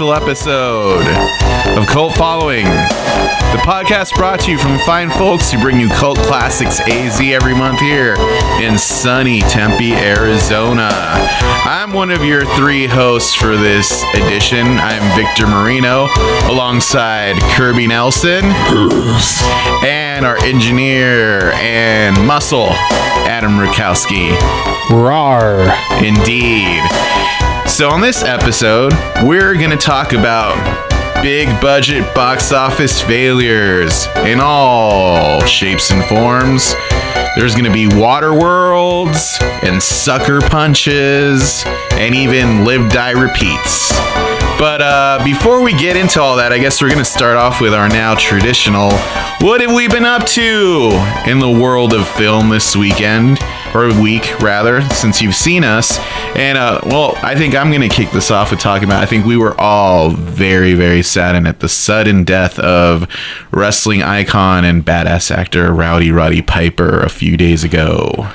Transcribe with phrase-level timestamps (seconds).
[0.00, 1.06] official episode
[1.76, 2.64] of Cult Following.
[2.64, 7.54] The podcast brought to you from fine folks who bring you cult classics AZ every
[7.54, 8.14] month here
[8.62, 10.88] in sunny Tempe, Arizona.
[11.66, 14.66] I'm one of your three hosts for this edition.
[14.66, 16.06] I'm Victor Marino
[16.44, 18.44] alongside Kirby Nelson
[19.84, 22.68] and our engineer and muscle,
[23.28, 24.30] Adam Rukowski.
[24.90, 25.68] Rar.
[26.02, 26.80] Indeed.
[27.70, 28.92] So, on this episode,
[29.22, 30.54] we're going to talk about
[31.22, 36.74] big budget box office failures in all shapes and forms.
[37.36, 41.62] There's going to be water worlds and sucker punches
[41.92, 43.90] and even live, die, repeats.
[44.60, 47.62] But uh, before we get into all that, I guess we're going to start off
[47.62, 48.90] with our now traditional
[49.40, 50.90] what have we been up to
[51.26, 53.38] in the world of film this weekend?
[53.72, 55.98] Or week, rather, since you've seen us.
[56.36, 59.02] And, uh, well, I think I'm going to kick this off with talking about.
[59.02, 63.08] I think we were all very, very saddened at the sudden death of
[63.50, 68.28] wrestling icon and badass actor Rowdy Roddy Piper a few days ago.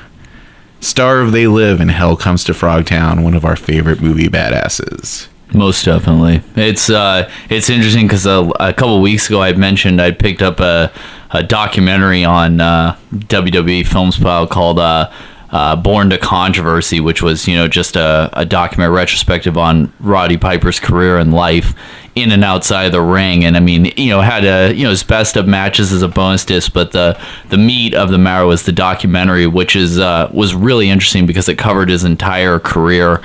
[0.79, 5.27] Star of They Live and Hell Comes to Frogtown, one of our favorite movie badasses.
[5.53, 6.41] Most definitely.
[6.55, 10.59] It's uh, it's interesting because a, a couple weeks ago I mentioned I picked up
[10.59, 10.91] a,
[11.31, 15.11] a documentary on uh, WWE Films Pile called uh,
[15.51, 20.37] uh, Born to Controversy, which was you know just a, a documentary retrospective on Roddy
[20.37, 21.73] Piper's career and life
[22.15, 23.43] in and outside the ring.
[23.45, 26.07] And I mean, you know, had a you know his best of matches as a
[26.07, 30.29] bonus disc, but the the meat of the matter was the documentary, which is uh,
[30.33, 33.21] was really interesting because it covered his entire career.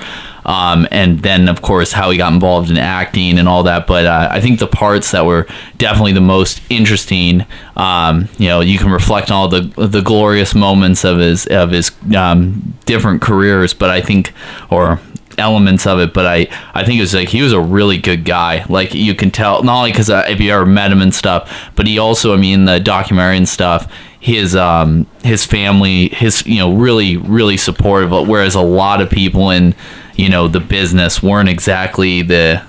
[0.51, 3.87] Um, and then of course how he got involved in acting and all that.
[3.87, 7.45] But uh, I think the parts that were definitely the most interesting,
[7.77, 11.71] um, you know, you can reflect on all the the glorious moments of his of
[11.71, 13.73] his um, different careers.
[13.73, 14.33] But I think,
[14.69, 14.99] or
[15.37, 18.25] elements of it, but I I think it was like he was a really good
[18.25, 18.65] guy.
[18.67, 21.71] Like you can tell, not only because uh, if you ever met him and stuff,
[21.77, 23.89] but he also, I mean, the documentary and stuff.
[24.19, 28.11] His um his family, his you know really really supportive.
[28.11, 29.73] Whereas a lot of people in
[30.15, 32.61] you know the business weren't exactly the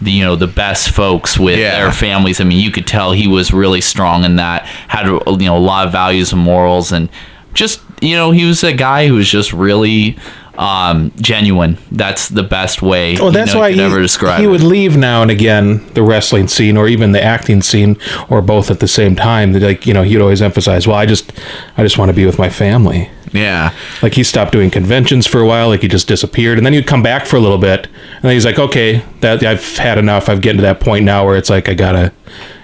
[0.00, 1.78] the you know the best folks with Yeah.
[1.80, 2.40] their families.
[2.40, 4.66] I mean, you could tell he was really strong in that.
[4.88, 7.08] Had you know a lot of values and morals, and
[7.54, 10.16] just you know he was a guy who was just really
[10.58, 14.02] um genuine that's the best way Well, that's you know, why you could he, ever
[14.02, 14.48] describe he it.
[14.48, 17.96] would leave now and again the wrestling scene or even the acting scene
[18.28, 19.54] or both at the same time.
[19.54, 21.32] Like you know he'd always emphasize, well, I just
[21.78, 23.08] I just want to be with my family.
[23.32, 23.74] Yeah.
[24.02, 26.86] Like he stopped doing conventions for a while, like he just disappeared, and then he'd
[26.86, 30.28] come back for a little bit, and then he's like, okay, that I've had enough.
[30.28, 32.12] I've getting to that point now where it's like I gotta,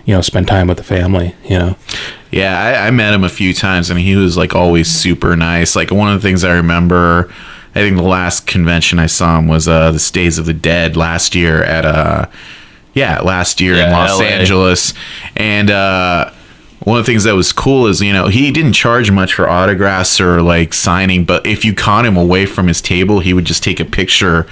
[0.04, 1.34] you know, spend time with the family.
[1.44, 1.76] You know,
[2.30, 5.74] Yeah, I, I met him a few times and he was like always super nice.
[5.74, 7.32] Like one of the things I remember,
[7.74, 10.96] I think the last convention I saw him was uh the Days of the Dead
[10.96, 12.26] last year at uh
[12.94, 14.26] yeah, last year in Los LA.
[14.26, 14.92] Angeles.
[15.36, 16.32] And uh
[16.88, 19.48] one of the things that was cool is, you know, he didn't charge much for
[19.48, 23.44] autographs or like signing, but if you caught him away from his table, he would
[23.44, 24.46] just take a picture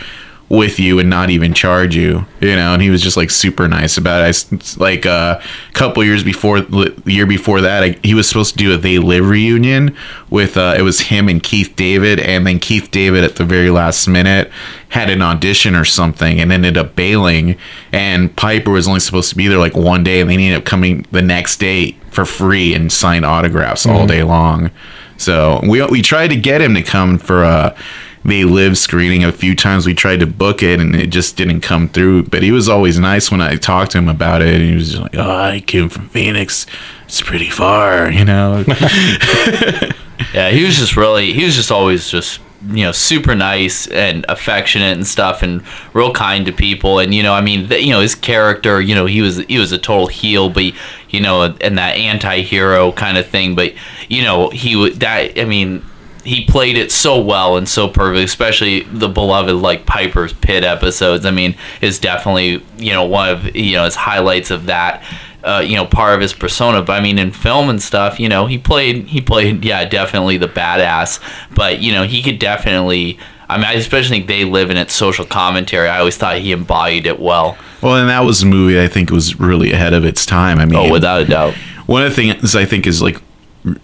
[0.49, 3.67] with you and not even charge you, you know, and he was just like super
[3.67, 4.47] nice about it.
[4.53, 8.53] I like uh, a couple years before, the year before that, I, he was supposed
[8.53, 9.97] to do a They Live reunion
[10.31, 13.71] with, uh, it was him and Keith David, and then Keith David at the very
[13.71, 14.53] last minute
[14.91, 17.59] had an audition or something and ended up bailing,
[17.91, 20.65] and Piper was only supposed to be there like one day, and they ended up
[20.65, 24.71] coming the next day for free and signed autographs all day long.
[25.19, 27.77] So we we tried to get him to come for a
[28.27, 29.87] they live screening a few times.
[29.87, 32.25] We tried to book it and it just didn't come through.
[32.25, 34.55] But he was always nice when I talked to him about it.
[34.55, 36.67] And he was like, "Oh, I came from Phoenix.
[37.05, 38.65] It's pretty far, you know."
[40.33, 44.25] Yeah, he was just really he was just always just you know super nice and
[44.29, 45.63] affectionate and stuff and
[45.93, 48.95] real kind to people and you know I mean th- you know his character you
[48.95, 50.65] know he was he was a total heel but
[51.11, 53.75] you know and that anti-hero kind of thing but
[54.09, 55.85] you know he would that I mean
[56.27, 61.25] he played it so well and so perfect especially the beloved like Piper's Pit episodes.
[61.25, 65.03] I mean is definitely you know one of you know his highlights of that
[65.45, 66.83] uh, you know part of his persona.
[66.83, 70.37] But i mean in film and stuff you know he played he played yeah definitely
[70.37, 71.21] the badass.
[71.55, 73.19] But you know he could definitely
[73.49, 76.51] i mean i especially think they live in its social commentary i always thought he
[76.53, 77.57] embodied it well.
[77.83, 80.59] Well, and that was a movie I think was really ahead of its time.
[80.59, 81.55] I mean, oh without a doubt.
[81.87, 83.21] one of the things I think is like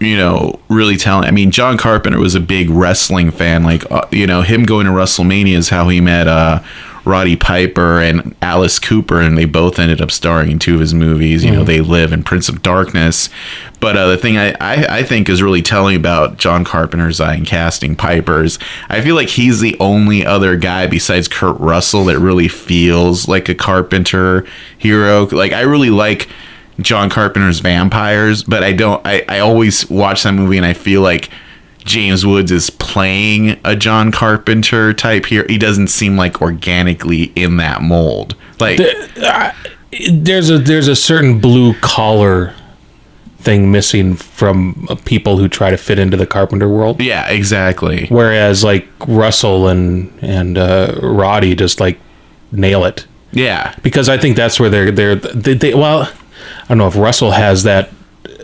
[0.00, 1.24] you know really telling.
[1.26, 3.64] I mean, John Carpenter was a big wrestling fan.
[3.64, 6.62] Like uh, you know, him going to WrestleMania is how he met uh,
[7.04, 10.94] Roddy Piper and Alice Cooper, and they both ended up starring in two of his
[10.94, 11.44] movies.
[11.44, 13.28] You know, They Live and Prince of Darkness.
[13.80, 17.34] But uh, the thing I, I, I think is really telling about John Carpenter's eye
[17.34, 22.20] in casting Piper's, I feel like he's the only other guy besides Kurt Russell that
[22.20, 24.46] really feels like a Carpenter
[24.78, 25.26] hero.
[25.26, 26.28] Like, I really like.
[26.82, 29.04] John Carpenter's Vampires, but I don't.
[29.06, 31.30] I, I always watch that movie and I feel like
[31.84, 35.46] James Woods is playing a John Carpenter type here.
[35.48, 38.36] He doesn't seem like organically in that mold.
[38.60, 38.78] Like,
[40.12, 42.54] there's a there's a certain blue collar
[43.38, 47.00] thing missing from people who try to fit into the carpenter world.
[47.00, 48.06] yeah, exactly.
[48.06, 51.98] Whereas like Russell and and uh, Roddy just like
[52.52, 56.08] nail it Yeah, because I think that's where they're they're they, they well
[56.64, 57.90] I don't know if Russell has that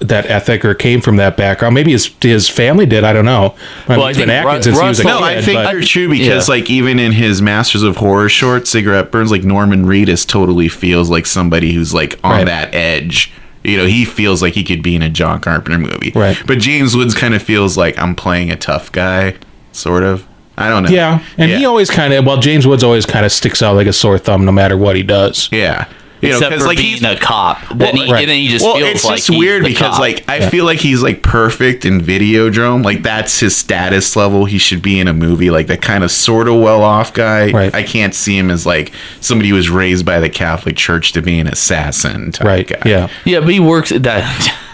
[0.00, 1.74] that ethic or came from that background.
[1.74, 3.02] Maybe his his family did.
[3.04, 3.54] I don't know.
[3.88, 5.26] I Well, I he's been think Ru- since he was a Russell- no.
[5.26, 6.54] I think but- you're true because Yeah.
[6.54, 11.10] like even in his Masters of Horror short, Cigarette Burns, like Norman Reedus totally feels
[11.10, 12.46] like somebody who's like on Right.
[12.46, 13.32] that edge.
[13.64, 16.12] You know, he feels like he could be in a John Carpenter movie.
[16.14, 16.40] Right.
[16.46, 19.34] But James Woods kind of feels like I'm playing a tough guy,
[19.72, 20.24] sort of.
[20.56, 20.90] I don't know.
[20.90, 23.86] yeah, and he always kind of well, James Woods always kind of sticks out like
[23.86, 25.48] a sore thumb no matter what he does.
[25.52, 25.84] Yeah.
[26.20, 27.58] You know, Except 'cause, for like being he's a cop.
[27.76, 28.20] Then he, right.
[28.22, 30.00] and then he just well, feels it's like just he's weird the because cop.
[30.00, 32.84] like I feel like he's like perfect in Videodrome.
[32.84, 34.44] Like that's his status level.
[34.44, 37.50] He should be in a movie like that kind of sort of well off guy.
[37.52, 37.74] Right.
[37.74, 41.22] I can't see him as like somebody who was raised by the Catholic Church to
[41.22, 42.66] be an assassin type Right.
[42.66, 42.82] guy.
[42.84, 43.08] Yeah.
[43.24, 44.64] Yeah, but he works at that.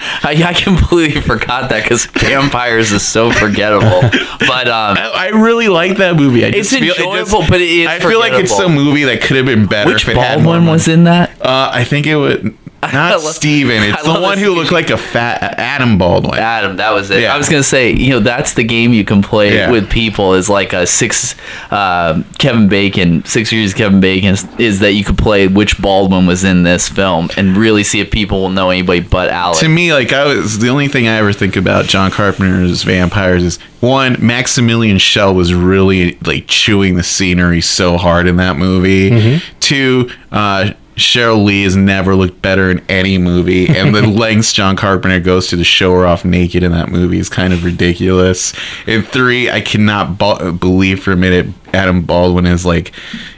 [0.00, 4.00] I, I completely forgot that because vampires is so forgettable.
[4.38, 6.44] But um, I, I really like that movie.
[6.44, 8.68] I It's just feel, it enjoyable, just- but it is I feel like it's a
[8.68, 11.40] movie that could have been better which if it had more Baldwin was in that?
[11.42, 13.82] Uh, I think it would not love- Steven.
[13.82, 16.38] It's I the one who looked like a fat Adam Baldwin.
[16.38, 17.22] Adam, that was it.
[17.22, 17.34] Yeah.
[17.34, 19.70] I was gonna say, you know, that's the game you can play Yeah.
[19.70, 20.34] with people.
[20.34, 21.34] Is like a six
[21.70, 26.26] um Kevin Bacon, six years Kevin Bacon is, is that you could play which Baldwin
[26.26, 29.58] was in this film and really see if people will know anybody but Alex.
[29.60, 33.42] to me, like I was the only thing I ever think about John Carpenter's vampires
[33.42, 39.40] is one, Maximilian Schell was really like chewing the scenery so hard in that movie.
[39.60, 44.76] Two, uh Cheryl Lee has never looked better in any movie, and the lengths John
[44.76, 48.52] Carpenter goes to to show her off naked in that movie is kind of ridiculous.
[48.86, 52.92] And three, I cannot b- believe for a minute Adam Baldwin is like,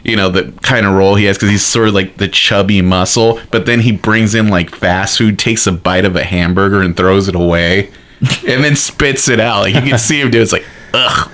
[0.05, 2.83] you know, the kind of role he has because he's sort of like the chubby
[2.83, 6.81] muscle, but then he brings in like fast food, takes a bite of a hamburger
[6.81, 7.91] and throws it away,
[8.21, 9.61] and then spits it out.
[9.63, 10.39] Like you can see him do.
[10.39, 10.43] it.
[10.43, 11.31] It's like, ugh.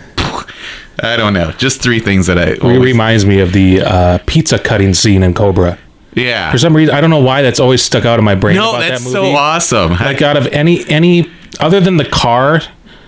[1.03, 1.53] I don't know.
[1.53, 2.53] Just three things that I.
[2.53, 5.79] It reminds me of the uh, pizza cutting scene in Cobra.
[6.17, 6.51] Yeah.
[6.51, 8.57] For some reason, I don't know why that's always stuck out in my brain.
[8.57, 9.93] no, about that's that so awesome.
[10.01, 11.31] Like out of any any
[11.61, 12.63] other than the car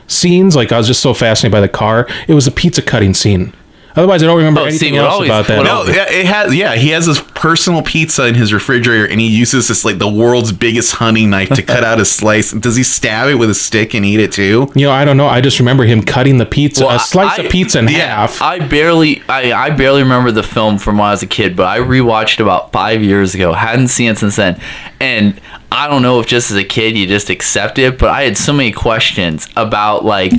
[0.07, 2.07] scenes, like I was just so fascinated by the car.
[2.29, 3.53] It was the pizza cutting scene.
[3.96, 5.56] Otherwise, I don't remember Oh, anything what else always- about that.
[5.58, 6.55] what No, yeah, it has.
[6.55, 10.08] Yeah, he has his personal pizza in his refrigerator, and he uses this like the
[10.08, 12.52] world's biggest hunting knife to cut out a slice.
[12.52, 14.70] Does he stab it with a stick and eat it too?
[14.75, 15.26] You know, I don't know.
[15.26, 18.20] I just remember him cutting the pizza, Well, a slice I- of pizza in yeah,
[18.20, 18.40] half.
[18.40, 21.67] I barely, I, I barely remember the film from when I was a kid, but
[21.67, 23.52] I rewatched it about five years ago.
[23.52, 24.61] Hadn't seen it since then,
[25.00, 25.40] and
[25.70, 28.37] I don't know if just as a kid you just accept it, but I had
[28.38, 30.32] so many questions about like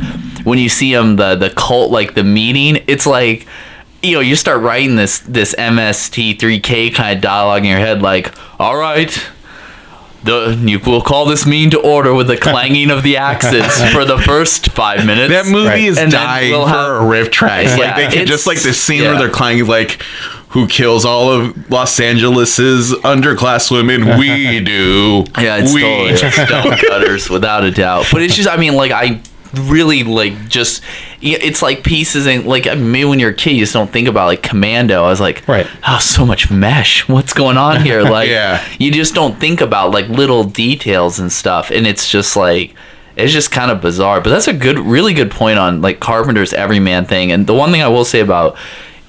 [0.44, 2.84] when you see them the the cult like the meeting.
[2.88, 3.46] It's like
[4.02, 8.34] you know you start writing this this MST3K kind of dialogue in your head, like
[8.60, 9.12] all right.
[10.22, 13.64] The, you will call this mean to order with the clanging of the axes
[13.94, 15.32] for the first five minutes.
[15.32, 15.84] That movie Right.
[15.86, 17.66] is And dying we'll for have- a riff track.
[17.68, 19.12] Yeah, like they could it's- just like the scene yeah.
[19.12, 20.02] where they're clanging like.
[20.50, 24.18] Who kills all of Los Angeles's underclass women?
[24.18, 25.24] We do.
[25.38, 28.08] Yeah, it's we totally stone cutters without a doubt.
[28.12, 29.22] But it's just, I mean, like I
[29.54, 30.84] really like just
[31.22, 33.92] it's like pieces and like I mean, maybe when you're a kid you just don't
[33.92, 35.04] think about like commando.
[35.04, 35.68] I was like, Right.
[35.88, 37.08] oh, so much mesh.
[37.08, 38.02] What's going on here?
[38.02, 38.66] Like, Yeah.
[38.80, 42.74] you just don't think about like little details and stuff, and it's just like.
[43.16, 46.54] It's just kind of bizarre, but that's a good, really good point on like Carpenter's
[46.54, 47.34] everyman thing.
[47.34, 48.56] And the one thing I will say about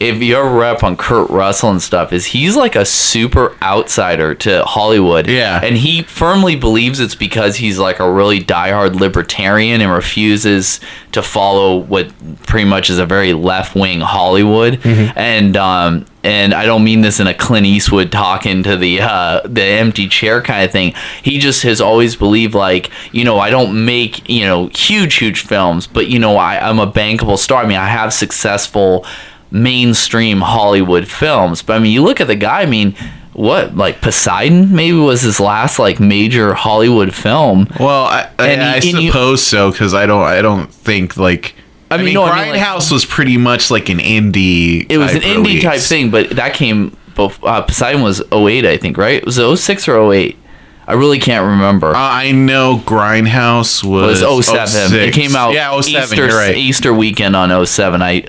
[0.00, 4.34] if you ever rep on Kurt Russell and stuff is he's like a super outsider
[4.36, 5.28] to Hollywood.
[5.28, 5.60] Yeah.
[5.62, 10.80] And he firmly believes it's because he's like a really diehard libertarian and refuses
[11.12, 12.10] to follow what
[12.46, 14.80] pretty much is a very left wing Hollywood.
[14.84, 19.40] And um and I don't mean this in a Clint Eastwood talking to the uh,
[19.46, 20.94] the empty chair kind of thing.
[21.22, 25.42] He just has always believed like you know I don't make you know huge huge
[25.42, 27.64] films, but you know I, I'm a bankable star.
[27.64, 29.06] I mean I have successful
[29.50, 31.62] mainstream Hollywood films.
[31.62, 32.62] But I mean, you look at the guy.
[32.62, 32.94] I mean,
[33.32, 37.68] what like Poseidon maybe was his last like major Hollywood film.
[37.78, 40.22] Well, I, I, he- I and you- suppose so because I don't.
[40.22, 41.54] I don't think like
[41.90, 44.86] I, mean, no, I mean, like- Grindhouse was pretty much like an indie.
[44.88, 46.96] It was an type indie type thing, but that came.
[47.16, 49.22] Both, uh, Poseidon was 08, I think, right?
[49.26, 50.38] Was it 06 or 08?
[50.86, 51.88] I really can't remember.
[51.88, 54.98] Uh, I know Grindhouse was, was 07.
[54.98, 56.02] It came out Yeah, 07.
[56.18, 56.56] Easter, right.
[56.56, 58.00] Easter weekend on 07.
[58.00, 58.24] I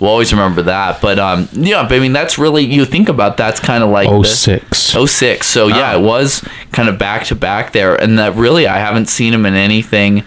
[0.00, 1.00] will always remember that.
[1.00, 4.08] But um, yeah, I mean, that's really, you think about that's kind of like.
[4.08, 4.78] Oh the- six.
[4.78, 5.46] 06.
[5.46, 6.00] So yeah, Oh.
[6.00, 9.46] it was kind of back to back there, and that really I haven't seen him
[9.46, 10.22] in anything,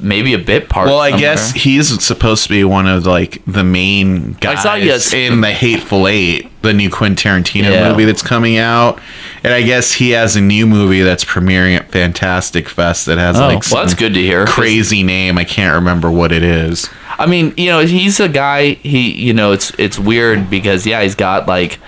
[0.00, 0.88] maybe a bit part.
[0.88, 1.20] Well, I somewhere.
[1.34, 5.12] guess he's supposed to be one of like the main guys I saw he has-
[5.12, 7.90] in the Hateful Eight, the new Quentin Tarantino Yeah.
[7.90, 9.00] movie that's coming out,
[9.42, 13.36] and I guess he has a new movie that's premiering at Fantastic Fest that has
[13.38, 14.46] Oh, like well, that's good to hear.
[14.46, 15.38] crazy name.
[15.38, 16.88] I can't remember what it is.
[17.18, 18.74] I mean, you know, he's a guy.
[18.74, 21.78] He, you know, it's it's weird because yeah, he's got like,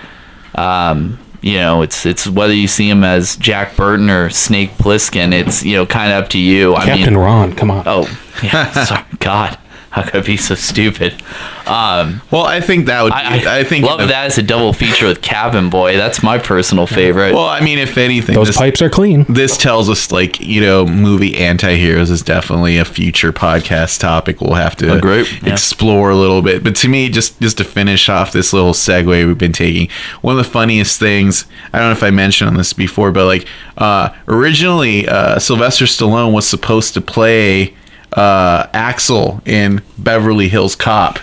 [0.55, 5.33] um, you know, it's it's whether you see him as Jack Burton or Snake Plissken,
[5.33, 6.75] it's you know kind of up to you.
[6.75, 7.83] I Captain mean, Ron, come on.
[7.85, 8.07] oh
[8.43, 9.57] yeah, sorry, God,
[10.03, 11.13] how could I be so stupid?
[11.65, 13.11] Um, Well, I think that would.
[13.11, 15.97] Be, I, I, think love that as a double feature with Cabin Boy.
[15.97, 17.33] That's my personal favorite.
[17.33, 19.25] Well, I mean, if anything, Those this, pipes are clean.
[19.27, 24.53] this tells us like you know movie anti-heroes is definitely a future podcast topic we'll
[24.53, 25.25] have to Agree.
[25.43, 25.53] Yeah.
[25.53, 29.07] explore a little bit but to me just just to finish off this little segue
[29.27, 29.89] we've been taking
[30.21, 33.25] one of the funniest things i don't know if i mentioned on this before but
[33.25, 37.73] like uh originally uh sylvester stallone was supposed to play
[38.17, 41.19] uh axel in beverly hills cop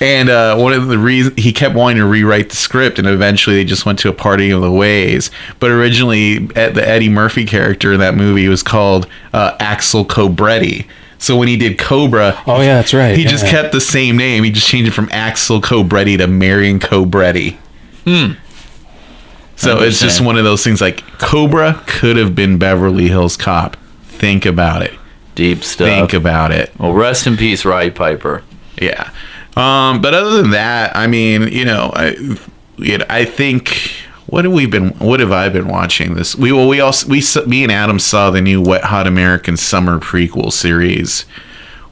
[0.00, 3.54] and uh, one of the reasons he kept wanting to rewrite the script, and eventually
[3.54, 5.30] they just went to a parting of the ways.
[5.60, 10.88] But originally, Ed- the Eddie Murphy character in that movie was called uh, Axel Cobretti.
[11.18, 13.16] So when he did Cobra, Oh yeah, that's right.
[13.16, 14.42] he just kept the same name.
[14.42, 17.58] He just changed it from Axel Cobretti to Marion Cobretti.
[18.04, 18.32] Hmm.
[19.54, 23.76] So it's just one of those things like Cobra could have been Beverly Hills Cop.
[24.02, 24.94] Think about it.
[25.34, 25.88] Deep stuff.
[25.88, 26.72] Think about it.
[26.78, 28.42] well, rest in peace, Roddy Piper.
[28.80, 29.10] Yeah.
[29.56, 32.16] Um, but other than that, I mean, you know, I,
[32.76, 33.92] you know, I think
[34.26, 34.90] what have we been?
[34.92, 36.34] What have I been watching this?
[36.34, 39.98] We well, we also we me and Adam saw the new Wet Hot American Summer
[39.98, 41.22] prequel series,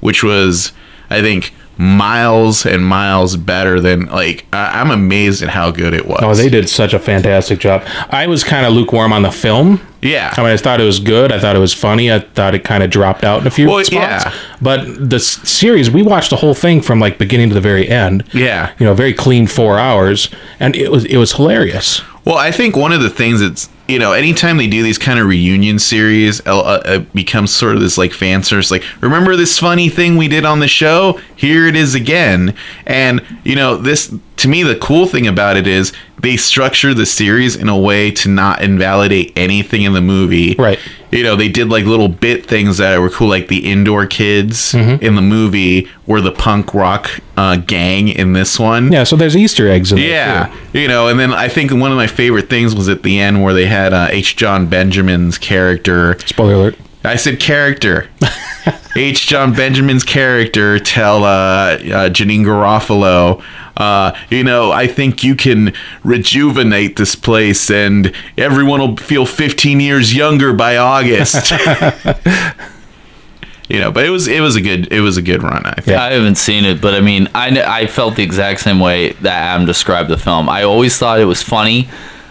[0.00, 0.72] which was
[1.10, 6.06] I think miles and miles better than like I, I'm amazed at how good it
[6.06, 6.20] was.
[6.22, 7.82] Oh, they did such a fantastic job.
[8.10, 9.80] I was kind of lukewarm on the film.
[10.02, 10.32] Yeah.
[10.36, 11.32] I mean, I thought it was good.
[11.32, 12.12] I thought it was funny.
[12.12, 14.24] I thought it kind of dropped out in a few Well, spots.
[14.26, 14.32] yeah.
[14.60, 17.88] But the s- series, we watched the whole thing from like beginning to the very
[17.88, 18.24] end.
[18.32, 18.72] Yeah.
[18.78, 22.02] You know, very clean four hours, and it was it was hilarious.
[22.24, 25.18] Well, I think one of the things that's you know, anytime they do these kind
[25.18, 28.70] of reunion series, uh, uh, it becomes sort of this like fan service.
[28.70, 31.20] Like, remember this funny thing we did on the show?
[31.34, 32.54] Here it is again.
[32.86, 37.06] And you know, this to me, the cool thing about it is they structure the
[37.06, 40.54] series in a way to not invalidate anything in the movie.
[40.58, 40.78] Right.
[41.10, 44.72] You know, they did like little bit things that were cool, like the indoor kids
[44.72, 45.04] Mm-hmm.
[45.04, 48.92] in the movie were the punk rock uh, gang in this one.
[48.92, 49.04] Yeah.
[49.04, 50.08] So there's Easter eggs in there.
[50.08, 53.18] Yeah, you know, and then I think one of my favorite things was at the
[53.18, 54.36] end where they had uh, H.
[54.36, 56.16] Jon Benjamin's character.
[56.26, 56.76] Spoiler alert.
[57.02, 58.08] I said character.
[58.96, 59.26] H.
[59.28, 61.78] Jon Benjamin's character tell uh, uh,
[62.10, 63.42] Janeane Garofalo,
[63.80, 65.72] uh, you know, I think you can
[66.04, 71.50] rejuvenate this place and everyone will feel 15 years younger by August.
[73.70, 75.64] you know, but it was it was a good it was a good run.
[75.64, 75.96] I think.
[75.96, 79.32] I haven't seen it, but I mean, I, I felt the exact same way that
[79.32, 80.50] Adam described the film.
[80.50, 81.88] I always thought it was funny.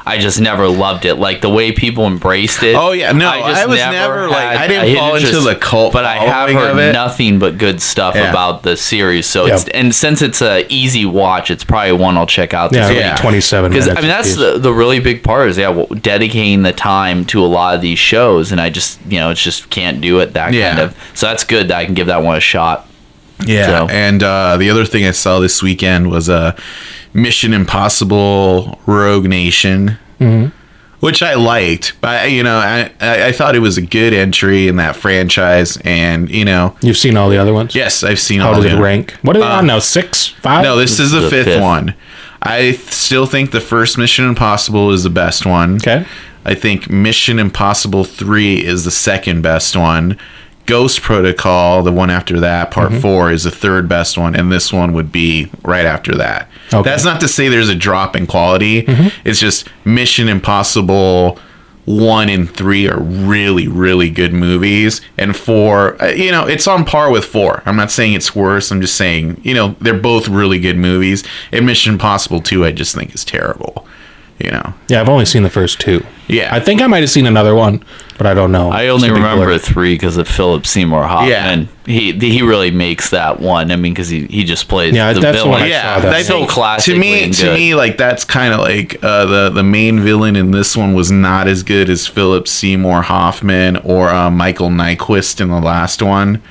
[0.09, 1.15] I just never loved it.
[1.15, 2.75] Like the way people embraced it.
[2.75, 3.11] Oh, yeah.
[3.11, 6.15] No, just I was never, like- I didn't it fall into the cult But I
[6.17, 8.29] have heard nothing but good stuff Yeah.
[8.29, 9.25] about the series.
[9.27, 9.55] So Yeah.
[9.55, 12.73] it's and since it's a easy watch, it's probably one I'll check out.
[12.73, 12.87] Yeah.
[12.87, 13.13] this Yeah.
[13.13, 13.21] week.
[13.21, 13.87] 27 Because.
[13.89, 17.43] I mean that's the, the really big part is yeah well, dedicating the time to
[17.43, 20.33] a lot of these shows, and I just you know it's just can't do it
[20.33, 20.69] that Yeah.
[20.69, 20.95] kind of.
[21.13, 22.87] So that's good that I can give that one a shot.
[23.45, 26.53] Yeah, So- and uh, the other thing I saw this weekend was uh,
[27.13, 30.55] Mission Impossible: Rogue Nation, mm-hmm.
[30.99, 31.99] which I liked.
[32.01, 35.77] But you know, I, I I thought it was a good entry in that franchise,
[35.83, 37.75] and you know, You've seen all the other ones.
[37.75, 39.13] yes, I've seen How all does the it rank?
[39.21, 39.79] What are they on uh, now?
[39.79, 40.63] Six, five?
[40.63, 41.61] No, this is the, the fifth, fifth.
[41.61, 41.95] one.
[42.41, 45.75] I th- still think the first Mission Impossible is the best one.
[45.75, 46.05] Okay.
[46.45, 50.17] I think Mission Impossible 3 is the second best one.
[50.69, 53.01] Ghost Protocol, the one after that, part Mm-hmm.
[53.01, 56.47] 4 is the third best one and this one would be right after that.
[56.67, 56.77] Okay.
[56.77, 56.83] Mm-hmm.
[56.83, 58.85] That's not to say there's a drop in quality.
[59.25, 61.37] It's just Mission Impossible
[61.85, 66.85] 1 and 3 are really really good movies and 4 uh, you know, it's on
[66.85, 67.63] par with 4.
[67.65, 68.71] I'm not saying it's worse.
[68.71, 71.23] I'm just saying, you know, they're both really good movies.
[71.51, 73.87] And Mission Impossible 2 I just think is terrible.
[74.39, 74.73] You know.
[74.87, 76.05] Yeah, I've only seen the first two.
[76.29, 76.47] Yeah.
[76.53, 77.83] I think I might have seen another one,
[78.17, 78.69] but I don't know.
[78.71, 79.57] I only It's a big remember blur.
[79.57, 81.29] three because of Philip Seymour Hoffman.
[81.29, 81.65] Yeah.
[81.85, 83.69] He he really makes that one.
[83.69, 85.51] I mean, because he, he just plays Yeah, the that's villain.
[85.51, 86.13] one I yeah, saw that.
[86.13, 87.31] I so think classically to me.
[87.33, 87.53] To good.
[87.55, 91.11] me, like that's kind of like uh, the the main villain in this one was
[91.11, 96.41] not as good as Philip Seymour Hoffman or uh, Michael Nyqvist in the last one.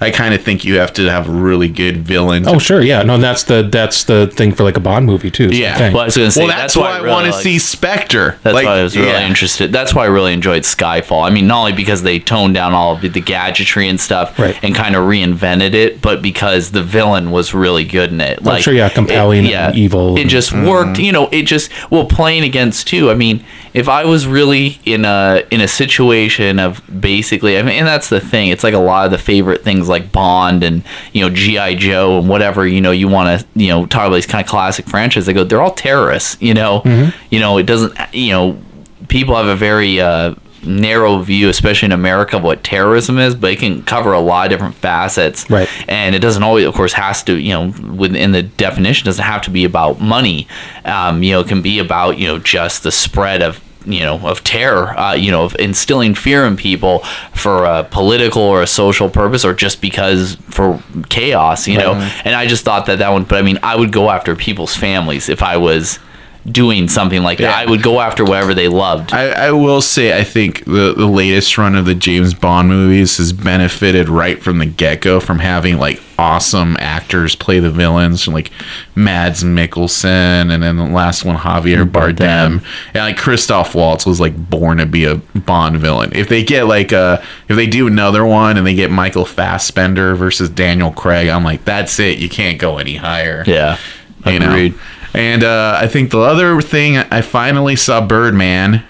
[0.00, 2.46] I kind of think you have to have a really good villain.
[2.46, 3.02] Oh sure, yeah.
[3.02, 5.50] No, that's the that's the thing for like a Bond movie too.
[5.50, 5.92] same Yeah.
[5.92, 8.38] Well, I was gonna say well, that's, why I, really want to like- see Spectre.
[8.42, 9.26] That's Like, why I was really yeah.
[9.26, 9.72] interested.
[9.72, 11.24] That's why I really enjoyed Skyfall.
[11.24, 14.58] I mean, not only because they toned down all of the gadgetry and stuff Right.
[14.62, 18.40] and kind of reinvented it, but because the villain was really good in it.
[18.42, 20.94] Oh, like, Oh, sure, yeah, compelling and evil It and- just worked.
[20.94, 21.02] Mm-hmm.
[21.02, 23.10] You know, it just well playing against too.
[23.10, 23.44] I mean,
[23.74, 28.08] if I was really in a in a situation of basically, I mean, and that's
[28.08, 28.48] the thing.
[28.50, 32.20] It's like a lot of the favorite things like Bond and you know GI Joe
[32.20, 34.86] and whatever you know you want to you know talk about these kind of classic
[34.86, 35.26] franchises.
[35.26, 36.40] They go, they're all terrorists.
[36.40, 36.82] You know,
[37.30, 37.98] you know it doesn't.
[38.14, 38.62] You know,
[39.08, 43.52] people have a very uh, narrow view, especially in America, of what terrorism is, but
[43.52, 45.48] it can cover a lot of different facets.
[45.50, 45.68] Right.
[45.88, 49.42] And it doesn't always, of course, has to, you know, within the definition, doesn't have
[49.42, 50.48] to be about money.
[50.84, 54.18] Um, you know, it can be about, you know, just the spread of, you know,
[54.26, 57.00] of terror, uh, you know, of instilling fear in people
[57.34, 61.92] for a political or a social purpose or just because for chaos, you know.
[62.24, 64.74] And I just thought that that one, but I mean, I would go after people's
[64.74, 65.98] families if I was
[66.46, 67.44] doing something like that.
[67.44, 67.56] Yeah.
[67.56, 69.12] I would go after whatever they loved.
[69.12, 73.16] I, I will say, I think the, the latest run of the James Bond movies
[73.16, 78.28] has benefited right from the get go from having like awesome actors play the villains,
[78.28, 78.50] like
[78.94, 84.36] Mads Mikkelsen, and then the last one Javier Bardem, and like Christoph Waltz was like
[84.50, 86.12] born to be a Bond villain.
[86.14, 90.14] If they get like a, if they do another one and they get Michael Fassbender
[90.14, 92.18] versus Daniel Craig, I'm like, that's it.
[92.18, 93.78] You can't go any higher yeah.
[94.26, 94.70] you know.
[95.14, 98.84] And uh, I think the other thing I finally saw Birdman.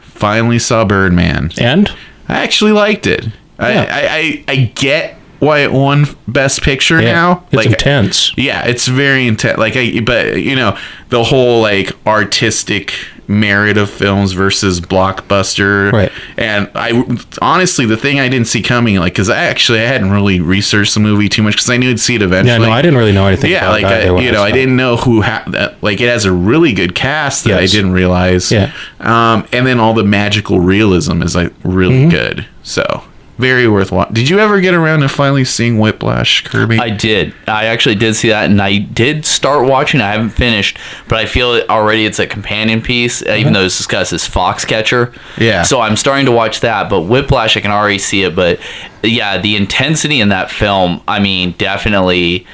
[0.00, 1.52] Finally saw Birdman.
[1.58, 1.90] and
[2.28, 3.26] I actually liked it.
[3.58, 3.88] I, Yeah.
[3.90, 7.46] I, I I get why it won Best Picture yeah, now.
[7.52, 8.36] it's intense.
[8.36, 9.58] Yeah, it's very intense.
[9.58, 10.78] Like I, but you know,
[11.10, 12.92] the whole like artistic
[13.28, 15.92] merit of films versus blockbuster.
[15.92, 16.12] Right.
[16.36, 17.04] And I
[17.42, 20.94] honestly, the thing I didn't see coming, like, because I actually I hadn't really researched
[20.94, 22.58] the movie too much because I knew I'd see it eventually.
[22.60, 23.50] Yeah, no, I didn't really know anything.
[23.50, 25.82] Yeah, about like I, you know, I didn't know who ha- that.
[25.82, 27.70] Like it has a really good cast that Yes.
[27.70, 28.50] I didn't realize.
[28.52, 28.72] Yeah.
[29.00, 32.10] Um, and then all the magical realism is like really Mm-hmm.
[32.10, 32.46] good.
[32.62, 33.04] So
[33.38, 34.08] very worthwhile.
[34.10, 36.78] Did you ever get around to finally seeing Whiplash, Kirby?
[36.78, 37.34] I did.
[37.46, 40.00] I actually did see that, and I did start watching.
[40.00, 43.76] I haven't finished, but I feel already it's a companion piece, uh, even though it's
[43.76, 45.14] discussed as Foxcatcher.
[45.36, 45.64] Yeah.
[45.64, 48.34] So I'm starting to watch that, but Whiplash, I can already see it.
[48.34, 48.58] But
[49.02, 52.46] yeah, the intensity in that film, I mean, definitely,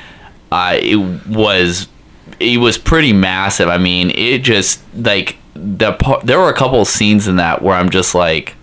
[0.50, 0.96] uh, it
[1.28, 1.86] was
[2.40, 3.68] it was pretty massive.
[3.68, 5.92] I mean, it just like the
[6.24, 8.56] there were a couple of scenes in that where I'm just like.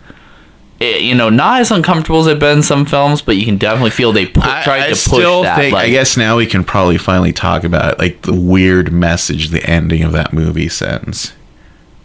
[0.80, 3.58] It, you know, not as uncomfortable as I've been in some films, but you can
[3.58, 5.58] definitely feel they pu- I, tried I to push still that.
[5.58, 5.76] think.
[5.76, 9.64] I guess now we can probably finally talk about it, like the weird message the
[9.70, 11.34] ending of that movie sends.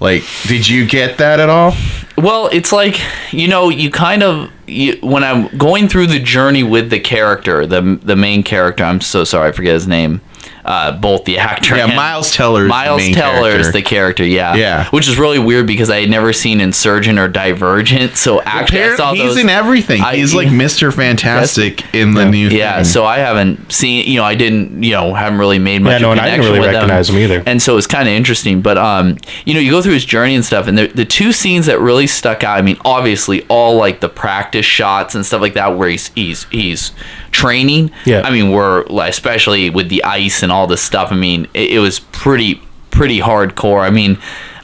[0.01, 1.73] Like, did you get that at all?
[2.19, 3.01] Well, it's like
[3.33, 7.67] you know, you kind of you, when I'm going through the journey with the character,
[7.67, 8.83] the the main character.
[8.83, 10.21] I'm so sorry, I forget his name.
[10.65, 13.73] Uh, both the actor, Yeah, and Miles Teller is the Miles main Teller is character.
[13.73, 14.25] the character.
[14.25, 14.89] Yeah, Yeah.
[14.91, 18.17] Which is really weird because I had never seen Insurgent or Divergent.
[18.17, 20.01] So actually, I saw he's those, in everything.
[20.01, 20.91] I- he's like Mr.
[20.91, 22.49] Fantastic in the new.
[22.49, 22.85] Yeah, thing.
[22.85, 25.93] so I haven't seen, you know, I didn't, you know, haven't really made much.
[25.93, 26.75] Yeah, no, of and a I didn't really with them.
[26.77, 27.43] recognize him either.
[27.47, 28.63] And so it's kind of interesting.
[28.63, 31.33] But um, you know, you go through his journey and stuff, and the the two
[31.33, 32.57] scenes that really stuck out.
[32.59, 36.45] I mean, obviously, all like the practice shots and stuff like that, where he's he's
[36.51, 36.93] he's
[37.33, 37.91] training.
[38.05, 38.23] Yeah.
[38.25, 41.13] I mean, we're like, especially with the ice and all this stuff.
[41.13, 43.81] I mean, it, it was pretty pretty hardcore.
[43.81, 44.19] I mean.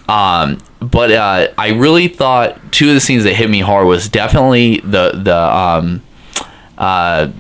[0.09, 4.09] Um, but uh, I really thought two of the scenes that hit me hard was
[4.09, 6.03] definitely the the um,
[6.79, 7.31] uh,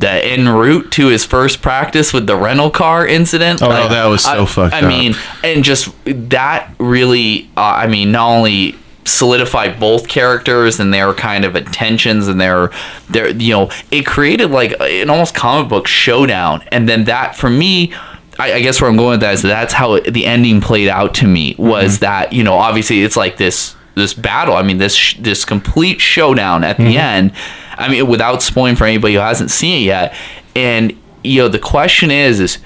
[0.00, 3.62] the en route to his first practice with the rental car incident.
[3.62, 4.88] Oh, that was so I, fucked I up.
[4.88, 8.76] mean, and just that really, uh, I mean, not only
[9.10, 12.70] solidified both characters and their kind of intentions and their
[13.08, 16.62] their you know it created like an almost comic book showdown.
[16.72, 17.92] And then that for me
[18.38, 20.88] I, I guess where I'm going with that is that's how it, the ending played
[20.88, 22.00] out to me was mm-hmm.
[22.00, 24.54] that you know obviously it's like this this battle.
[24.54, 26.96] I mean this sh- this complete showdown at the mm-hmm.
[26.96, 27.32] end.
[27.76, 30.14] I mean without spoiling for anybody who hasn't seen it yet.
[30.56, 32.58] And you know the question is is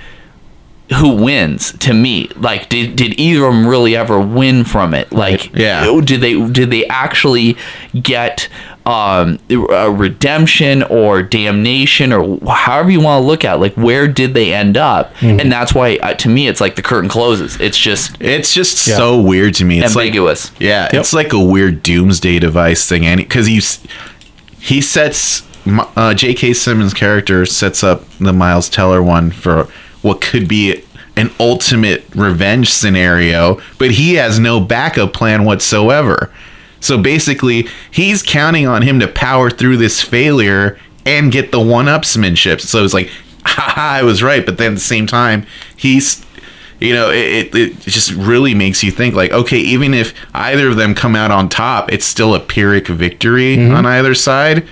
[0.98, 5.10] who wins to me like did, did either of them really ever win from it
[5.12, 6.00] like Yeah.
[6.04, 7.56] did they did they actually
[8.02, 8.48] get
[8.84, 13.58] um, a redemption or damnation or however you want to look at it.
[13.60, 16.82] like where did they end up and that's why uh, to me it's like the
[16.82, 18.96] curtain closes it's just It's just Yeah.
[18.96, 19.82] so weird to me.
[19.82, 23.06] It's ambiguous Like, yeah, it's like a weird doomsday device thing.
[23.06, 23.62] And because he
[24.60, 25.44] he sets
[25.96, 26.52] uh, J.K.
[26.52, 29.66] Simmons' character sets up the Miles Teller one for
[30.04, 30.84] what could be
[31.16, 36.30] an ultimate revenge scenario, but he has no backup plan whatsoever.
[36.80, 42.60] So basically, he's counting on him to power through this failure and get the one-upsmanship.
[42.60, 43.10] So it's like,
[43.46, 44.44] haha, I was right.
[44.44, 46.24] But then at the same time, he's
[46.80, 50.68] you know it, it, it just really makes you think like okay even if either
[50.70, 53.74] of them come out on top it's still a pyrrhic victory Mm-hmm.
[53.76, 54.66] on either side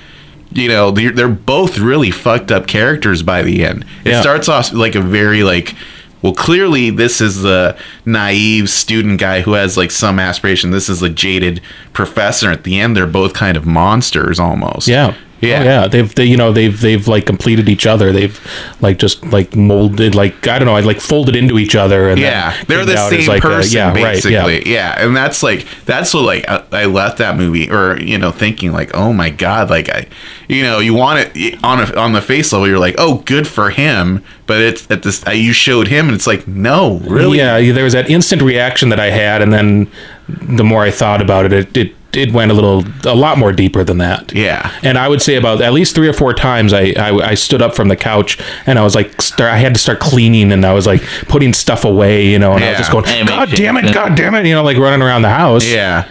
[0.55, 4.21] you know they're, they're both really fucked up characters by the end it Yeah.
[4.21, 5.75] starts off like a very like
[6.23, 11.01] well clearly this is the naive student guy who has like some aspiration this is
[11.01, 11.61] the jaded
[11.93, 15.15] professor at the end they're both kind of monsters almost Yeah.
[15.43, 15.59] Yeah.
[15.61, 15.88] Oh, yeah.
[15.88, 18.12] They've they, you know they've they've like completed each other.
[18.12, 18.38] They've
[18.81, 20.77] like just like molded like I don't know.
[20.77, 22.11] I like folded into each other.
[22.11, 24.37] And Yeah, they're the same like, a- person, yeah, basically.
[24.37, 24.95] Right, yeah.
[24.97, 25.05] yeah.
[25.05, 28.71] and that's like that's what like I, I left that movie, or you know, thinking
[28.71, 30.07] like, oh my god, like I,
[30.47, 33.49] you know, you want it on a, on the face level, you're like, oh, good
[33.49, 37.38] for him, but it's at this uh, you showed him, and it's like, no, really,
[37.38, 39.90] Yeah, there was that instant reaction that I had, and then
[40.28, 43.52] the more I thought about it, it it, it went a little, a lot more
[43.52, 44.35] deeper than that.
[44.35, 44.70] Yeah.
[44.83, 47.62] And I would say about at least three or four times, I I, I stood
[47.62, 50.64] up from the couch and I was like, start, I had to start cleaning, and
[50.64, 53.76] I was like putting stuff away, you know, and I was just going, God damn
[53.76, 55.66] it, God damn it, you know, like running around the house.
[55.66, 56.07] yeah,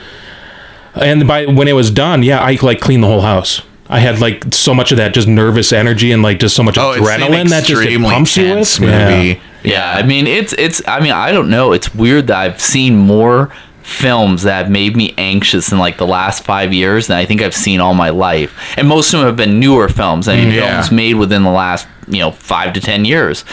[0.95, 3.61] And by when it was done, yeah, I like cleaned the whole house.
[3.91, 6.77] I had like so much of that just nervous energy and like just so much
[6.77, 8.79] oh, adrenaline that just it extremely pumps you with.
[8.79, 8.93] movie.
[8.93, 9.35] Yeah.
[9.63, 11.71] Yeah, I mean it's it's I mean I don't know.
[11.73, 16.07] It's weird that I've seen more films that have made me anxious in like the
[16.07, 18.57] last five years than I think I've seen all my life.
[18.77, 20.27] And most of them have been newer films.
[20.27, 20.71] I mean Yeah.
[20.81, 23.43] films made within the last, you know, five to ten years.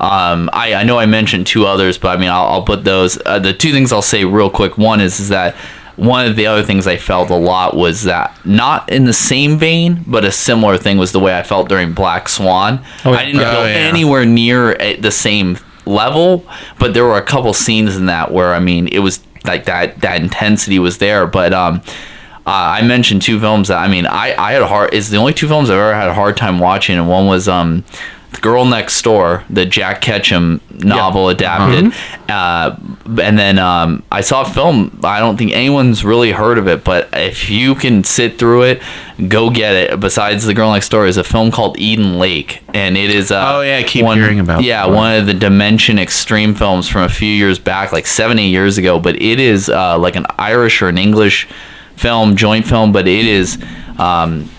[0.00, 3.18] Um, I, I know I mentioned two others, but I mean I'll, I'll put those.
[3.26, 4.78] Uh, the two things I'll say real quick.
[4.78, 5.56] One is is that
[5.98, 9.58] one of the other things I felt a lot was that not in the same
[9.58, 12.84] vein, but a similar thing was the way I felt during Black Swan.
[13.04, 13.74] Oh, I didn't oh, feel yeah.
[13.74, 16.46] anywhere near at the same level,
[16.78, 20.00] but there were a couple scenes in that where I mean it was like that
[20.02, 21.26] that intensity was there.
[21.26, 21.82] But um,
[22.46, 25.16] uh, I mentioned two films that I mean I I had a hard it's the
[25.16, 27.84] only two films I've ever had a hard time watching, and one was um.
[28.30, 31.92] The Girl Next Door, the Jack Ketchum novel adapted,
[32.28, 32.76] uh,
[33.22, 35.00] and then um, I saw a film.
[35.02, 38.82] I don't think anyone's really heard of it, but if you can sit through it,
[39.28, 39.98] go get it.
[39.98, 43.30] Besides, The Girl Next Door is a film called Eden Lake, and it is.
[43.32, 46.54] Uh, Oh, yeah, I keep one- hearing about Yeah, that one of the Dimension Extreme
[46.56, 48.98] films from a few years back, like seven, eight years ago.
[49.00, 51.48] But it is uh, like an Irish or an English
[51.96, 53.56] film, joint film, but it is.
[53.98, 54.50] Um,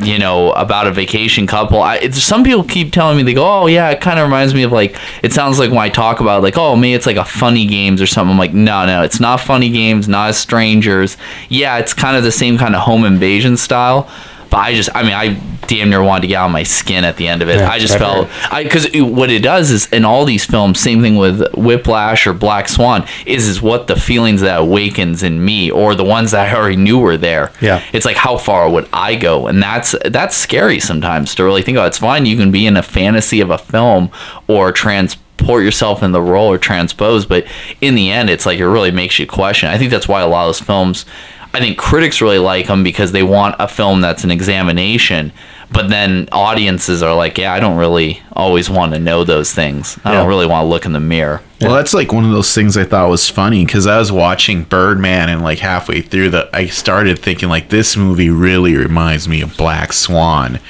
[0.00, 1.80] you know about a vacation couple.
[1.80, 4.62] I, some people keep telling me they go oh yeah it kind of reminds me
[4.62, 7.24] of like it sounds like when i talk about like oh me it's like a
[7.24, 8.32] funny games or something.
[8.32, 11.16] I'm like no no it's not funny games not strangers.
[11.48, 14.10] Yeah it's kind of the same kind of home invasion style
[14.54, 15.34] but i just i mean i
[15.66, 17.70] damn near wanted to get out of my skin at the end of it Yeah,
[17.70, 21.16] i just felt I because what it does is in all these films, same thing
[21.16, 25.94] with Whiplash or Black Swan, is is what the feelings that awakens in me or
[25.94, 27.50] the ones that I already knew were there.
[27.62, 27.82] Yeah.
[27.94, 31.76] it's like how far would I go, and that's that's scary sometimes to really think
[31.76, 31.88] about.
[31.88, 34.10] It's fine you can be in a fantasy of a film
[34.46, 37.46] or transport yourself in the role or transpose, but
[37.80, 39.68] in the end, it's like it really makes you question.
[39.70, 41.06] I think that's why a lot of those films.
[41.54, 45.32] I think critics really like them because they want a film that's an examination.
[45.74, 49.98] But then audiences are like, yeah, I don't really always want to know those things.
[50.04, 51.42] I don't really want to look in the mirror.
[51.60, 54.64] Well, that's like one of those things I thought was funny because I was watching
[54.64, 59.40] Birdman and like halfway through the, I started thinking like this movie really reminds me
[59.40, 60.60] of Black Swan.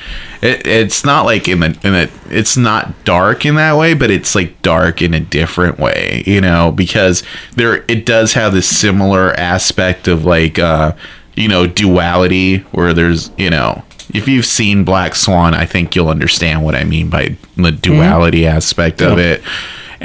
[0.40, 4.10] It, it's not like in the in a, it's not dark in that way, but
[4.10, 7.22] it's like dark in a different way, you know, because
[7.56, 10.94] there it does have this similar aspect of like uh,
[11.34, 13.82] you know duality where there's you know
[14.14, 17.76] if you've seen Black Swan, I think you'll understand what I mean by the mm-hmm.
[17.76, 19.42] duality aspect of it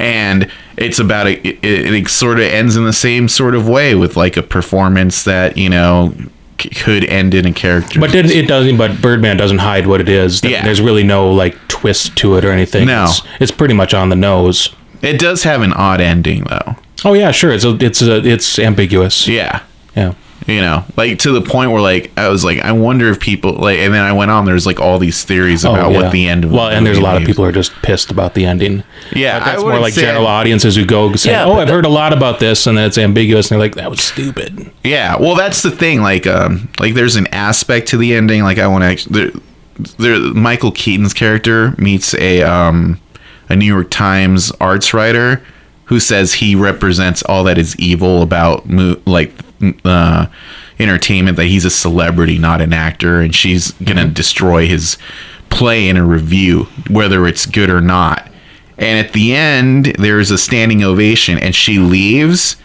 [0.00, 3.94] and it's about a, it, it sort of ends in the same sort of way
[3.94, 6.14] with like a performance that you know
[6.60, 8.78] c- could end in a character But it, it doesn't.
[8.78, 10.42] But Birdman doesn't hide what it is.
[10.42, 10.64] Yeah.
[10.64, 12.86] There's really no like twist to it or anything.
[12.86, 13.04] No.
[13.08, 14.74] it's, it's pretty much on the nose.
[15.02, 17.50] it does have an odd ending though Oh yeah, sure.
[17.52, 19.28] It's a, it's a, it's ambiguous.
[19.28, 19.62] yeah
[19.94, 20.14] Yeah.
[20.50, 23.52] You know, like to the point where like I was like, I wonder if people
[23.52, 24.44] like, and then I went on.
[24.46, 26.02] There's like all these theories about Oh, yeah.
[26.02, 26.44] what the end.
[26.44, 28.44] of the well, and there's a lot of people who are just pissed about the
[28.46, 28.82] ending.
[29.14, 31.72] Yeah, I that's more like say- general audiences who go say, Yeah, "Oh, I've the-
[31.74, 35.16] heard a lot about this," and it's ambiguous, and they're like, "That was stupid." Yeah,
[35.20, 36.02] well, that's the thing.
[36.02, 38.42] Like, um, like there's an aspect to the ending.
[38.42, 39.08] Like, I want to.
[39.12, 39.30] There,
[39.98, 43.00] there, Michael Keaton's character meets a um,
[43.48, 45.42] a New York Times arts writer
[45.84, 49.32] who says he represents all that is evil about mo- like
[49.84, 50.26] uh,
[50.78, 51.36] entertainment.
[51.36, 54.96] That he's a celebrity, not an actor, and she's gonna destroy his
[55.48, 58.28] play in a review, whether it's good or not.
[58.78, 62.56] And at the end, there's a standing ovation, and she leaves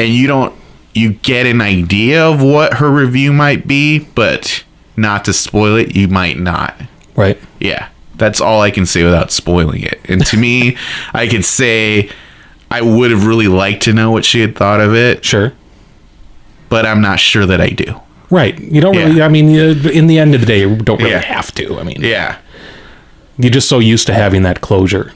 [0.00, 0.54] and you don't
[0.94, 4.64] you get an idea of what her review might be, but
[4.96, 6.74] not to spoil it, you might not.
[7.14, 7.38] Right.
[7.60, 7.88] Yeah.
[8.16, 10.00] That's all I can say without spoiling it.
[10.08, 10.76] And to me,
[11.14, 12.10] I could say
[12.70, 15.52] I would have really liked to know what she had thought of it, Sure.
[16.70, 18.00] But I'm not sure that I do.
[18.30, 18.58] Right.
[18.58, 19.04] You don't Yeah.
[19.06, 19.22] really.
[19.22, 21.20] I mean, uh, in the end of the day, you don't really Yeah.
[21.36, 21.78] have to.
[21.78, 22.36] I mean, Yeah.
[23.38, 25.12] you're just so used to having that closure.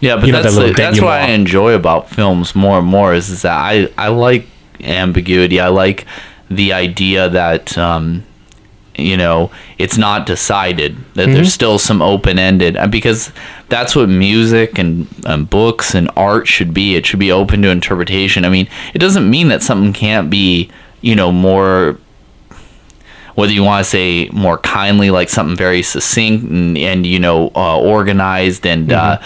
[0.00, 2.86] Yeah, but You know, that's that the, that's what I enjoy about films more and
[2.86, 4.46] more is, is that I, I like
[4.84, 5.58] ambiguity.
[5.60, 6.06] I like
[6.48, 8.22] the idea that um,
[8.98, 11.32] you know it's not decided that Mm-hmm.
[11.34, 13.32] there's still some open ended because
[13.68, 16.96] that's what music and, and books and art should be.
[16.96, 18.44] It should be open to interpretation.
[18.44, 21.98] I mean, it doesn't mean that something can't be you know more
[23.34, 27.52] whether you want to say more kindly, like something very succinct and, and you know
[27.54, 29.20] uh, organized and uh,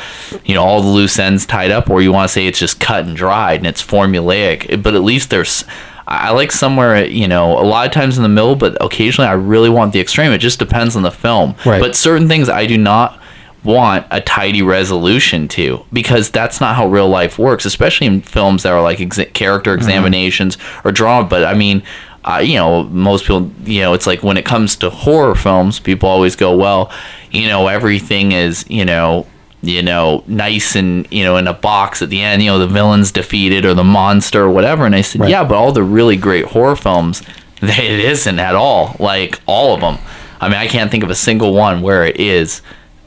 [0.45, 2.79] you know all the loose ends tied up, or you want to say it's just
[2.79, 4.83] cut and dried and it's formulaic.
[4.83, 5.65] But at least there's,
[6.07, 9.35] I like somewhere you know a lot of times in the middle, but occasionally I
[9.35, 10.33] really want the extreme.
[10.33, 11.55] It just depends on the film.
[11.65, 11.81] Right.
[11.81, 13.19] But certain things I do not
[13.65, 18.65] want a tidy resolution to because that's not how real life works especially in films
[18.65, 21.81] that are like exa- character examinations or drama but i mean
[22.25, 25.79] uh, you know most people you know it's like when it comes to horror films
[25.79, 26.91] people always go well
[27.31, 29.27] you know everything is you know
[29.62, 32.66] you know nice and you know in a box at the end you know the
[32.66, 34.85] villain's defeated or the monster or whatever.
[34.87, 35.31] And i said Right.
[35.31, 37.22] yeah but all the really great horror films
[37.61, 39.98] they, it isn't at all like all of them
[40.40, 42.61] i mean i can't think of a single one where it is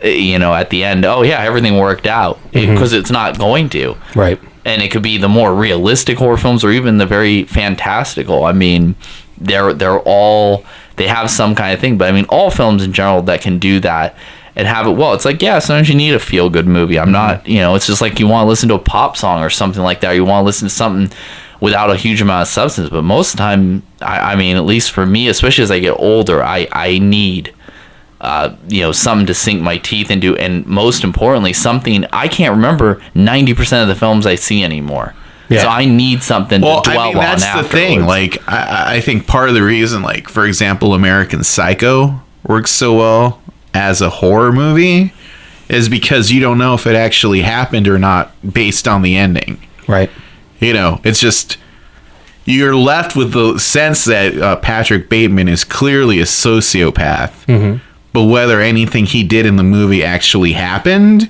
[0.04, 3.68] uh, you know at the end oh yeah everything worked out because it's not going
[3.70, 3.96] to.
[4.16, 4.40] Right.
[4.64, 8.46] and it could be the more realistic horror films or even the very fantastical.
[8.46, 8.96] I mean
[9.38, 10.64] they're they're all
[10.96, 11.98] they have some kind of thing.
[11.98, 14.16] But i mean all films in general that can do that
[14.56, 17.12] and have it well it's like yeah sometimes you need a feel good movie i'm
[17.12, 19.50] not you know it's just like you want to listen to a pop song or
[19.50, 21.16] something like that or you want to listen to something
[21.60, 24.66] without a huge amount of substance but most of the time i, I mean at
[24.66, 27.54] least for me especially as i get older i i need
[28.22, 32.56] uh, you know, something to sink my teeth into, and most importantly, something I can't
[32.56, 35.14] remember ninety percent of the films I see anymore.
[35.50, 35.62] Yeah.
[35.62, 37.62] So I need something Well, to dwell I mean, that's on.
[37.62, 38.06] the thing.
[38.06, 42.96] Like, I, I think part of the reason, like, for example, American Psycho works so
[42.96, 43.42] well
[43.76, 45.14] as a horror movie
[45.68, 49.60] is because you don't know if it actually happened or not based on the ending.
[49.88, 50.10] Right.
[50.60, 51.58] You know, it's just
[52.46, 57.80] you're left with the sense that uh, Patrick Bateman is clearly a sociopath.
[58.14, 61.30] But whether anything he did in the movie actually happened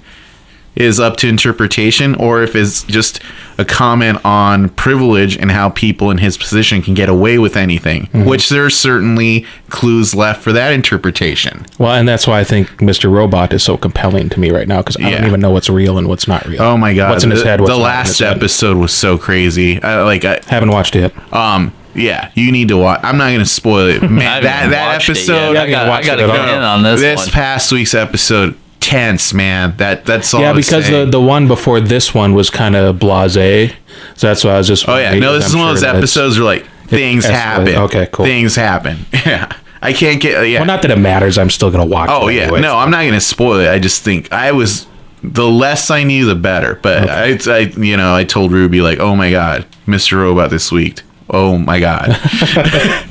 [0.76, 3.22] is up to interpretation, or if it's just
[3.58, 8.10] a comment on privilege and how people in his position can get away with anything,
[8.26, 11.66] which there's certainly clues left for that interpretation.
[11.80, 13.12] Well, and that's why I think Mr.
[13.12, 15.98] Robot is so compelling to me right now because I don't even know what's real
[15.98, 16.62] and what's not real.
[16.62, 17.12] Oh my god!
[17.12, 17.62] What's in his the, head?
[17.62, 18.38] What's the last his head.
[18.38, 19.82] episode was so crazy.
[19.82, 21.14] I, like, I, Haven't watched it.
[21.34, 23.00] Um, yeah, you need to watch.
[23.04, 24.20] I'm not going to spoil it, man.
[24.20, 25.68] I that haven't that watched it episode, yet.
[25.68, 26.56] I got, I got it to at get all.
[26.56, 27.30] in on this, one.
[27.30, 29.76] past week's episode, tense, man.
[29.78, 30.42] That that's all.
[30.42, 31.12] yeah, because the, saying.
[31.12, 33.74] the one before this one was kind of blasé.
[34.16, 34.88] So that's why I was just.
[34.88, 37.32] oh yeah, no, this is one of those episodes where like things escalated.
[37.32, 37.76] happen.
[37.76, 38.26] Okay, cool.
[38.26, 39.06] Things happen.
[39.26, 40.48] Yeah, I can't get.
[40.48, 40.60] Yeah.
[40.60, 41.38] Well, not that it matters.
[41.38, 42.10] I'm still gonna watch.
[42.12, 42.62] oh yeah, anyways.
[42.62, 43.70] no, I'm not to spoil it.
[43.70, 44.88] I just think I was.
[45.24, 46.78] The less I knew, the better.
[46.84, 50.18] But I, I, you know, I told Ruby like, "Oh my god, Mr.
[50.22, 51.02] Robot this week.
[51.30, 52.10] Oh my god."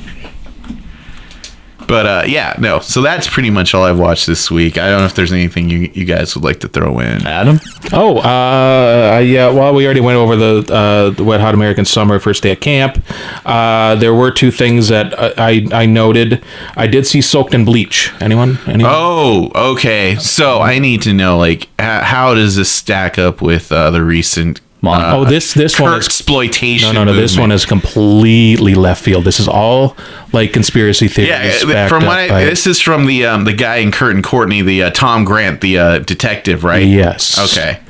[1.95, 2.81] But uh, yeah, no.
[2.81, 4.79] So that's pretty much all I've watched this week.
[4.79, 7.25] I don't know if there's anything you, you guys would like to throw in.
[7.25, 7.61] Adam.
[7.93, 9.49] Oh, uh, yeah.
[9.49, 12.61] Well, we already went over the uh, the Wet Hot American Summer first day at
[12.61, 13.01] camp.
[13.47, 16.43] Uh, there were two things that uh, I I noted.
[16.75, 18.13] I did see Soaked in Bleach.
[18.21, 18.59] Anyone?
[18.67, 18.93] Anyone?
[18.93, 20.17] Oh, okay.
[20.17, 24.61] So I need to know, like, how does this stack up with uh, the recent
[24.85, 26.95] Mon- uh, Oh, this this one is exploitation?
[26.95, 27.19] no, no, no.
[27.21, 29.25] This one is completely left field.
[29.25, 29.97] This is all
[30.33, 31.65] like conspiracy theories.
[31.65, 34.63] Yeah, from what I, this is from the um, the guy in Kurt and Courtney,
[34.63, 36.87] the uh, Tom Grant, the uh, detective, right?
[36.87, 37.39] Yes.
[37.53, 37.81] Okay.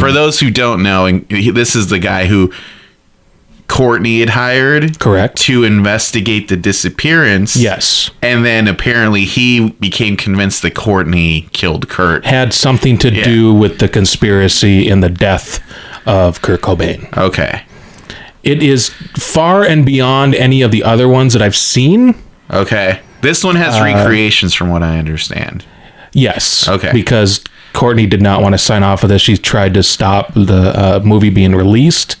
[0.00, 2.52] For those who don't know, and he, this is the guy who
[3.66, 4.98] Courtney had hired.
[4.98, 5.36] Correct.
[5.42, 7.56] To investigate the disappearance.
[7.56, 8.10] Yes.
[8.22, 12.24] And then apparently he became convinced that Courtney killed Kurt.
[12.26, 13.24] Had something to Yeah.
[13.24, 15.60] do with the conspiracy in the death
[16.06, 17.14] of Kurt Cobain.
[17.16, 17.62] Okay.
[18.42, 22.14] It is far and beyond any of the other ones that I've seen.
[22.50, 23.00] Okay.
[23.22, 25.64] This one has uh, recreations from what I understand.
[26.12, 26.68] Yes.
[26.68, 26.92] Okay.
[26.92, 27.42] Because
[27.74, 29.20] Courtney did not want to sign off of this.
[29.20, 32.16] She tried to stop the uh, movie being released,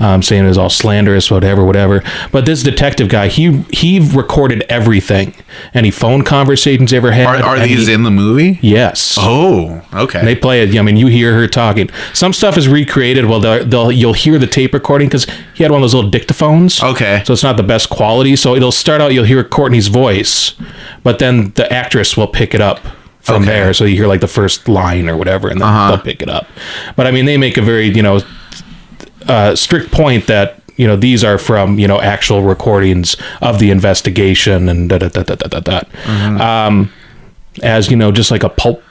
[0.00, 2.02] um, saying it was all slanderous, whatever, whatever.
[2.32, 5.34] But this detective guy, he he recorded everything,
[5.74, 7.26] any phone conversations they ever had.
[7.26, 8.58] Are, are these in the movie?
[8.62, 9.16] Yes.
[9.20, 10.24] Oh, okay.
[10.24, 10.76] They play it.
[10.76, 11.90] I mean, you hear her talking.
[12.14, 13.26] Some stuff is recreated.
[13.26, 16.10] Well, they'll, they'll you'll hear the tape recording because he had one of those little
[16.10, 16.82] dictaphones.
[16.82, 17.22] Okay.
[17.26, 18.36] So it's not the best quality.
[18.36, 19.12] So it'll start out.
[19.12, 20.54] You'll hear Courtney's voice,
[21.02, 22.80] but then the actress will pick it up
[23.24, 23.52] from Okay.
[23.52, 23.72] there.
[23.74, 25.88] So you hear like the first line or whatever, and then Uh-huh.
[25.96, 26.46] they'll pick it up.
[26.96, 28.20] But I mean, they make a very you know
[29.26, 33.70] uh, strict point that you know these are from you know actual recordings of the
[33.70, 35.80] investigation and da da da da da da.
[36.04, 36.40] Mm-hmm.
[36.40, 36.92] Um,
[37.62, 38.82] as you know, just like a pulp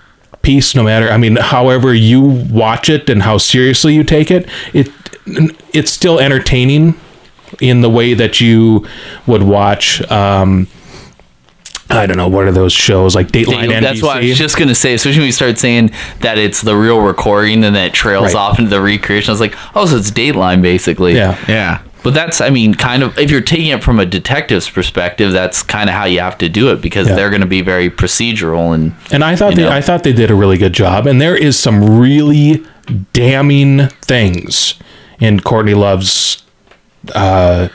[0.41, 0.73] piece.
[0.75, 4.89] No matter, I mean, however you watch it and how seriously you take it, it
[5.73, 6.95] it's still entertaining
[7.61, 8.85] in the way that you
[9.27, 10.01] would watch.
[10.11, 10.67] Um,
[11.89, 13.81] I don't know what are those shows like Dateline NBC.
[13.81, 14.93] That's why I was just gonna say.
[14.93, 15.91] Especially when you start saying
[16.21, 18.35] that it's the real recording and that it trails Right.
[18.35, 19.29] off into the recreation.
[19.29, 21.13] I was like, oh, so it's Dateline basically.
[21.15, 21.37] yeah.
[21.47, 21.81] yeah.
[22.03, 25.63] But that's, I mean, kind of, if you're taking it from a detective's perspective, that's
[25.63, 27.15] kind of how you have to do it because Yeah.
[27.15, 29.69] they're going to be very procedural and And I thought they, know?
[29.71, 31.07] I thought they did a really good job.
[31.07, 32.61] And there is some really
[33.13, 34.73] damning things
[35.21, 36.43] in Courtney Love's
[37.15, 37.69] uh,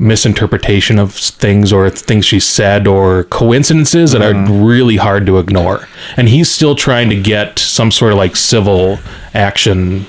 [0.00, 4.64] misinterpretation of things or things she said or coincidences that are mm-hmm.
[4.64, 5.86] really hard to ignore.
[6.16, 8.98] And he's still trying to get some sort of like civil
[9.34, 10.06] action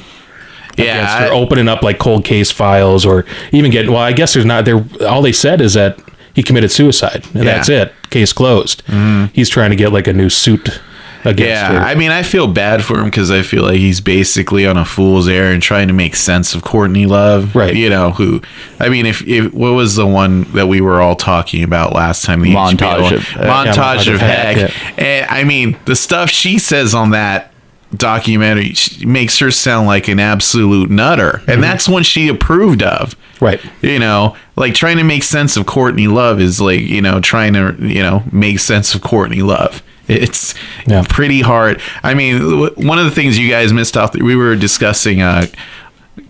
[0.73, 1.19] against Yeah.
[1.19, 3.91] her, I- opening up like cold case files or even getting.
[3.91, 4.83] Well, I guess there's not there.
[5.05, 5.99] All they said is that
[6.33, 7.55] he committed suicide, and Yeah.
[7.55, 7.93] that's it.
[8.09, 8.83] Case closed.
[8.87, 9.25] Mm-hmm.
[9.33, 10.79] He's trying to get like a new suit
[11.25, 11.77] Yeah, her.
[11.79, 14.85] I mean, I feel bad for him because I feel like he's basically on a
[14.85, 17.75] fool's errand trying to make sense of Courtney Love, Right.
[17.75, 18.41] You know who?
[18.79, 22.23] I mean, if, if what was the one that we were all talking about last
[22.25, 22.41] time?
[22.41, 24.57] The Montage of- uh, montage, yeah, Montage of heck.
[24.57, 27.51] Heck, And I mean, the stuff she says on that
[27.95, 28.73] documentary
[29.05, 33.15] makes her sound like an absolute nutter, and that's one she approved of.
[33.41, 33.59] Right.
[33.81, 37.53] You know, like trying to make sense of Courtney Love is like, you know, trying
[37.53, 39.81] to, you know, make sense of Courtney Love.
[40.07, 40.53] It's
[40.87, 41.03] Yeah.
[41.07, 41.81] pretty hard.
[42.03, 42.39] I mean,
[42.75, 45.45] one of the things you guys missed off, we were discussing uh,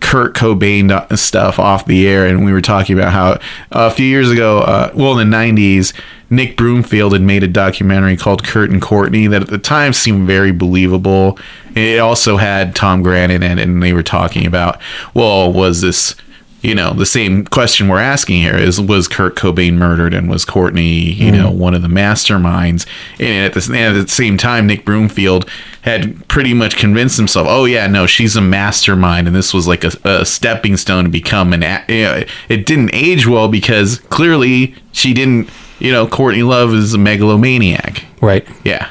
[0.00, 3.38] Kurt Cobain stuff off the air, and we were talking about how
[3.72, 5.92] a few years ago, uh, well, in the 90s,
[6.30, 10.26] Nick Broomfield had made a documentary called Kurt and Courtney that at the time seemed
[10.26, 11.38] very believable.
[11.74, 14.80] It also had Tom Grant in it, and they were talking about,
[15.14, 16.14] well, was this
[16.62, 20.44] you know the same question we're asking here is was Kurt Cobain murdered and was
[20.44, 21.36] Courtney you hmm.
[21.36, 22.86] know one of the masterminds
[23.18, 25.48] and at the, and at the same time Nick Broomfield
[25.82, 29.84] had pretty much convinced himself oh yeah no she's a mastermind and this was like
[29.84, 34.74] a, a stepping stone to become an you know, it didn't age well because clearly
[34.92, 38.46] she didn't you know Courtney Love is a megalomaniac Right.
[38.64, 38.88] yeah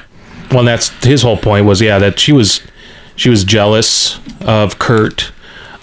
[0.51, 2.61] Well, that's his whole point was yeah that she was
[3.15, 5.31] she was jealous of Kurt.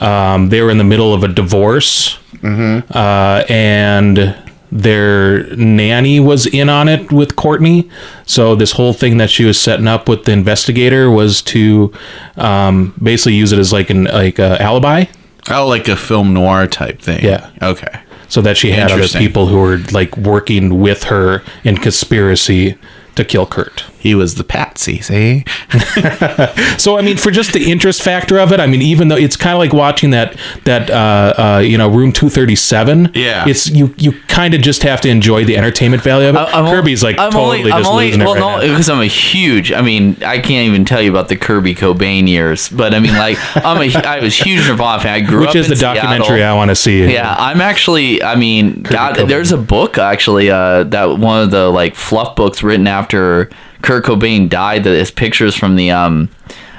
[0.00, 4.36] Um, they were in the middle of a divorce, uh, and
[4.70, 7.88] their nanny was in on it with Courtney.
[8.26, 11.92] So this whole thing that she was setting up with the investigator was to
[12.36, 15.06] um, basically use it as like an like a alibi,
[15.50, 17.50] oh like a film noir type thing Yeah.
[17.62, 22.76] okay so that she had other people who were like working with her in conspiracy
[23.14, 23.84] to kill Kurt.
[24.08, 25.44] He was the patsy see
[26.78, 29.36] So I mean, for just the interest factor of it, I mean, even though it's
[29.36, 33.10] kind of like watching that that uh, uh, you know Room Two Thirty Seven.
[33.14, 33.46] Yeah.
[33.48, 36.38] it's you you kind of just have to enjoy the entertainment value of it.
[36.38, 38.88] I'm Kirby's like I'm totally only, I'm just only, losing well, it right no, because
[38.88, 39.72] I'm a huge.
[39.72, 43.14] I mean, I can't even tell you about the Kirby Cobain years, but I mean,
[43.14, 45.14] like, I'm a, I was a huge Nirvana fan.
[45.14, 46.54] I grew up Which up is in the documentary Seattle.
[46.54, 47.12] I want to see.
[47.12, 48.22] Yeah, I'm actually.
[48.22, 52.62] I mean, God, there's a book actually uh, that one of the like fluff books
[52.62, 53.50] written after
[53.82, 54.84] Kurt Cobain died.
[54.84, 56.28] that his pictures from the um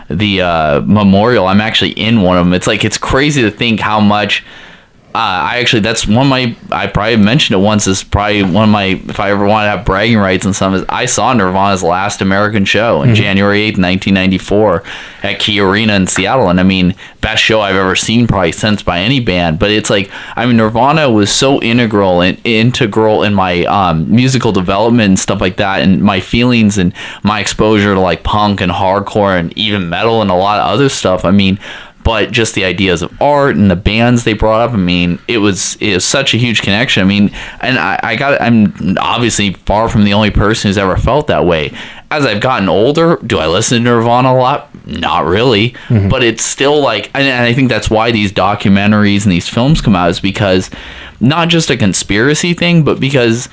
[0.09, 1.45] the uh, memorial.
[1.45, 2.53] I'm actually in one of them.
[2.53, 4.43] It's like it's crazy to think how much.
[5.15, 7.87] Uh, I actually that's one of my I probably mentioned it once.
[7.87, 10.83] Is probably one of my if I ever want to have bragging rights and something.
[10.83, 14.83] Is I saw Nirvana's last American show in January eighth, nineteen ninety four,
[15.23, 18.83] at Key Arena in Seattle, and I mean best show I've ever seen probably since
[18.83, 19.57] by any band.
[19.57, 24.51] But it's like I mean Nirvana was so integral and integral in my um, musical
[24.51, 28.71] development and stuff like that, and my feelings and my exposure to like punk and
[28.71, 31.25] hardcore and even metal and a lot of other stuff.
[31.25, 31.57] I mean
[32.03, 34.73] but just the ideas of art and the bands they brought up.
[34.73, 37.03] I mean, it was it was such a huge connection.
[37.03, 37.31] I mean,
[37.61, 41.45] and I, I got I'm obviously far from the only person who's ever felt that
[41.45, 41.71] way.
[42.11, 44.69] As I've gotten older, do I listen to Nirvana a lot?
[44.87, 46.09] Not really, mm-hmm.
[46.09, 49.79] but it's still like, and, and I think that's why these documentaries and these films
[49.79, 50.71] come out is because
[51.19, 53.49] not just a conspiracy thing, but because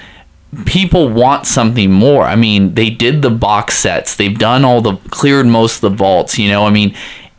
[0.64, 2.22] people want something more.
[2.22, 4.16] I mean, they did the box sets.
[4.16, 6.38] They've done all the cleared most of the vaults.
[6.38, 6.94] You know, I mean,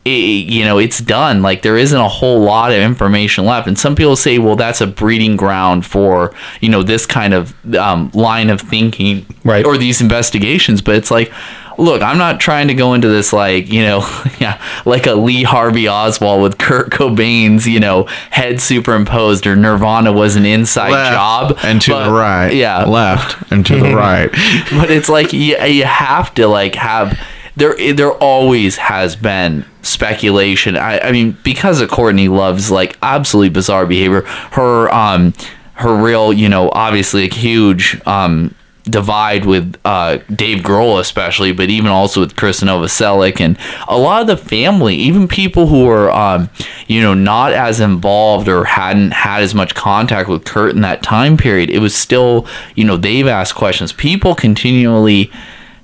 [0.08, 1.42] it, you know, it's done.
[1.42, 3.68] Like there isn't a whole lot of information left.
[3.68, 7.54] And some people say, well, that's a breeding ground for you know this kind of
[7.76, 9.66] um, line of thinking, Right.
[9.66, 10.82] Or these investigations.
[10.82, 11.32] But it's like.
[11.80, 14.00] Look, I'm not trying to go into this like, you know,
[14.40, 20.12] yeah, like a Lee Harvey Oswald with Kurt Cobain's, you know, head superimposed or Nirvana
[20.12, 21.60] was an inside Left job.
[21.62, 22.52] and to But- the right.
[22.52, 22.84] Yeah.
[22.86, 24.32] left and to the right.
[24.72, 27.16] but it's like you, you have to like have
[27.58, 30.78] there there always has been speculation.
[30.78, 35.34] I, I mean because of courtney love's like absolutely bizarre behavior her um
[35.76, 38.54] her real you know obviously a huge um
[38.84, 43.58] divide with uh dave grohl especially but even also with chris novoselic and
[43.90, 46.50] a lot of the family even people who were um
[46.88, 51.04] you know not as involved or hadn't had as much contact with kurt in that
[51.04, 53.92] time period it was still you know they've asked questions.
[53.92, 55.30] People continually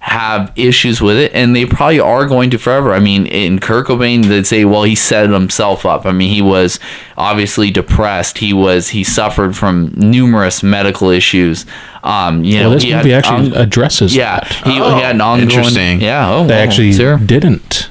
[0.03, 2.93] have issues with it, and they probably are going to forever.
[2.93, 6.05] I mean, in Kurt Cobain, they'd say, well, he set himself up.
[6.05, 6.77] I mean, he was
[7.17, 8.39] obviously depressed.
[8.39, 11.65] He was he suffered from numerous medical issues.
[12.03, 14.51] Um, you know, this he had, actually um, addresses yeah, that.
[14.65, 15.49] he, he had an ongoing.
[15.49, 16.01] interesting.
[16.01, 17.17] Yeah, oh, They wow, actually sure.
[17.17, 17.89] didn't.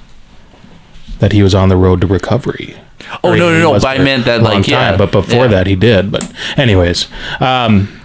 [1.20, 2.76] That he was on the road to recovery.
[3.24, 3.72] Oh no, no, no!
[3.72, 4.90] But I meant that, a long like, yeah.
[4.90, 5.52] time, But before yeah.
[5.52, 6.12] that, he did.
[6.12, 7.08] But anyways,
[7.40, 8.02] um,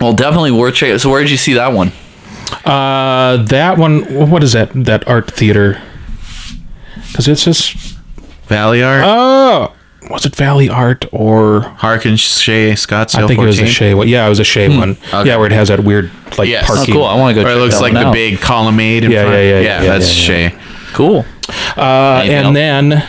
[0.00, 0.98] well, definitely worth checking.
[0.98, 1.90] So, where did you see that one?
[2.64, 4.30] Uh, that one.
[4.30, 4.70] What is that?
[4.74, 5.80] That art theater?
[7.08, 7.76] Because it's just.
[8.46, 9.72] Valley Art, Oh,
[10.10, 11.60] was it Valley Art or?
[11.60, 14.08] Harkins Shea, Scottsdale I think it was a Shea one.
[14.08, 14.96] Yeah, it was a Shea one.
[15.14, 15.28] Okay.
[15.28, 16.68] Yeah, where it has that weird like Yes.
[16.68, 16.94] Oh, parking.
[16.94, 17.04] cool!
[17.04, 17.48] I want to go.
[17.48, 18.12] Or it looks that like one the out.
[18.12, 19.36] big colonnade in Yeah, front.
[19.36, 20.48] yeah, yeah, yeah, yeah, that's yeah, yeah.
[20.50, 20.58] Shea.
[20.94, 21.24] Cool.
[21.76, 22.54] Uh, and else?
[22.54, 23.08] then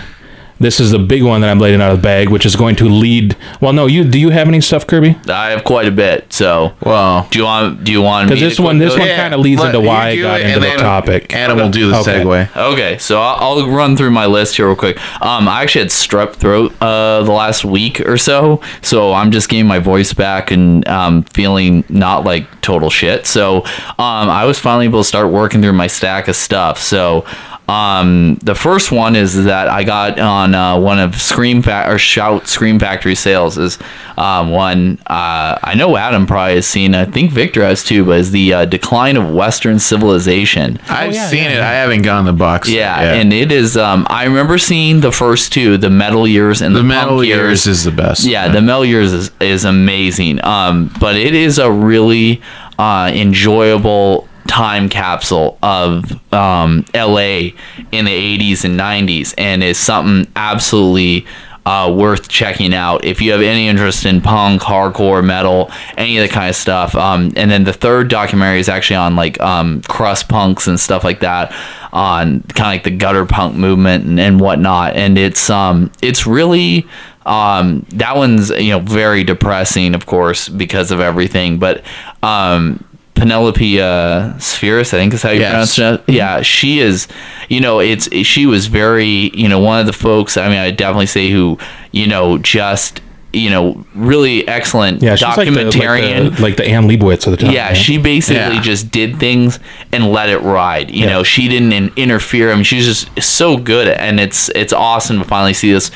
[0.61, 2.75] this is the big one that I'm letting out of the bag, which is going
[2.77, 3.35] to lead.
[3.59, 5.17] Well, no, you do you have any stuff, Kirby?
[5.27, 6.31] I have quite a bit.
[6.31, 7.83] So, Well, do you want?
[7.83, 8.29] Do you want?
[8.29, 10.39] Because this to one, this go- one Yeah, kind of leads into why I got
[10.41, 11.33] it, into the then topic.
[11.33, 12.23] Adam will do the Okay.
[12.23, 12.55] segue.
[12.73, 14.97] Okay, so I'll, I'll run through my list here real quick.
[15.21, 19.49] Um, I actually had strep throat uh, the last week or so, so I'm just
[19.49, 23.25] getting my voice back and um, feeling not like total shit.
[23.25, 26.77] So um, I was finally able to start working through my stack of stuff.
[26.79, 27.25] So
[27.71, 31.97] um, the first one is that I got on uh, one of Scream Fa- or
[31.97, 33.79] Shout Scream Factory sales is
[34.17, 36.93] um, one uh, I know Adam probably has seen.
[36.93, 40.79] I think Victor has too, but is the uh, decline of Western civilization.
[40.89, 41.61] I've yeah, seen yeah, it.
[41.61, 42.69] I haven't gotten the box.
[42.69, 43.15] Yeah, yet.
[43.15, 43.77] and it is.
[43.77, 47.23] Um, I remember seeing the first two, the Metal Years and the, the Punk Metal
[47.23, 48.25] Years is the best.
[48.25, 50.43] yeah, the Metal Years is, is amazing.
[50.43, 52.41] Um, but it is a really
[52.77, 57.51] uh, enjoyable time capsule of um, LA
[57.93, 61.25] in the 80s and 90s, and is something absolutely.
[61.63, 66.27] Uh, worth checking out if you have any interest in punk, hardcore, metal, any of
[66.27, 66.95] that kind of stuff.
[66.95, 71.03] Um, and then the third documentary is actually on like um, crust punks and stuff
[71.03, 71.53] like that,
[71.93, 74.95] on kind of like the gutter punk movement and, and whatnot.
[74.95, 76.87] And it's um, it's really
[77.27, 81.59] um, that one's you know very depressing, of course, because of everything.
[81.59, 81.83] But
[82.23, 82.83] um,
[83.21, 85.75] Penelope uh, Spheeris, I think is how you Yes.
[85.75, 86.11] pronounce it.
[86.13, 87.07] Yeah, she is.
[87.49, 89.29] You know, it's she was very.
[89.35, 90.37] You know, one of the folks.
[90.37, 91.59] I mean, I definitely say who.
[91.91, 92.99] You know, just
[93.33, 97.31] you know, really excellent Yeah, she's like the, like the, like the Anne Leibovitz of
[97.31, 97.51] the time.
[97.53, 97.77] Yeah, right?
[97.77, 98.61] she basically Yeah.
[98.61, 99.57] just did things
[99.93, 100.91] and let it ride.
[100.91, 101.11] You Yeah.
[101.11, 102.51] know, she didn't interfere.
[102.51, 105.91] I mean, she's just so good, and it's it's awesome to finally see this.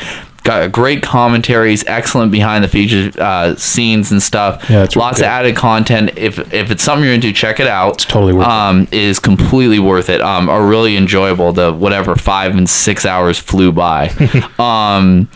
[0.46, 4.70] Got great commentaries, excellent behind the feature uh, scenes and stuff.
[4.70, 6.12] Yeah, it's lots of added content.
[6.16, 7.96] If if it's something you're into, check it out.
[7.96, 8.94] It's totally worth um, it.
[8.94, 10.22] Is completely worth it.
[10.22, 11.52] Um, are really enjoyable.
[11.52, 14.10] The whatever five and six hours flew by.
[14.60, 15.30] um.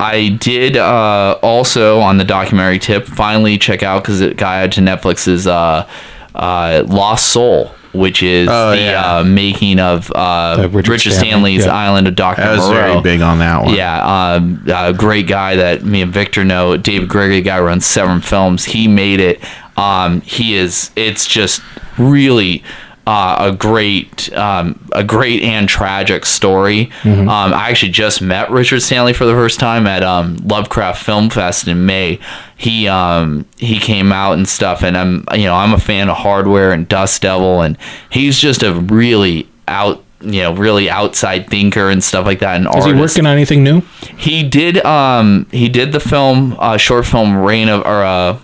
[0.00, 4.72] I did uh, also on the documentary tip finally check out because it got added
[4.72, 5.88] to Netflix's uh,
[6.34, 9.18] uh, Lost Soul, which is Oh, the yeah.
[9.18, 11.74] uh, making of uh, Richard Richard, Stanley, Stanley's yeah.
[11.74, 12.40] Island of Dr.
[12.42, 12.52] Moreau.
[12.52, 12.74] I was Moreau.
[12.74, 13.74] very big on that one.
[13.74, 18.20] Yeah, um, a great guy that me and Victor know, David Gregory, guy runs Severin
[18.20, 18.64] Films.
[18.64, 19.40] He made it.
[19.78, 20.90] Um, he is.
[20.96, 21.60] It's just
[21.98, 22.62] really
[23.06, 26.90] uh, a great, um, a great and tragic story.
[27.04, 31.28] Um, I actually just met Richard Stanley for the first time at um, Lovecraft Film
[31.30, 32.18] Fest in May.
[32.56, 36.16] He um, he came out and stuff, and I'm you know I'm a fan of
[36.16, 37.76] Hardware and Dust Devil, and
[38.10, 42.66] he's just a really out you know really outside thinker and stuff like that and
[42.76, 43.82] Is he working on anything new?
[44.16, 48.38] He did um he did the film uh short film Reign of or uh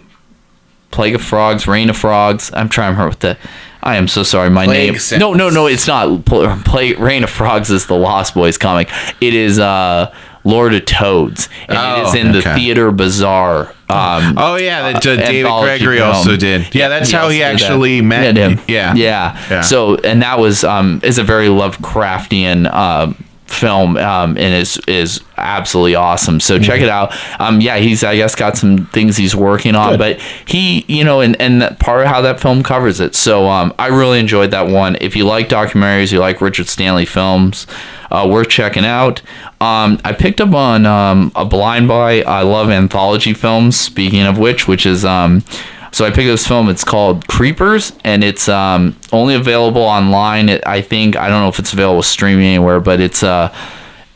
[0.91, 2.51] Plague of Frogs, Reign of Frogs.
[2.53, 3.39] I'm trying to remember what the
[3.83, 4.51] I am so sorry.
[4.51, 4.99] My Plague name.
[4.99, 5.21] Sentence.
[5.21, 5.67] No, no, no.
[5.67, 6.25] It's not.
[6.25, 8.91] Pl- Play, Reign of Frogs is the Lost Boys comic.
[9.21, 10.15] It is uh,
[10.45, 12.43] Lord of Toads, and it is Oh, in the.
[12.43, 13.69] Theater Bizarre.
[13.89, 16.11] Um, Oh yeah, that uh, David Gregory film.
[16.15, 16.73] also did.
[16.75, 17.55] Yeah, that's how he did that.
[17.63, 18.61] actually met him.
[18.69, 19.61] Yeah, yeah, Yeah.
[19.63, 25.21] So, and that was um is a very Lovecraftian um film um and is is
[25.37, 26.41] absolutely awesome.
[26.41, 27.13] So check it out.
[27.41, 29.99] Um yeah, he's I guess got some things he's working on, Good.
[29.99, 33.15] but he you know and and that part of how that film covers it.
[33.15, 34.97] So um I really enjoyed that one.
[35.01, 37.67] If you like documentaries, you like Richard Stanley films,
[38.11, 39.23] uh, worth checking out.
[39.61, 42.23] Um, I picked up on um, a blind buy.
[42.23, 43.79] I love anthology films.
[43.79, 45.45] Speaking of which, which is um,
[45.93, 46.69] so I picked up this film.
[46.69, 50.49] It's called Creepers, and it's um, only available online.
[50.49, 53.55] It, I think I don't know if it's available streaming anywhere, but it's uh,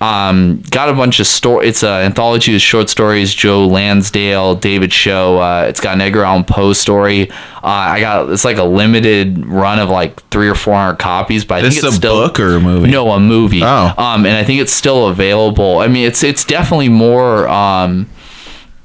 [0.01, 1.67] um, got a bunch of story.
[1.69, 3.33] It's an anthology of short stories.
[3.33, 5.39] Joe Lansdale, David Schow.
[5.65, 7.31] Uh, it's got an Edgar Allan Poe story.
[7.31, 11.45] Uh, I got it's like a limited run of like three or four hundred copies.
[11.45, 12.91] But I This think it's a still book or a movie?
[12.91, 13.63] No, a movie.
[13.63, 13.95] Oh.
[13.97, 15.79] um, and I think it's still available.
[15.79, 17.49] I mean, it's it's definitely more.
[17.49, 18.09] Um,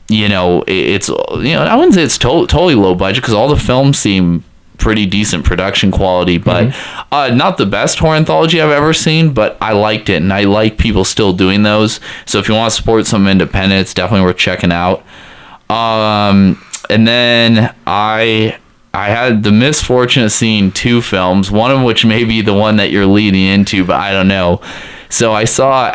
[0.10, 3.48] you know, it's you know I wouldn't say it's to- totally low budget because all
[3.48, 4.44] the films seem
[4.78, 6.74] pretty decent production quality, but
[7.12, 9.34] uh, not the best horror anthology I've ever seen.
[9.34, 12.00] But I liked it, and I like people still doing those.
[12.26, 15.04] So if you want to support some independent, it's definitely worth checking out.
[15.70, 18.58] Um, and then I
[18.94, 22.78] I had the misfortune of seeing two films, one of which may be the one
[22.78, 24.62] that you're leading into, but I don't know.
[25.10, 25.92] So I saw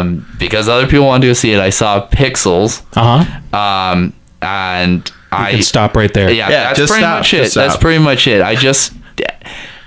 [0.00, 1.60] um, because other people wanted to go see it.
[1.60, 3.58] I saw Pixels, Uh huh.
[3.58, 6.30] um, and I Can stop right there.
[6.30, 7.42] yeah, Yeah, that's just pretty stop, much it.
[7.44, 8.42] just That's pretty much it.
[8.42, 8.92] I just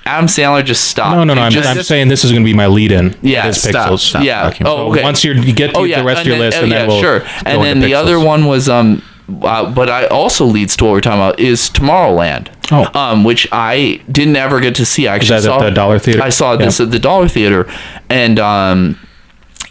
[0.07, 1.15] Adam Sandler just stopped.
[1.15, 1.41] No, no, no.
[1.41, 3.15] I'm, just- I'm saying this is going to be my lead-in.
[3.23, 3.99] Yeah, Is stop, Pixels.
[3.99, 4.23] stop.
[4.23, 4.43] yeah.
[4.43, 5.01] talking Oh, So okay.
[5.03, 6.71] Once you're, you get to oh yeah, the rest of your then- list, oh, and
[6.71, 7.19] then yeah, we'll sure.
[7.21, 8.01] go And then into the Pixels.
[8.01, 9.01] other one was um,
[9.41, 12.49] uh, but I also leads to what we're talking about is Tomorrowland.
[12.71, 12.89] Oh.
[12.99, 15.07] um, which I didn't ever get to see.
[15.07, 16.23] I actually that at saw the Dollar Theater?
[16.23, 16.85] I saw this Yeah.
[16.87, 17.71] at the Dollar Theater,
[18.09, 18.99] and um.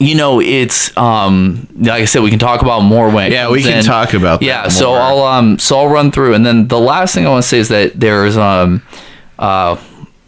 [0.01, 3.63] You know, it's um like I said, we can talk about more when Yeah, we
[3.63, 3.85] can in.
[3.85, 4.93] talk about that Yeah, so.
[4.95, 7.59] I'll um so I'll run through, and then the last thing I want to say
[7.59, 8.83] is that there's um
[9.39, 9.77] uh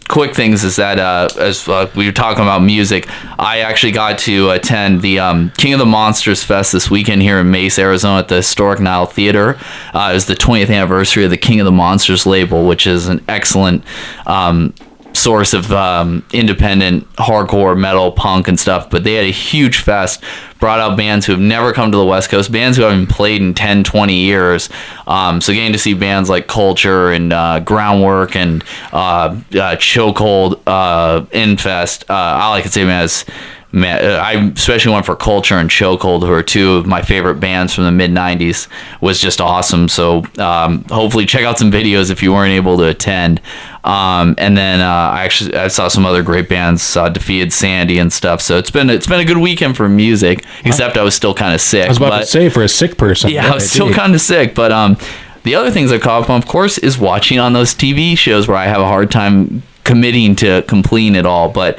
[0.08, 3.06] quick things is that uh, as uh, we were talking about music,
[3.38, 7.38] I actually got to attend the um, King of the Monsters Fest this weekend here
[7.38, 9.58] in Mesa, Arizona, at the Historic Nile Theater.
[9.92, 13.08] Uh, it was the 20th anniversary of the King of the Monsters label, which is
[13.08, 13.84] an excellent.
[14.26, 14.74] Um,
[15.16, 20.22] source of um, independent hardcore metal punk and stuff but they had a huge fest
[20.60, 23.40] brought out bands who have never come to the west coast bands who haven't played
[23.40, 24.68] in 10 20 years
[25.06, 28.62] um, so getting to see bands like culture and uh, groundwork and
[28.92, 33.24] uh, uh, chokehold uh, infest uh, all i can say man is
[33.72, 37.40] Man, uh, I especially went for Culture and Chokehold, who are two of my favorite
[37.40, 38.68] bands from the mid '90s.
[39.00, 39.88] Was just awesome.
[39.88, 43.40] So um, hopefully, check out some videos if you weren't able to attend.
[43.82, 47.98] Um, and then uh, I actually I saw some other great bands, saw Defeated Sandy
[47.98, 48.40] and stuff.
[48.40, 50.44] So it's been it's been a good weekend for music.
[50.64, 51.86] Except I was still kind of sick.
[51.86, 53.30] I was about but- to say for a sick person.
[53.30, 54.96] yeah, I was still kind of sick, but um,
[55.42, 58.48] the other things I caught up on, of course, is watching on those TV shows
[58.48, 61.48] where I have a hard time committing to completing it all.
[61.48, 61.78] But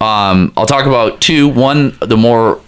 [0.00, 1.48] um, I'll talk about two.
[1.48, 2.60] One, the more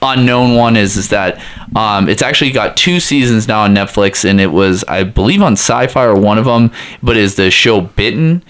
[0.00, 1.42] unknown one is is that
[1.74, 5.54] um, it's actually got two seasons now on Netflix, and it was I believe on
[5.54, 6.70] Sci-Fi or one of them,
[7.02, 8.42] but is the show Bitten.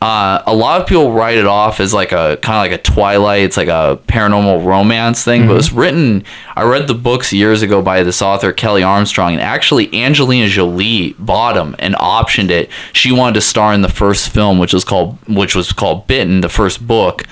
[0.00, 2.82] Uh, a lot of people write it off as like a kind of like a
[2.82, 3.42] Twilight.
[3.42, 6.24] It's like a paranormal romance thing, but it's written.
[6.56, 11.14] I read the books years ago by this author Kelley Armstrong, and actually Angelina Jolie
[11.18, 12.70] bought them and optioned it.
[12.92, 16.40] She wanted to star in the first film, which was called which was called Bitten,
[16.40, 17.24] the first book,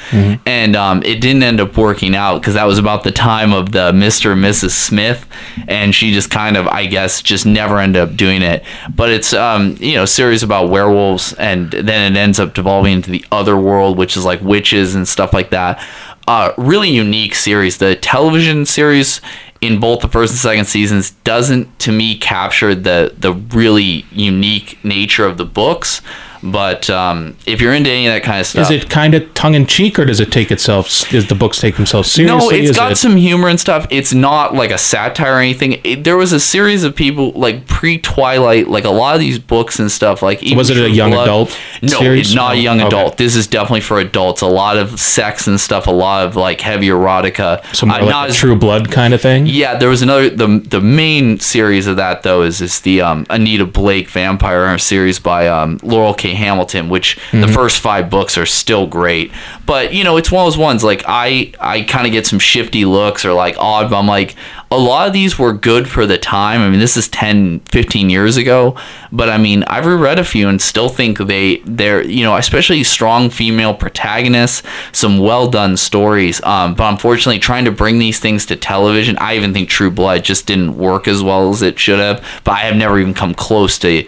[0.46, 3.72] and um, it didn't end up working out because that was about the time of
[3.72, 4.32] the Mr.
[4.32, 4.70] and Mrs.
[4.70, 5.26] Smith,
[5.68, 8.64] and she just kind of I guess just never ended up doing it.
[8.94, 12.92] But it's um, you know a series about werewolves, and then it ends up devolving
[12.94, 15.80] into the other world, which is like witches and stuff like that.
[16.26, 17.78] Uh, really unique series.
[17.78, 19.20] The television series
[19.60, 24.78] in both the first and second seasons doesn't to me capture the the really unique
[24.84, 26.00] nature of the books.
[26.44, 29.32] But um, if you're into any of that kind of stuff, Is it kind of
[29.34, 30.88] tongue in cheek, or does it take itself?
[31.10, 32.38] Does the books take themselves seriously?
[32.38, 33.86] no, it's Is got it- some humor and stuff.
[33.90, 35.80] It's not like a satire or anything.
[35.84, 39.38] It, there was a series of people like pre Twilight, like a lot of these
[39.38, 40.20] books and stuff.
[40.20, 42.26] Like even Was it a young Blood- adult No, series?
[42.26, 42.88] it's not a young Okay.
[42.88, 43.18] adult.
[43.18, 44.40] This is definitely for adults.
[44.40, 45.86] A lot of sex and stuff.
[45.86, 47.62] A lot of like heavy erotica.
[47.74, 49.46] So more Uh, like a True Blood kind of thing.
[49.46, 53.26] yeah, there was another the the main series of that though is is the um,
[53.30, 56.31] Anita Blake Vampire series by um, Laurell K.
[56.34, 59.32] Hamilton, which the first five books are still great.
[59.66, 62.38] But you know, it's one of those ones like I I kind of get some
[62.38, 64.34] shifty looks or like odd, but I'm like
[64.70, 66.62] a lot of these were good for the time.
[66.62, 68.74] I mean, this is 10, 15 years ago,
[69.12, 72.82] but I mean, I've reread a few and still think they they're you know, especially
[72.84, 74.62] strong female protagonists,
[74.92, 76.42] some well done stories.
[76.42, 80.24] Um, but unfortunately, trying to bring these things to television, I even think True Blood
[80.24, 82.24] just didn't work as well as it should have.
[82.44, 84.06] But I have never even come close to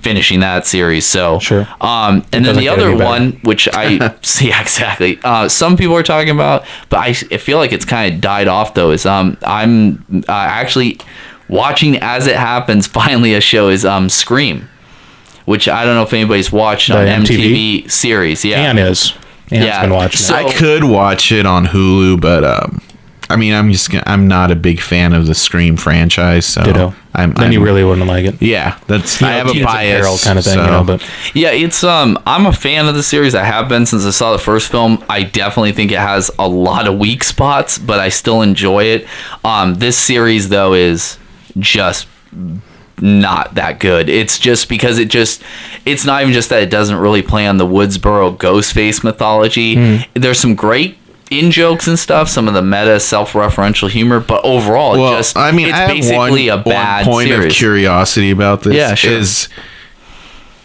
[0.00, 1.06] finishing that series.
[1.06, 1.66] So Sure.
[1.80, 6.30] Um, and then the other one, which I see exactly, uh, some people are talking
[6.30, 8.90] about, but I, I feel like it's kind of died off though.
[8.90, 10.98] Is um, I'm uh, actually
[11.48, 12.86] watching as it happens.
[12.86, 14.68] Finally, a show is um, Scream,
[15.44, 17.90] which I don't know if anybody's watched on MTV, MTV?
[17.90, 18.44] series.
[18.44, 19.12] Yeah, Ann is.
[19.50, 19.80] Ann's Yeah.
[19.82, 20.46] been watching So- it.
[20.46, 22.80] I could watch it on Hulu, but um,
[23.28, 26.46] I mean, I'm just I'm not a big fan of the Scream franchise.
[26.46, 26.94] So Ditto.
[27.14, 28.40] I'm, then I'm, you really wouldn't like it.
[28.42, 28.78] yeah.
[28.88, 30.84] That's You I have a Teens of bias Peril kind of thing, so- you know,
[30.84, 33.34] but Yeah, it's um I'm a fan of the series.
[33.34, 35.02] I have been since I saw the first film.
[35.08, 39.06] I definitely think it has a lot of weak spots, but I still enjoy it.
[39.44, 41.18] Um this series though is
[41.58, 42.06] just
[43.00, 44.08] not that good.
[44.08, 45.42] It's just because it just
[45.84, 50.04] it's not even just that it doesn't really play on the Woodsboro Ghostface mythology.
[50.14, 50.96] There's some great
[51.30, 55.36] in jokes and stuff, some of the meta self-referential humor, but overall, it Well, just
[55.36, 57.46] I mean, it's I have basically one, a bad point series.
[57.46, 58.74] of curiosity about this.
[58.74, 59.12] Yeah, sure.
[59.12, 59.48] Is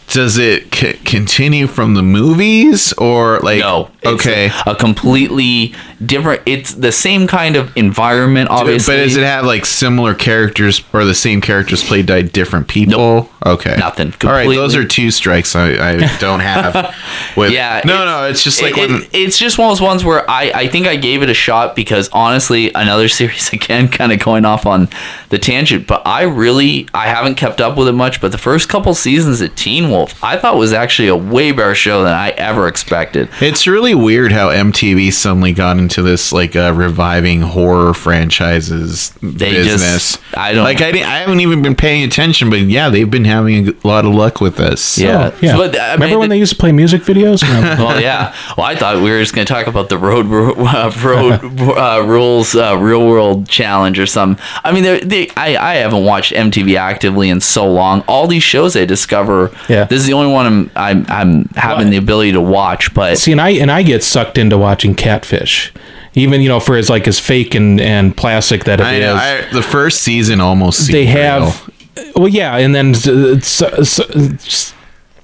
[0.07, 3.89] does it c- continue from the movies or like No.
[4.01, 5.74] it's okay A, a completely
[6.06, 6.41] different.
[6.45, 8.95] It's the same kind of environment, obviously.
[8.95, 13.30] but does it have like similar characters or the same characters played by different people
[13.43, 14.14] okay Nothing.
[14.24, 16.93] all right those are two strikes i, I don't have
[17.36, 19.72] with Yeah, no it- no it's just like It- when it- it's just one of
[19.72, 23.52] those ones where I, I think I gave it a shot because honestly, another series
[23.52, 24.89] again, kind of going off on
[25.30, 28.22] the tangent, but I really I haven't kept up with it much.
[28.22, 31.74] But the first couple seasons of Teen Wolf, I thought was actually a way better
[31.74, 33.28] show than I ever expected.
[33.41, 39.52] It's really weird how MTV suddenly got into this like uh, reviving horror franchises They
[39.52, 40.14] business.
[40.18, 40.82] just- I don't- like.
[40.82, 44.06] I, didn't- I haven't even been paying attention, but yeah, they've been having a lot
[44.06, 44.98] of luck with this.
[44.98, 45.32] Yeah.
[45.34, 45.58] Oh, yeah.
[45.58, 47.42] But, I Remember mean, when the- they used to play music videos?
[47.44, 47.86] No.
[47.86, 48.34] well, yeah.
[48.58, 50.26] Well, I thought we were just going to talk about the road
[50.58, 54.42] uh, road uh, rules uh, real world challenge or something.
[54.64, 58.02] I mean, they're- they I I haven't watched MTV actively in so long.
[58.08, 59.52] All these shows I discover.
[59.68, 59.86] Yeah.
[59.86, 62.94] This is the only one I'm I'm, I'm having the ability to watch.
[62.94, 65.74] But See, and I and I get sucked into watching Catfish,
[66.14, 69.16] even you know for as like as fake and and plastic that it I is.
[69.16, 71.70] I, the first season almost they have,
[72.16, 72.93] well, yeah, and then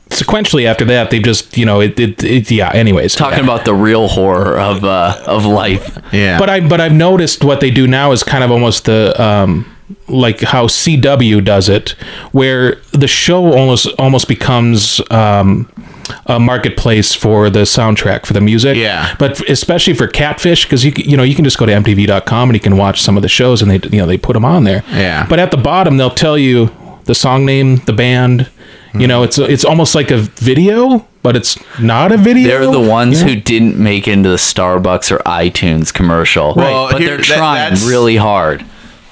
[0.10, 2.72] sequentially after that, they've just you know it, it, it yeah.
[2.74, 5.98] Anyways, talking about the real horror of uh, of life.
[6.12, 6.40] yeah.
[6.40, 9.72] but I but I've noticed what they do now is kind of almost the um
[10.08, 11.92] like how CW does it,
[12.32, 15.72] where the show almost almost becomes um
[16.26, 18.78] a marketplace for the soundtrack for the music.
[18.78, 19.16] Yeah.
[19.18, 22.56] But especially for Catfish, because you you know you can just go to MTV.com and
[22.56, 24.64] you can watch some of the shows and they you know they put them on
[24.64, 24.84] there.
[24.90, 25.26] Yeah.
[25.28, 26.72] But at the bottom they'll tell you
[27.06, 28.50] the song name, the band.
[28.94, 29.08] You hmm.
[29.08, 32.48] know, it's it's almost like a video, but it's not a video.
[32.48, 33.30] They're the ones Yeah.
[33.30, 36.54] who didn't make into the Starbucks or iTunes commercial.
[36.56, 38.64] Well, but here- they're trying that's- really hard.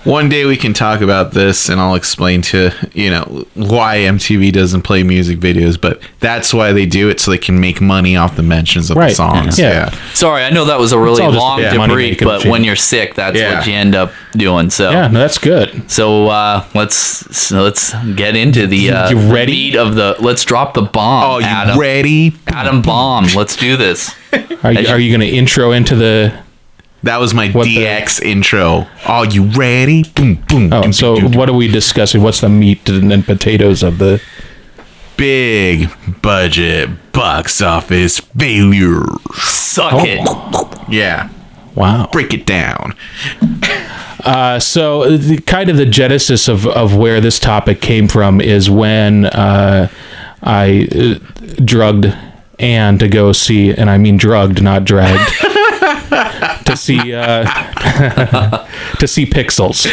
[0.06, 4.53] One day we can talk about this, and I'll explain to you know why MTV
[4.53, 8.16] doesn't play music videos, but that's why they do it so they can make money
[8.16, 9.58] off the mentions of the songs.
[9.58, 9.66] Yeah.
[9.91, 10.14] Yeah.
[10.14, 12.51] Sorry, I know that was a really all just long a debrief, but machine.
[12.51, 13.58] when you're sick, that's Yeah.
[13.58, 14.70] what you end up doing.
[14.70, 15.89] So Yeah, no, that's good.
[15.89, 19.51] So uh, let's so let's get into the uh, You ready?
[19.53, 20.16] meat of the.
[20.20, 21.24] Let's drop the bomb.
[21.24, 21.80] Oh, you Adam.
[21.80, 22.36] ready?
[22.47, 23.26] Adam bomb.
[23.36, 24.14] Let's do this.
[24.64, 26.45] Are you, are you going to intro into the?
[27.06, 28.88] That was my What the- DX intro.
[29.06, 30.03] Are you ready?
[30.03, 30.74] Boom, boom.
[30.74, 31.39] Oh, doom, so doom, doom.
[31.39, 32.22] what are we discussing?
[32.22, 34.22] What's the meat and, and potatoes of the?
[35.18, 35.89] big
[36.22, 39.01] budget box office failure?
[39.36, 40.03] Suck Oh.
[40.03, 40.93] it.
[40.93, 41.30] Yeah.
[41.74, 42.10] Wow.
[42.12, 42.95] Break it down.
[44.26, 48.70] Uh, so the, kind of the genesis of, of where this topic came from is
[48.70, 49.88] when uh,
[50.43, 52.14] I uh, drugged
[52.60, 55.30] Anne to go see, and I mean drugged, not dragged,
[56.66, 57.43] to see uh,
[58.99, 59.86] to see Pixels,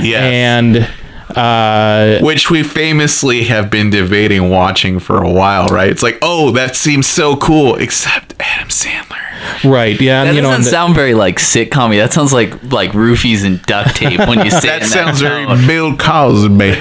[0.00, 0.22] Yes.
[0.22, 0.88] and
[1.36, 5.88] uh, Which we famously have been debating watching for a while, right?
[5.90, 9.18] It's like, oh, that seems so cool, except Adam Sandler.
[9.64, 12.62] right, yeah, and you know, doesn't and the- sound very like sitcom That sounds like
[12.72, 15.66] like roofies and duct tape when you say it That in sounds very tone.
[15.66, 16.78] Bill Cosby.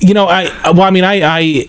[0.00, 1.66] you know, I well, I mean, I, I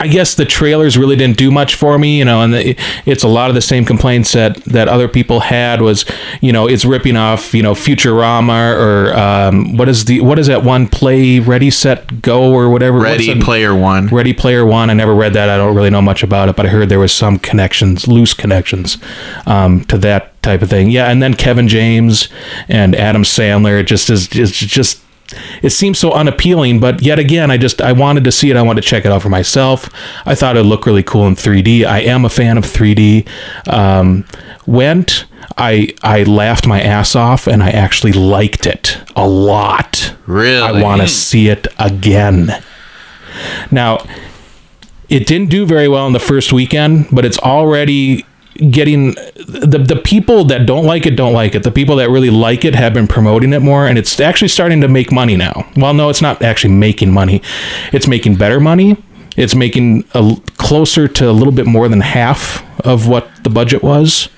[0.00, 2.74] I guess the trailers really didn't do much for me, you know, and the,
[3.04, 6.06] it's a lot of the same complaints that that other people had was,
[6.40, 10.46] you know, it's ripping off, you know, Futurama or um, what is the what is
[10.46, 14.06] that one play Ready Set Go or whatever Ready Player One.
[14.06, 14.88] Ready Player One.
[14.88, 15.50] I never read that.
[15.50, 18.32] I don't really know much about it, but I heard there was some connections, loose
[18.32, 18.96] connections,
[19.44, 20.90] um, to that type of thing.
[20.90, 22.30] Yeah, and then Kevin James
[22.68, 23.78] and Adam Sandler.
[23.78, 25.02] It just is just just.
[25.62, 28.56] It seems so unappealing, but yet again, I just I wanted to see it.
[28.56, 29.88] I wanted to check it out for myself.
[30.26, 31.84] I thought it looked really cool in 3D.
[31.84, 33.28] I am a fan of 3D.
[33.68, 34.24] Um,
[34.66, 35.26] went.
[35.58, 40.14] I I laughed my ass off, and I actually liked it a lot.
[40.26, 40.62] Really?
[40.62, 42.62] I want to see it again.
[43.70, 44.06] Now,
[45.08, 48.24] it didn't do very well in the first weekend, but it's already
[48.70, 51.62] getting the the people that don't like it don't like it.
[51.62, 54.80] The people that really like it have been promoting it more and it's actually starting
[54.80, 55.66] to make money now.
[55.76, 57.42] Well, no, it's not actually making money.
[57.92, 58.96] It's making better money.
[59.36, 63.82] It's making a closer to a little bit more than half of what the budget
[63.82, 64.28] was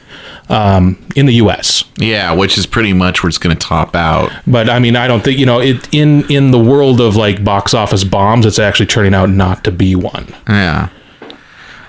[0.48, 1.84] um, in the U.S.
[1.96, 4.30] Yeah, which is pretty much where it's going to top out.
[4.46, 7.42] But I mean, I don't think you know it in in the world of like
[7.42, 8.46] box office bombs.
[8.46, 10.34] It's actually turning out not to be one.
[10.48, 10.90] Yeah.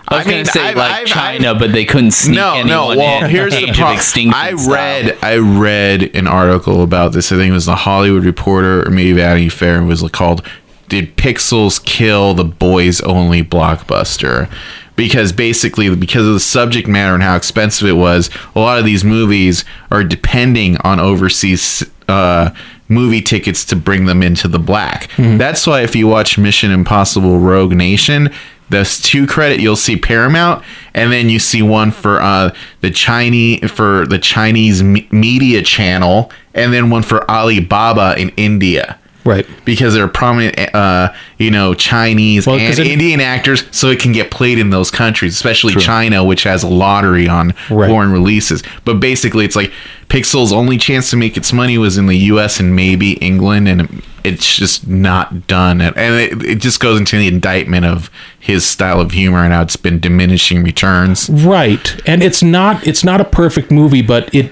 [0.08, 2.68] I was I gonna say I've- like I've- China, but they couldn't sneak no, anyone
[2.68, 2.88] no.
[2.97, 3.30] Well, in.
[3.30, 3.97] here's the problem.
[4.34, 4.72] I style.
[4.72, 7.32] read, I read an article about this.
[7.32, 9.82] I think it was the Hollywood Reporter or maybe Vanity Fair.
[9.82, 10.45] It was called
[10.89, 14.49] "Did Pixels Kill the Boys Only Blockbuster?"
[14.95, 18.86] Because basically, because of the subject matter and how expensive it was, a lot of
[18.86, 22.51] these movies are depending on overseas uh,
[22.89, 25.10] movie tickets to bring them into the black.
[25.18, 28.30] That's why if you watch Mission Impossible: Rogue Nation,
[28.74, 30.63] those two credit you'll see Paramount,
[30.93, 36.32] and then you see one for uh, the Chinese for the Chinese me- media channel,
[36.53, 38.99] and then one for Alibaba in India.
[39.26, 39.45] Right.
[39.63, 44.11] Because they're prominent, uh, you know, Chinese Well, and it- Indian actors, so it can
[44.11, 47.89] get played in those countries, especially China, which has a lottery on Right.
[47.89, 48.63] foreign releases.
[48.84, 49.71] But basically, it's like
[50.09, 52.59] Pixel's only chance to make its money was in the U.S.
[52.59, 55.80] and maybe England, and it's just not done.
[55.82, 58.09] And it, it just goes into the indictment of
[58.39, 61.30] his style of humor and how it's been diminishing returns.
[61.30, 61.95] Right.
[62.05, 64.51] And it's not it's not a perfect movie, but it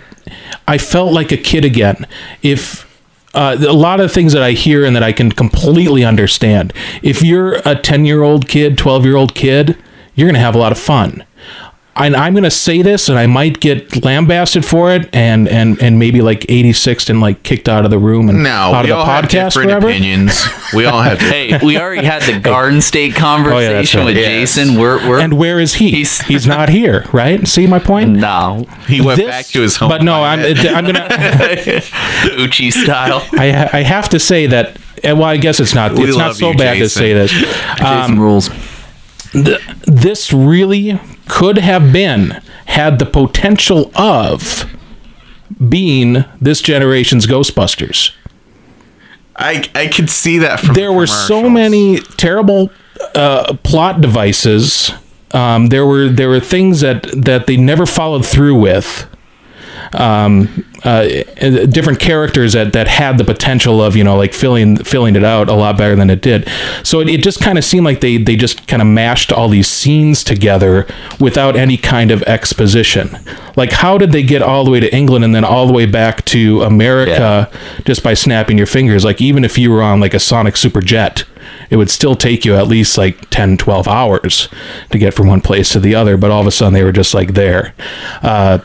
[0.67, 2.07] I felt like a kid again.
[2.41, 2.88] If
[3.34, 6.74] uh, a lot of things that I hear and that I can completely understand.
[7.02, 9.78] If you're a 10 year old kid, 12 year old kid,
[10.16, 11.26] you're going to have a lot of fun.
[11.94, 15.80] And I'm going to say this, and I might get lambasted for it, and and
[15.82, 18.82] and maybe like 86th and like kicked out of the room and No, out of
[18.86, 19.89] we the all have podcast different forever.
[19.89, 20.48] opinions.
[20.74, 21.20] We all have.
[21.32, 24.06] Hey, we already had the Garden State conversation right.
[24.06, 24.56] with Yes.
[24.56, 24.80] Jason.
[24.80, 25.92] We're we're And where is he?
[25.92, 27.46] He's- He's, not here, right?
[27.48, 28.12] See my point?
[28.12, 29.89] no He went This- back to his home.
[29.89, 31.10] But no, I'm I'm gonna
[32.38, 33.22] Uchi style.
[33.34, 34.78] I I have to say that.
[35.04, 35.92] eh, Well, I guess it's not.
[35.94, 36.84] We It's not so you, bad Jason.
[36.84, 37.32] to say this.
[37.78, 38.50] Jason rules.
[39.34, 44.66] This really could have been had the potential of
[45.70, 48.14] being this generation's Ghostbusters.
[49.36, 52.72] I I could see that from There the were so many terrible
[53.16, 54.92] uh, plot devices.
[55.32, 59.08] Um, there were there were things that that they never followed through with.
[59.94, 61.04] Um, uh,
[61.68, 65.50] different characters that, that had the potential of you know like filling filling it out
[65.50, 66.48] a lot better than it did.
[66.84, 69.50] So it, it just kind of seemed like they they just kind of mashed all
[69.50, 70.88] these scenes together
[71.20, 73.18] without any kind of exposition.
[73.56, 75.86] Like how did they get all the way to England and then all the way
[75.86, 77.50] back to America
[77.86, 79.06] just by snapping your fingers?
[79.06, 81.26] Like even if you were on like a Sonic Super Jet,
[81.70, 84.50] it would still take you at least like 10 12 hours
[84.92, 86.92] to get from one place to the other but all of a sudden they were
[86.92, 87.74] just like there
[88.22, 88.60] uh,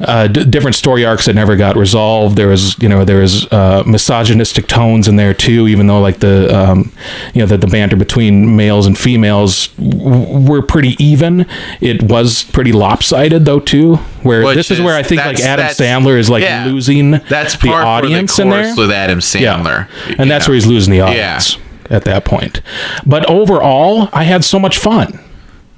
[0.00, 2.36] uh, d- different story arcs that never got resolved.
[2.36, 5.66] There was, you know, there was uh, misogynistic tones in there too.
[5.68, 6.92] Even though like the, um,
[7.34, 11.46] you know, the, the banter between males and females w- were pretty even.
[11.80, 13.96] It was pretty lopsided though too.
[14.22, 16.64] Where Which this is, where I think like Adam Sandler is like yeah.
[16.66, 18.74] losing That's the audience the in there.
[18.76, 19.88] with Adam Sandler.
[20.08, 20.14] yeah.
[20.18, 20.50] and that's Yeah.
[20.50, 21.56] where he's losing the audience
[21.90, 22.60] at that point.
[23.06, 25.18] But overall, I had so much fun.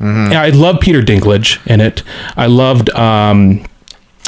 [0.01, 0.33] Mm-hmm.
[0.33, 2.03] Yeah, I love Peter Dinklage in it.
[2.37, 2.91] I loved.
[2.91, 3.65] Um,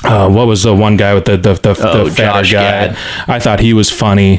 [0.04, 2.88] uh, what was the one guy with the the, the, Oh, the fatter Josh guy?
[2.88, 2.98] Gad.
[3.28, 4.38] I thought he was funny.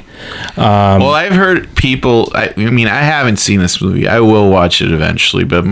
[0.57, 2.31] Um, Well, I've heard people.
[2.35, 4.07] I, I mean, I haven't seen this movie.
[4.07, 5.65] I will watch it eventually, but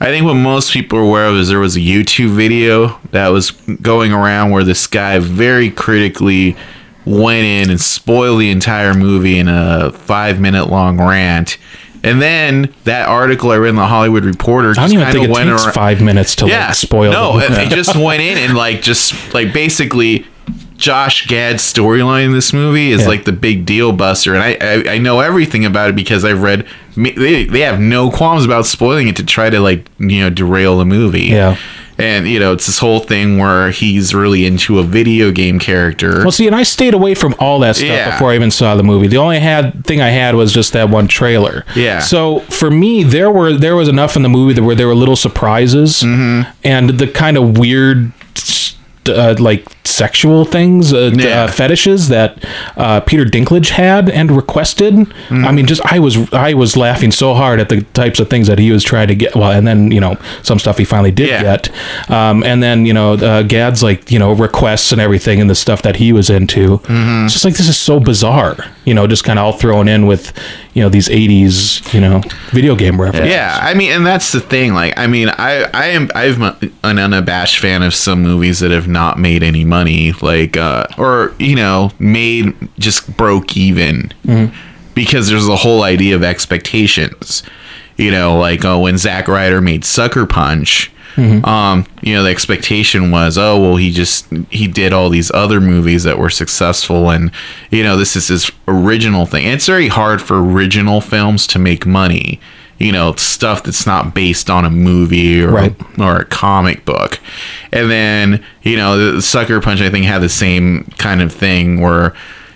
[0.00, 3.28] I think what most people are aware of is there was a YouTube video that
[3.28, 6.56] was going around where this guy very critically
[7.06, 11.58] went in and spoiled the entire movie in a five minute long rant.
[12.04, 15.24] And then that article I read in the Hollywood Reporter I don't even kind think
[15.24, 15.72] of it went takes around.
[15.74, 17.10] five minutes to yeah, like spoil.
[17.12, 20.26] No, the they just went in and like just like basically
[20.76, 23.08] Josh Gad's storyline in this movie is Yeah.
[23.08, 26.42] like the big deal buster, and I, I I know everything about it because I've
[26.42, 30.30] read they, they have no qualms about spoiling it to try to like you know
[30.30, 31.26] derail the movie.
[31.26, 31.56] Yeah.
[31.96, 36.18] And you know it's this whole thing where he's really into a video game character.
[36.22, 38.10] Well, see, and I stayed away from all that stuff Yeah.
[38.10, 39.06] before I even saw the movie.
[39.06, 41.64] The only had thing I had was just that one trailer.
[41.76, 42.00] Yeah.
[42.00, 44.94] So for me, there were there was enough in the movie that where there were
[44.94, 46.50] little surprises Mm-hmm.
[46.64, 48.12] and the kind of weird.
[49.06, 51.44] Uh, like sexual things, uh, Yeah.
[51.44, 52.38] uh, fetishes that
[52.76, 54.94] uh, Peter Dinklage had and requested.
[54.94, 55.44] Mm-hmm.
[55.44, 58.46] I mean, just I was I was laughing so hard at the types of things
[58.46, 59.34] that he was trying to get.
[59.34, 61.42] Well, and then you know some stuff he finally did Yeah.
[61.42, 61.70] get,
[62.10, 65.54] um, and then you know uh, Gad's like you know requests and everything and the
[65.54, 66.78] stuff that he was into.
[66.78, 67.24] Mm-hmm.
[67.24, 70.06] It's just like this is so bizarre, you know, just kind of all thrown in
[70.06, 70.32] with
[70.74, 73.30] you know these '80s you know video game references.
[73.30, 74.74] Yeah, I mean, and that's the thing.
[74.74, 76.42] Like, I mean, I I am I'm
[76.82, 79.73] an unabashed fan of some movies that have not made any money,
[80.22, 84.12] like, uh, or you know, made just broke even,
[84.94, 87.42] because there's a whole idea of expectations.
[87.96, 90.90] You know, like oh, when Zack Snyder made Sucker Punch.
[91.44, 95.60] Um, you know, the expectation was, oh well, he just he did all these other
[95.60, 97.30] movies that were successful, and
[97.70, 99.44] you know, this is his original thing.
[99.44, 102.40] And it's very hard for original films to make money.
[102.78, 105.74] You know, stuff that's not based on a movie or Right.
[105.98, 107.20] or a comic book.
[107.72, 111.80] And then, you know, the Sucker Punch I think had the same kind of thing
[111.80, 112.14] where,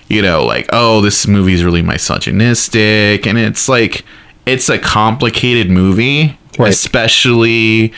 [0.08, 4.04] you know, like, oh, this movie is really misogynistic and it's like
[4.44, 6.70] it's a complicated movie, Right.
[6.70, 7.92] especially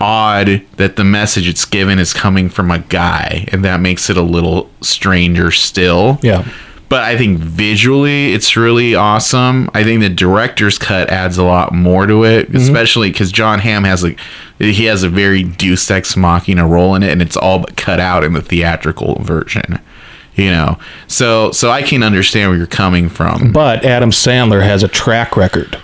[0.00, 4.16] odd that the message it's given is coming from a guy and that makes it
[4.16, 6.44] a little stranger still Yeah.
[6.92, 9.70] But I think visually it's really awesome.
[9.72, 12.58] I think the director's cut adds a lot more to it, mm-hmm.
[12.58, 14.14] especially because Jon Hamm has a
[14.58, 17.98] he has a very Deus Ex Machina role in it, and it's all but cut
[17.98, 19.80] out in the theatrical version.
[20.34, 24.82] You know, so so I can understand where you're coming from But Adam Sandler has
[24.82, 25.78] a track record.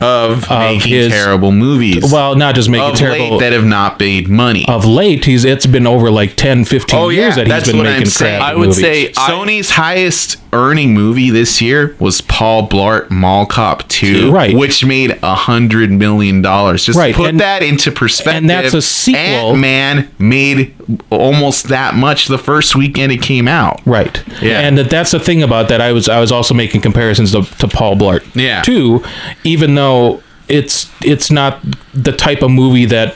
[0.00, 2.10] Of, making his- terrible movies.
[2.12, 3.30] Well, not just making of terrible.
[3.32, 4.64] late that have not made money.
[4.68, 7.70] of late, he's it's been over like 10, 15 Oh, yeah, years that he's that's
[7.72, 8.80] been making crap I would movies.
[8.80, 14.52] say I- Sony's highest earning movie this year was Paul Blart Mall Cop 2, Right.
[14.56, 16.84] which made a hundred million dollars.
[16.84, 18.38] Just Right, put and- that into perspective.
[18.38, 19.54] and that's a sequel.
[19.56, 20.74] Man made
[21.10, 23.80] almost that much the first weekend it came out.
[23.84, 24.20] Right.
[24.42, 24.58] Yeah.
[24.60, 25.80] And that- that's the thing about that.
[25.80, 28.22] I was I was also making comparisons to, to Paul Blart.
[28.34, 28.62] Yeah.
[28.62, 29.04] Too,
[29.44, 29.89] even though
[30.48, 31.60] it's it's not
[31.94, 33.14] the type of movie that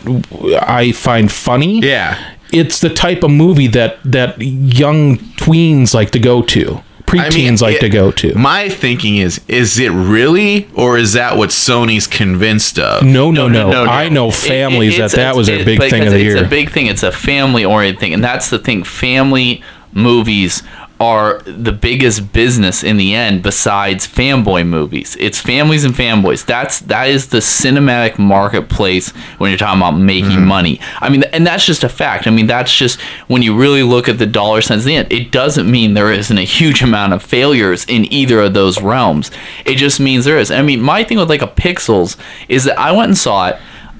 [0.62, 1.80] I find funny.
[1.80, 2.16] Yeah.
[2.52, 6.80] It's the type of movie that that young tweens like to go to.
[7.06, 8.34] Preteens like it- to go to.
[8.34, 13.02] My thinking is: is it really, or is that what Sony's convinced of?
[13.04, 13.90] no, no, no, no, no.
[13.90, 16.16] I know families it- that it's that a- was their it- big thing of the
[16.16, 16.44] it's year.
[16.44, 16.86] a big thing.
[16.86, 18.84] It's a family oriented thing, and that's the thing.
[18.84, 19.62] Family
[19.92, 20.62] movies
[21.00, 25.16] are the biggest business in the end besides fanboy movies.
[25.18, 26.46] It's families and fanboys.
[26.46, 30.46] That's that is the cinematic marketplace when you're talking about making Mm-hmm.
[30.46, 30.80] money.
[31.00, 32.26] I mean and that's just a fact.
[32.26, 35.12] I mean that's just when you really look at the dollar cents at the end
[35.12, 39.30] it doesn't mean there isn't a huge amount of failures in either of those realms.
[39.64, 40.50] It just means there is.
[40.50, 42.16] I mean my thing with like a pixels
[42.48, 43.56] is that i went and saw it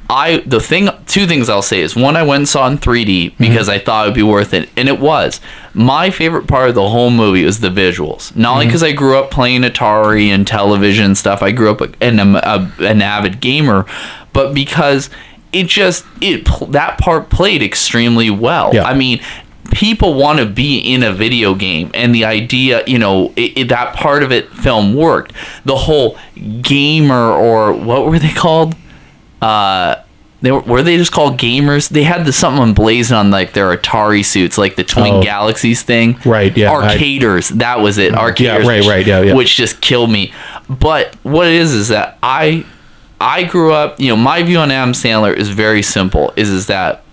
[0.09, 3.07] I the thing two things I'll say is one I went and saw in 3D
[3.07, 3.43] mm-hmm.
[3.43, 5.41] because I thought it would be worth it and it was.
[5.73, 8.35] My favorite part of the whole movie was the visuals.
[8.37, 8.71] Not only mm-hmm.
[8.71, 11.43] because I grew up playing Atari and television and stuff.
[11.43, 13.87] I grew up and I'm um, a, an avid gamer,
[14.33, 15.09] but because
[15.53, 18.75] it just it that part played extremely well.
[18.75, 18.85] Yeah.
[18.85, 19.21] I mean,
[19.71, 23.69] people want to be in a video game and the idea you know it, it-
[23.69, 25.33] that part of it film worked
[25.65, 26.19] the whole
[26.61, 28.77] gamer or what were they called
[29.45, 30.03] uh
[30.43, 31.89] they were, were they just called gamers?
[31.89, 35.23] They had the something emblazoned on like their atari suits like the twin Oh.
[35.23, 36.19] galaxies thing.
[36.27, 37.49] Right, yeah, I- arcaders.
[37.61, 38.13] That was it.
[38.13, 39.35] Arcaders Yeah, right, which- right, yeah, yeah.
[39.35, 40.33] which just killed me.
[40.69, 42.65] But what it is is that i
[43.21, 46.67] i grew up you know my view on adam sandler is very simple is is
[46.67, 47.04] that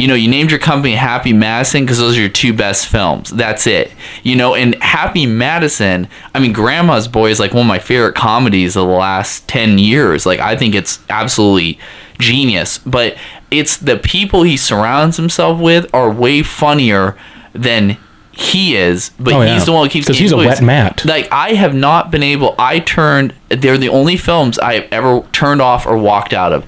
[0.00, 3.28] you know, you named your company Happy Madison because those are your two best films.
[3.30, 3.92] That's it.
[4.22, 8.14] You know, and Happy Madison, I mean, Grandma's Boy is like one of my favorite
[8.14, 10.24] comedies of the last 10 years.
[10.24, 11.78] Like, I think it's absolutely
[12.18, 12.78] genius.
[12.78, 13.16] But
[13.50, 17.16] it's the people he surrounds himself with are way funnier
[17.52, 17.98] than
[18.32, 19.10] he is.
[19.20, 19.52] But Oh, yeah.
[19.54, 21.04] he's the one who keeps because he's a wet mat.
[21.04, 25.20] Like, I have not been able, I turned, they're the only films I have ever
[25.32, 26.64] turned off or walked out of.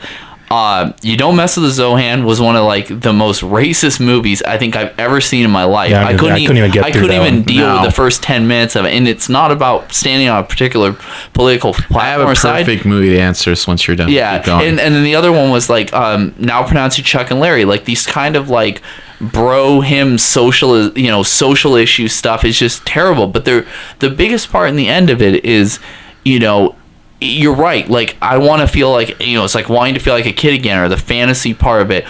[0.53, 4.43] Uh, you don't mess with the Zohan was one of like the most racist movies
[4.43, 5.91] I think I've ever seen in my life.
[5.91, 7.43] Yeah, I I, didn't- couldn't I even, couldn't even get I couldn't even one.
[7.45, 7.75] deal No.
[7.81, 10.95] with the first ten minutes of it, and it's not about standing on a particular
[11.33, 12.67] political I have platform a or side.
[12.67, 14.11] perfect movie to answer this once you're done.
[14.11, 17.41] Yeah, and and then the other one was like um, now pronounce you Chuck and
[17.41, 18.83] Larry, like these kind of like
[19.21, 23.27] bro him social you know social issue stuff is just terrible.
[23.27, 23.65] But they're
[24.01, 25.79] the biggest part in the end of it is
[26.25, 26.75] you know
[27.23, 27.89] you're right.
[27.89, 30.33] Like I want to feel like you know, it's like wanting to feel like a
[30.33, 32.05] kid again, or the fantasy part of it.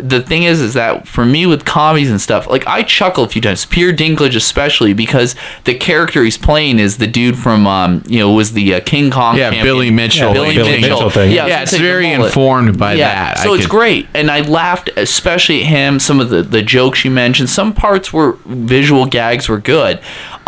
[0.00, 3.28] The thing is, is that for me with comedies and stuff, like I chuckle a
[3.28, 3.66] few times.
[3.66, 8.32] Peter Dinklage, especially because the character he's playing is the dude from, um, you know,
[8.32, 9.36] was the uh, King Kong.
[9.36, 9.64] Yeah, champion.
[9.64, 10.32] Billy Mitchell.
[10.32, 10.90] Billy, Billy Mitchell.
[10.98, 11.32] Mitchell thing.
[11.32, 13.38] Yeah, Yeah, it's very informed by that.
[13.38, 15.98] So I it's could- great, and I laughed, especially at him.
[15.98, 19.98] Some of the the jokes you mentioned, some parts were visual gags were good.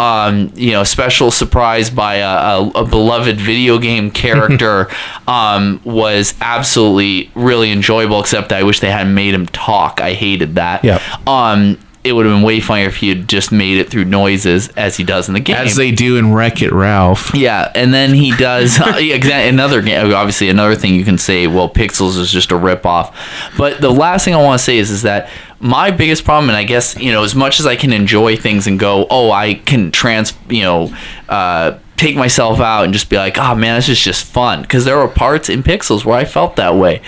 [0.00, 4.88] Um, you know, special surprise by a, a, a beloved video game character
[5.28, 8.18] um, was absolutely really enjoyable.
[8.20, 10.00] Except I wish they hadn't made him talk.
[10.00, 10.84] I hated that.
[10.84, 11.02] Yep.
[11.28, 14.68] Um, it would have been way funnier if he had just made it through noises
[14.70, 15.56] as he does in the game.
[15.56, 17.34] As they do in Wreck It Ralph.
[17.34, 20.12] Yeah, and then he does uh, yeah, another game.
[20.14, 21.46] Obviously, another thing you can say.
[21.46, 23.14] Well, Pixels is just a ripoff.
[23.58, 25.28] But the last thing I want to say is, is that
[25.58, 28.66] my biggest problem, and I guess you know, as much as I can enjoy things
[28.66, 30.96] and go, oh, I can trans, you know,
[31.28, 34.62] uh, take myself out and just be like, oh man, this is just fun.
[34.62, 37.02] Because there were parts in Pixels where I felt that way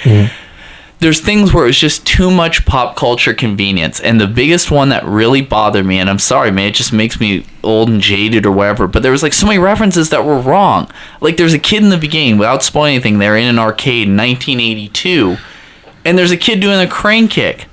[1.03, 4.00] there's things where it's just too much pop culture convenience.
[4.00, 7.20] And the biggest one that really bothered me, and I'm sorry, man, it just makes
[7.20, 10.38] me old and jaded or whatever, but there was like so many references that were
[10.38, 10.90] wrong.
[11.20, 14.16] Like there's a kid in the beginning, without spoiling anything, they're in an arcade in
[14.16, 15.36] 1982,
[16.05, 17.66] and there's a kid doing a crane kick.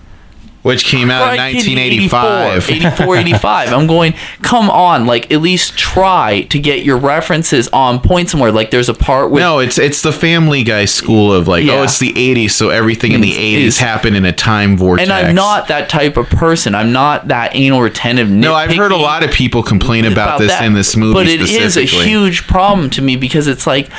[0.62, 2.70] Which came out in Right, kid, 1985.
[2.70, 3.70] 84, 84, 85.
[3.74, 8.51] I'm going, come on, like at least try to get your references on point somewhere.
[8.51, 11.68] Like there's a part with No, it's it's the Family Guy school of like, oh,
[11.68, 11.74] Yeah.
[11.80, 15.10] oh, it's the 80s, so everything in the 80s it's- happened in a time vortex.
[15.10, 16.76] and I'm not that type of person.
[16.76, 18.30] I'm not that anal retentive.
[18.30, 20.66] No, I've heard a lot of people complain about, this that.
[20.66, 23.89] in this movie but it is a huge problem to me because it's like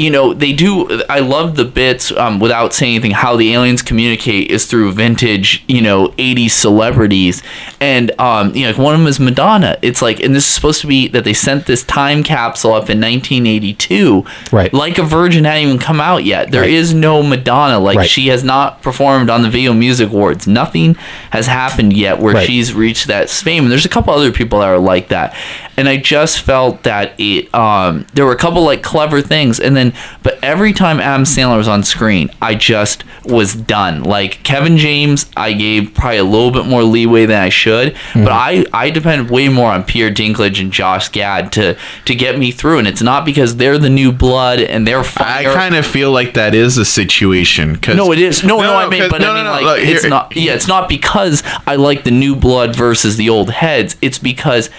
[0.00, 3.82] you know they do i love the bits um, without saying anything how the aliens
[3.82, 7.42] communicate is through vintage you know 80s celebrities.
[7.80, 9.78] And um, you know like one of them is madonna.
[9.82, 12.88] It's like and this is supposed to be that they sent this time capsule up
[12.90, 14.72] in 1982 Right.
[14.72, 16.50] like a virgin hadn't even come out yet.
[16.50, 17.00] There is Right.
[17.00, 17.78] no madonna.
[17.78, 18.08] Like Right.
[18.10, 20.46] she has not performed on the video music awards.
[20.46, 20.94] Nothing
[21.30, 22.46] has happened yet where Right.
[22.46, 23.64] she's reached that fame.
[23.64, 25.34] And there's a couple other people that are like that.
[25.76, 29.58] And i just felt that it um there were a couple like clever things.
[29.58, 29.89] And then
[30.22, 35.26] but every time adam sandler was on screen i just was done like kevin james
[35.36, 38.24] i gave probably a little bit more leeway than i should Mm-hmm.
[38.24, 42.38] but i i depended way more on peter dinklage and josh gad to to get
[42.38, 45.86] me through and it's not because they're the new blood and they're I kind of
[45.86, 47.76] feel like that is a situation.
[47.76, 48.42] Cause, no, it is.
[48.44, 50.36] No, no, No, I mean, but no, I mean, no, like, look, it's here- not.
[50.36, 53.96] Yeah, it's not because I like the new blood versus the old heads.
[54.02, 54.70] It's because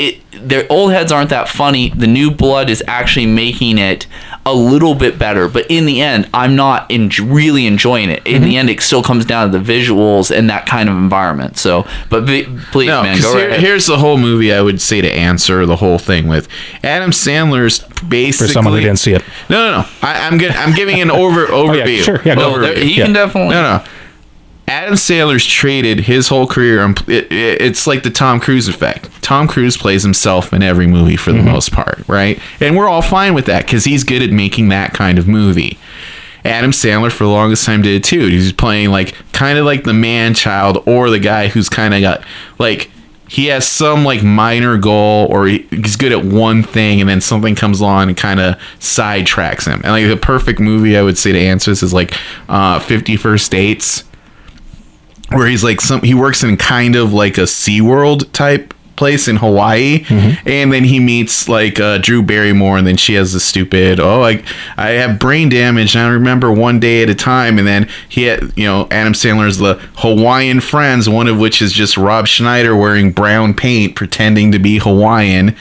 [0.00, 1.90] it their old heads aren't that funny.
[1.90, 4.06] The new blood is actually making it
[4.46, 5.48] a little bit better.
[5.48, 8.26] But in the end, I'm not en- really enjoying it.
[8.26, 8.44] In Mm-hmm.
[8.44, 11.58] the end, it still comes down to the visuals and that kind of environment.
[11.58, 13.60] So, but vi- please, No, man, 'cause go here- right ahead.
[13.60, 14.52] here's the whole movie.
[14.52, 16.48] I would say to answer the whole thing with
[16.82, 18.46] Adam Sandler's basically.
[18.48, 19.22] For someone who didn't see it.
[19.50, 19.86] No, no, no.
[20.02, 21.50] I, I'm get, I'm giving an over overview.
[21.82, 22.22] oh, yeah, sure.
[22.24, 22.52] Yeah, go.
[22.56, 23.04] No, there- he Yeah.
[23.04, 23.50] can definitely.
[23.54, 23.84] No, no.
[24.70, 26.88] Adam Sandler's traded his whole career.
[27.08, 29.10] It, it, it's like the Tom Cruise effect.
[29.20, 31.48] Tom Cruise plays himself in every movie for the Mm-hmm.
[31.48, 32.38] most part, right?
[32.60, 35.76] And we're all fine with that because he's good at making that kind of movie.
[36.44, 38.26] Adam Sandler for the longest time did it too.
[38.28, 42.00] He's playing like kind of like the man child or the guy who's kind of
[42.00, 42.24] got
[42.58, 42.90] like
[43.28, 47.20] he has some like minor goal or he- he's good at one thing and then
[47.20, 49.80] something comes along and kind of sidetracks him.
[49.84, 52.14] And like the perfect movie I would say to answer this is like
[52.48, 54.04] uh 50 First Dates
[55.32, 59.36] where he's like some he works in kind of like a SeaWorld type place in
[59.36, 60.04] Hawaii
[60.44, 64.22] and then he meets like uh, Drew Barrymore and then she has the stupid oh
[64.22, 64.42] I
[64.76, 68.24] I have brain damage and I remember one day at a time and then he
[68.24, 72.76] had you know Adam Sandler's the Hawaiian friends one of which is just Rob Schneider
[72.76, 75.56] wearing brown paint pretending to be Hawaiian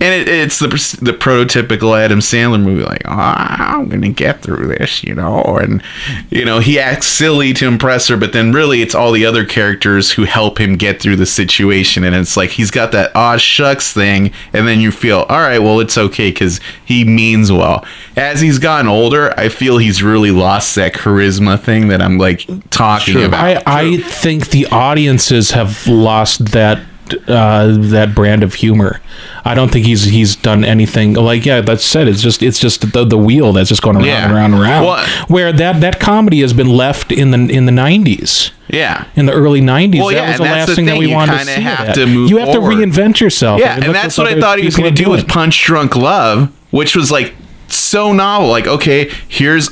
[0.00, 0.68] and it, it's the
[1.02, 5.82] the prototypical Adam Sandler movie, like oh, I'm gonna get through this, you know, and
[6.30, 9.44] you know he acts silly to impress her, but then really it's all the other
[9.44, 13.36] characters who help him get through the situation, and it's like he's got that aw
[13.36, 17.84] shucks thing, and then you feel all right, well it's okay because he means well.
[18.16, 22.46] As he's gotten older, I feel he's really lost that charisma thing that I'm like
[22.70, 23.44] talking about.
[23.44, 26.80] I, I think the audiences have lost that
[27.28, 29.00] uh, that brand of humor.
[29.44, 31.60] I don't think he's he's done anything like yeah.
[31.60, 32.08] That's said.
[32.08, 34.24] It's just it's just the, the wheel that's just going around Yeah.
[34.26, 34.84] and around and around.
[34.84, 38.50] Well- Where that that comedy has been left in the in the nineties.
[38.68, 39.06] yeah.
[39.16, 41.14] In the early '90s, Well, that yeah, was the last the thing that we you
[41.14, 41.60] wanted to see.
[41.62, 42.70] have to move you have forward.
[42.76, 43.60] to reinvent yourself.
[43.60, 45.26] Yeah, and that's what I thought he was going to do with.
[45.28, 47.34] Punch Drunk Love, which was like
[47.76, 48.48] so novel.
[48.48, 49.70] Like, okay, here's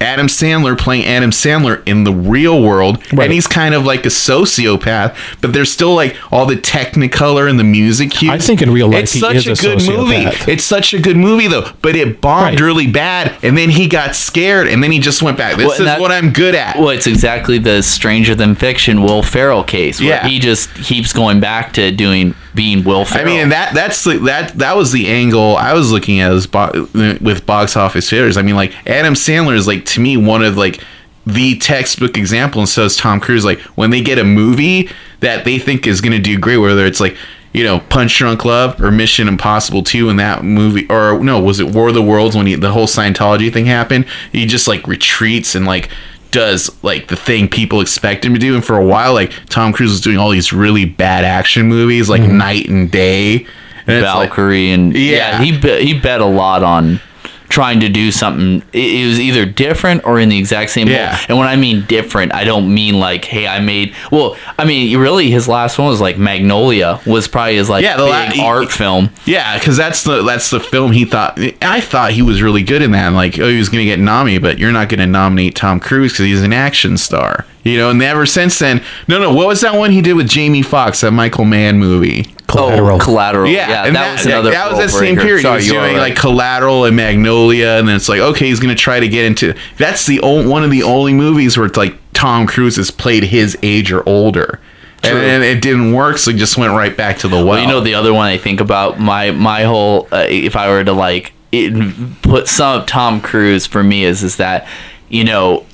[0.00, 3.24] Adam Sandler playing Adam Sandler in the real world, Right.
[3.26, 7.58] and he's kind of like a sociopath, but there's still like all the technicolor and
[7.58, 8.30] the music cues.
[8.32, 10.24] I think in real life it's he such is a, a good movie.
[10.50, 12.60] It's such a good movie though, but it bombed Right.
[12.60, 15.56] really bad, and then he got scared, and then he just went back.
[15.56, 16.78] This Well, is that- what I'm good at.
[16.78, 20.26] Well, it's exactly the Stranger Than Fiction Will Ferrell case, where Yeah.
[20.28, 24.58] he just keeps going back to doing being Will I mean, that that's the, that
[24.58, 28.36] that was the angle I was looking at as bo- with box office failures.
[28.36, 30.80] I mean, like Adam Sandler is like to me one of like
[31.26, 33.44] the textbook example, and so is Tom Cruise.
[33.44, 34.88] Like when they get a movie
[35.20, 37.16] that they think is going to do great, whether it's like
[37.52, 41.60] you know Punch Drunk Love or Mission Impossible Two, in that movie, or no, was
[41.60, 44.06] it War of the Worlds when he, the whole Scientology thing happened?
[44.32, 45.90] He just like retreats and like
[46.34, 48.54] does like the thing people expect him to do.
[48.54, 52.10] And for a while like tom cruise was doing all these really bad action movies
[52.10, 52.36] like mm-hmm.
[52.38, 53.46] knight and day.
[53.86, 55.38] And it's like- Valkyrie and Yeah.
[55.38, 57.00] yeah, he bet, he bet a lot on
[57.48, 58.62] trying to do something.
[58.72, 60.88] It, was either different or in the exact same.
[60.88, 61.12] Yeah.
[61.12, 61.26] mold.
[61.28, 63.94] And when I mean different, I don't mean like, hey, I made.
[64.10, 67.96] Well, I mean, really, his last one was like Magnolia was probably his like Yeah,
[67.96, 69.10] the big la- art film.
[69.26, 72.82] yeah because that's the that's the film he thought i thought he was really good
[72.82, 75.78] in that like oh he was gonna get nominated but you're not gonna nominate tom
[75.80, 79.46] cruise because he's an action star you know and ever since then no no what
[79.46, 82.96] was that one he did with jamie Foxx, that michael mann movie Collateral.
[82.96, 83.50] Oh, collateral.
[83.50, 84.50] Yeah, Yeah, and that, was another.
[84.50, 85.26] That was that same breaker.
[85.26, 85.42] period.
[85.42, 86.10] Sorry, he was doing right.
[86.10, 89.54] like Collateral and Magnolia, and then it's like, okay, he's gonna try to get into.
[89.76, 93.24] That's the only, one of the only movies where it's like Tom Cruise has played
[93.24, 94.60] his age or older,
[95.02, 95.12] True.
[95.16, 97.46] and, and it didn't work, so he just went right back to the well.
[97.46, 100.68] Well, you know the other one I think about my my whole uh, if I
[100.68, 104.68] were to like it, put some of Tom Cruise for me is is that
[105.08, 105.66] you know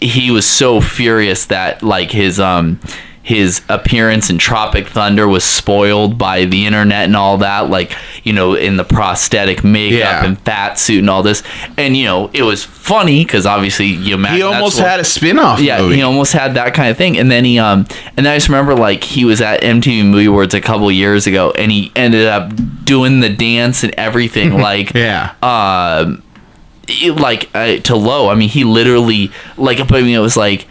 [0.00, 2.80] he was so furious that like his um
[3.26, 7.90] his appearance in Tropic Thunder was spoiled by the internet and all that like
[8.22, 10.24] you know in the prosthetic makeup Yeah.
[10.24, 11.42] and fat suit and all this
[11.76, 15.04] and you know it was funny because obviously you imagine he almost what- had a
[15.04, 15.96] spin-off yeah, movie.
[15.96, 17.18] he almost had that kind of thing.
[17.18, 20.54] And then he um and I just remember like he was at MTV Movie Awards
[20.54, 22.52] a couple years ago and he ended up
[22.84, 25.34] doing the dance and everything like yeah.
[25.42, 26.22] um
[26.86, 28.28] it- like uh, to low.
[28.28, 30.68] I mean, he literally like but I mean it was like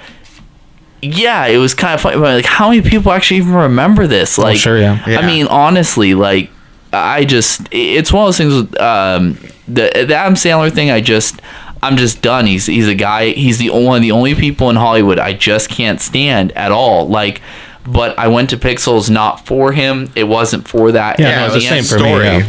[1.13, 2.15] yeah, it was kind of funny.
[2.17, 4.37] But like, how many people actually even remember this?
[4.37, 5.03] Like, sure, yeah.
[5.07, 5.19] Yeah.
[5.19, 6.49] I mean, honestly, like,
[6.93, 9.33] I just it's one of those things with um
[9.67, 10.91] the the Adam Sandler thing.
[10.91, 11.41] I just
[11.83, 12.45] I'm just done.
[12.45, 13.29] He's he's a guy.
[13.31, 16.71] He's the only one of the only people in Hollywood I just can't stand at
[16.71, 17.07] all.
[17.07, 17.41] Like.
[17.87, 20.09] But I went to Pixels not for him.
[20.15, 21.19] It wasn't for that.
[21.19, 22.09] Yeah, Yeah, no, it it's the was same a for me.
[22.09, 22.25] story.
[22.25, 22.47] Yeah,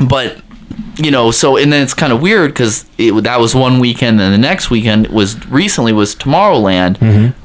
[0.00, 0.06] yeah.
[0.08, 0.38] but
[0.96, 4.32] you know so and then it's kind of weird because that was one weekend and
[4.34, 6.98] the next weekend was recently was tomorrowland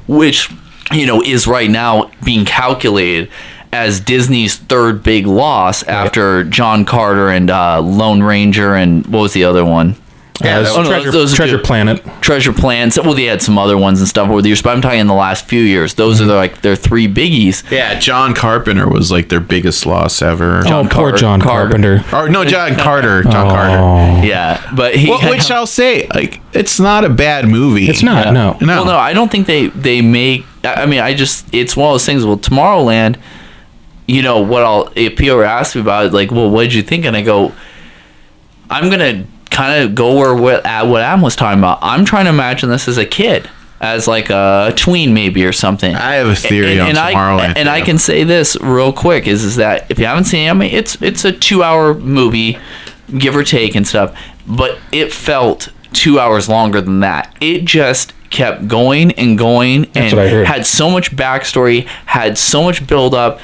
[0.06, 0.50] which
[0.92, 3.30] you know is right now being calculated
[3.72, 9.32] as disney's third big loss after john carter and uh, lone ranger and what was
[9.32, 9.94] the other one
[10.42, 11.58] Yeah, Uh, Oh, no, treasure, those are treasure.
[11.58, 12.02] Planet.
[12.20, 14.80] treasure plans well they had some other ones and stuff over the years but i'm
[14.82, 18.34] talking in the last few years those are the, like their three biggies Yeah, John
[18.34, 20.62] Carpenter was like their biggest loss ever.
[20.66, 21.70] oh, poor John Carter.
[21.70, 22.04] Carpenter.
[22.16, 23.22] or no, John Carter.
[23.22, 23.78] John Carter.
[23.78, 24.22] Oh.
[24.22, 27.86] yeah but he Well, which I'll say, like, it's not a bad movie.
[27.88, 28.32] It's not.
[28.32, 28.56] No.
[28.60, 28.66] No.
[28.66, 30.44] Well, no, I don't think they they make.
[30.64, 32.24] I I mean, I just it's one of those things.
[32.26, 33.16] Well, Tomorrowland,
[34.06, 34.62] you know what?
[34.62, 37.04] I'll if people were asking me about it, like, well, what did you think?
[37.06, 37.52] And I go,
[38.70, 39.24] I'm gonna
[39.58, 41.80] kind of go where what at what Adam was talking about.
[41.82, 43.50] I'm trying to imagine this as a kid,
[43.80, 45.96] as like a tween maybe or something.
[45.96, 47.54] I have a theory on I, Tomorrowland.
[47.56, 50.50] and I can say this real quick is is that if you haven't seen it,
[50.50, 52.56] I mean, it's it's a two hour movie,
[53.18, 57.34] give or take and stuff, but it felt two hours longer than that.
[57.40, 60.46] It just kept going and going and what I heard.
[60.46, 63.40] had so much backstory, had so much build up,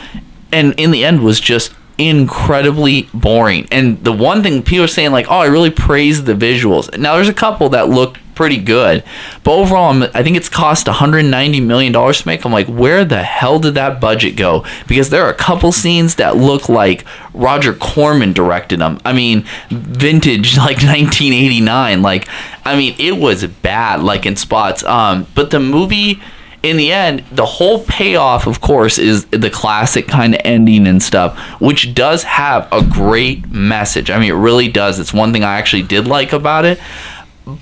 [0.52, 3.68] and in the end was just incredibly boring.
[3.70, 7.14] And the one thing people are saying like, "Oh, I really praise the visuals." Now
[7.14, 9.04] there's a couple that look pretty good,
[9.44, 12.44] but overall, I think it's cost 190 million dollars to make.
[12.44, 14.64] I'm like, where the hell did that budget go?
[14.88, 19.00] Because there are a couple scenes that look like Roger Corman directed them.
[19.04, 22.02] I mean, vintage like 1989.
[22.02, 22.28] Like,
[22.64, 24.82] I mean, it was bad, like in spots.
[24.84, 26.20] Um, but the movie
[26.64, 31.02] in the end, the whole payoff, of course, is the classic kind of ending and
[31.02, 34.10] stuff, which does have a great message.
[34.10, 34.98] I mean, it really does.
[34.98, 36.80] It's one thing I actually did like about it.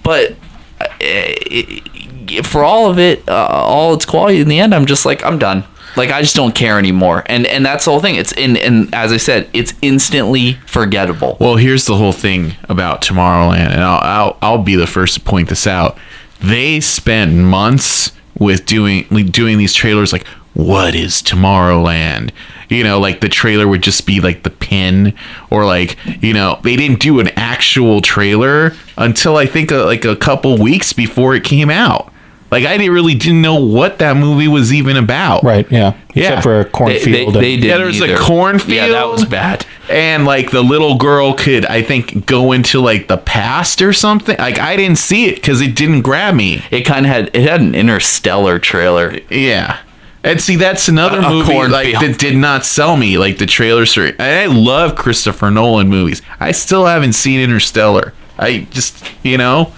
[0.05, 0.37] But
[0.81, 5.05] uh, it, for all of it, uh, all its quality, in the end, I'm just
[5.05, 5.65] like, I'm done.
[5.97, 8.15] Like I just don't care anymore, and and that's the whole thing.
[8.15, 11.37] It's in and as I said, it's instantly forgettable.
[11.39, 15.21] Well, here's the whole thing about Tomorrowland, and I'll, I'll I'll be the first to
[15.21, 15.99] point this out.
[16.41, 18.13] They spent months
[18.43, 22.31] with doing doing these trailers like what is Tomorrowland?
[22.69, 25.15] You know, like the trailer would just be like the pin
[25.51, 30.05] or like, you know, they didn't do an actual trailer until I think uh like
[30.05, 32.12] a couple weeks before it came out.
[32.53, 35.43] Like I didn't really didn't know what that movie was even about.
[35.43, 35.67] Right.
[35.73, 35.97] Yeah.
[36.15, 36.25] Yeah.
[36.29, 37.35] Except for a cornfield.
[37.35, 37.69] they, they and- did.
[37.69, 38.71] Yeah, there was a cornfield.
[38.77, 39.67] Yeah, that was bad.
[39.89, 44.37] And like the little girl could, I think, go into like the past or something.
[44.39, 46.63] Like I didn't see it because it didn't grab me.
[46.71, 49.19] It kind of had it had an interstellar trailer.
[49.31, 49.79] Yeah.
[50.25, 53.47] And see, that's another A- a movie like that did not sell me like the
[53.47, 53.95] trailers.
[53.95, 56.23] For, and I love Christopher Nolan movies.
[56.39, 58.13] I still haven't seen Interstellar.
[58.39, 59.73] I just, you know,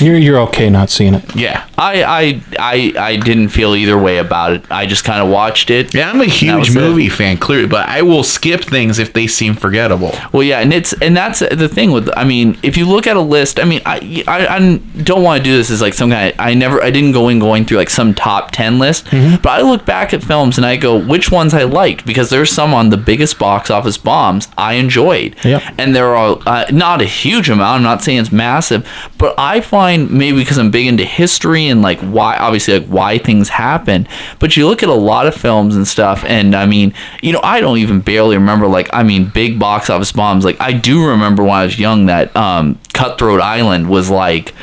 [0.00, 1.36] you're you're okay not seeing it.
[1.36, 4.70] yeah, I I I, I didn't feel either way about it.
[4.70, 5.94] I just kind of watched it.
[5.94, 6.10] yeah.
[6.10, 6.80] I'm a huge was it.
[6.80, 10.12] movie fan, clearly, but I will skip things if they seem forgettable.
[10.32, 12.08] Well, yeah, and it's and that's the thing with.
[12.16, 15.42] I mean, if you look at a list, I mean, I I, I don't want
[15.42, 16.32] to do this as like some kind.
[16.32, 19.46] Of, I never, I didn't go in going through like some top ten list, but
[19.46, 22.74] I look back at films and I go, which ones I liked because there's some
[22.74, 25.62] on the biggest box office bombs I enjoyed, Yep.
[25.78, 27.76] and there are uh, not a huge amount.
[27.76, 28.86] I'm not saying it's massive,
[29.18, 33.18] but I find maybe because I'm big into history and like why, obviously like why
[33.18, 34.08] things happen.
[34.38, 36.92] But you look at a lot of films and stuff, and I mean,
[37.22, 40.44] you know, I don't even barely remember like I mean, big box office bombs.
[40.44, 44.54] Like I do remember when I was young that um, Cutthroat Island was like.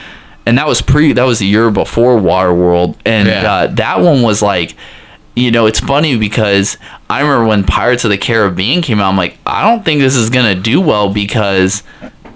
[0.46, 1.14] And that was pre.
[1.14, 3.50] That was the year before Waterworld, and Yeah.
[3.54, 4.76] uh, that one was like,
[5.38, 6.78] you know, it's funny because
[7.10, 9.08] I remember when Pirates of the Caribbean came out.
[9.08, 11.82] I'm like, I don't think this is gonna do well because,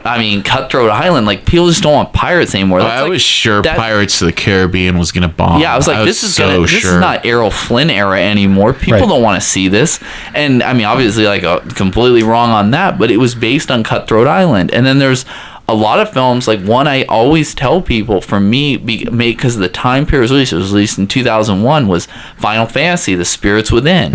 [0.07, 2.79] I mean, Cutthroat Island, like people just don't want pirates anymore.
[2.79, 5.61] That's I like- was sure that- Pirates of the Caribbean was gonna bomb.
[5.61, 8.73] yeah, I was like, this is gonna, this is not Errol Flynn era anymore.
[8.73, 9.07] People Right.
[9.09, 9.99] don't want to see this,
[10.33, 13.83] and I mean, obviously, like uh, completely wrong on that, but it was based on
[13.83, 15.25] Cutthroat Island, and then there's
[15.69, 19.67] a lot of films like one I always tell people for me because of the
[19.69, 22.07] time period it was released, it was released in 2001 was
[22.37, 24.13] Final Fantasy: The Spirits Within.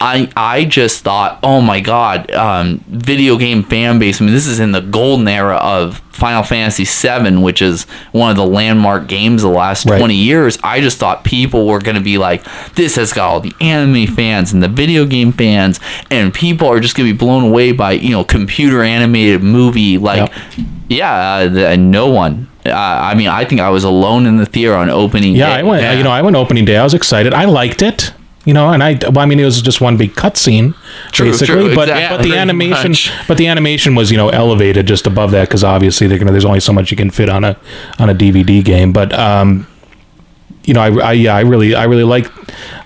[0.00, 4.20] I I just thought, oh my god, um, video game fan base.
[4.20, 8.30] I mean, this is in the golden era of Final Fantasy VII, which is one
[8.30, 9.98] of the landmark games of the last Right.
[9.98, 10.58] 20 years.
[10.64, 14.06] I just thought people were going to be like, this has got all the anime
[14.14, 15.78] fans and the video game fans,
[16.10, 19.96] and people are just going to be blown away by, you know, computer animated movie.
[19.98, 20.32] Like,
[20.88, 22.48] yeah, uh, the, no one.
[22.66, 25.54] Uh, I mean, I think I was alone in the theater on opening Yeah, day.
[25.60, 25.82] I went.
[25.82, 25.92] Yeah.
[25.92, 26.76] You know, I went opening day.
[26.76, 27.32] I was excited.
[27.32, 28.12] I liked it.
[28.48, 28.94] You know, and I.
[29.02, 30.74] Well, I mean, it was just one big cutscene,
[31.18, 31.46] basically.
[31.46, 32.16] true, but exactly.
[32.16, 33.12] but the Pretty animation, much.
[33.28, 36.30] but the animation was you know elevated just above that because obviously they're gonna.
[36.32, 37.58] There's only so much you can fit on a
[37.98, 38.90] on a DVD game.
[38.94, 39.66] But um,
[40.68, 42.26] you know, I, I yeah, I really I really like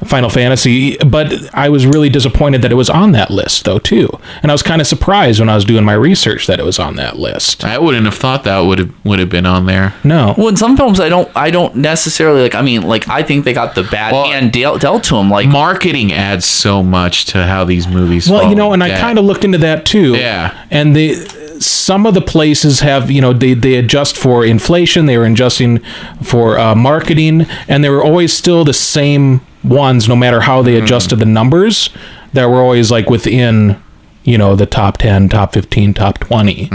[0.04, 4.08] Final Fantasy, but I was really disappointed that it was on that list though too,
[4.42, 6.78] and I was kind of surprised when I was doing my research that it was
[6.78, 7.64] on that list.
[7.64, 9.94] I wouldn't have thought that would have would have been on there.
[10.04, 12.54] No, Well, in some films, I don't, I don't necessarily like.
[12.54, 15.28] I mean, like I think they got the bad Well, hand dealt, dealt to them.
[15.28, 18.30] Like, Marketing adds so much to how these movies.
[18.30, 20.14] Well, fall you know, and I kind of looked into that too.
[20.14, 20.66] Yeah.
[20.70, 21.16] And they
[21.64, 25.80] some of the places have, you know, they they adjust for inflation, they were adjusting
[26.22, 30.76] for uh, marketing, and they were always still the same ones, no matter how they
[30.76, 31.90] adjusted the numbers.
[32.34, 33.82] That were always like within,
[34.24, 36.70] you know, the top ten, top fifteen, top twenty.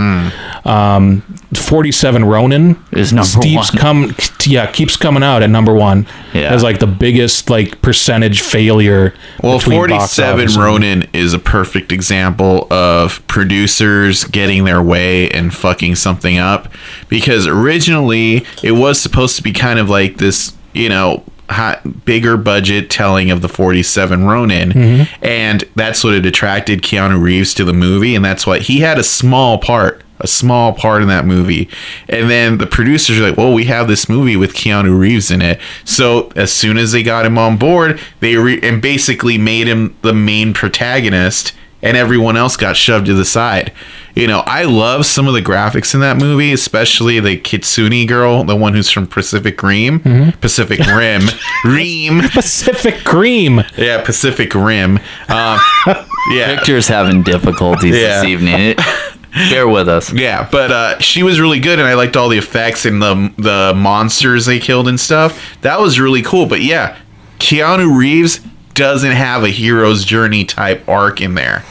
[0.66, 1.22] Um,
[1.56, 3.80] Forty-seven Ronin Is number keeps one.
[3.82, 4.16] come,
[4.46, 6.54] yeah, keeps coming out at number one Yeah.
[6.54, 9.14] as like the biggest like percentage failure.
[9.42, 15.96] Well, 47 office Ronin is a perfect example of producers getting their way and fucking
[15.96, 16.70] something up
[17.08, 22.38] because originally it was supposed to be kind of like this, you know, hot, bigger
[22.38, 24.72] budget telling of the 47 Ronin.
[24.72, 25.26] Mm-hmm.
[25.26, 28.16] And that's what it attracted Keanu Reeves to the movie.
[28.16, 30.04] And that's why he had a small part.
[30.20, 31.70] A small part in that movie,
[32.10, 35.44] and then the producers are like, "Well, we have this movie with Keanu Reeves in
[35.44, 39.68] it." So as soon as they got him on board, they re- and basically made
[39.68, 41.54] him the main protagonist,
[41.88, 43.72] and everyone else got shoved to the side.
[44.16, 48.44] You know, I love some of the graphics in that movie, especially the Kitsune girl,
[48.44, 50.00] the one who's from Pacific Rim,
[50.42, 51.22] Pacific Rim,
[51.66, 53.62] Reem, Pacific Cream.
[53.78, 54.98] yeah, Pacific Rim.
[55.30, 55.60] Um,
[56.32, 58.22] yeah, Victor's having difficulties Yeah.
[58.22, 58.56] this evening.
[58.60, 58.78] It,
[59.52, 60.12] bear with us.
[60.12, 63.32] Yeah, but uh, she was really good, and I liked all the effects and the
[63.38, 65.56] the monsters they killed and stuff.
[65.62, 66.48] That was really cool.
[66.48, 66.98] But yeah,
[67.38, 68.40] Keanu Reeves
[68.74, 71.64] doesn't have a hero's journey type arc in there.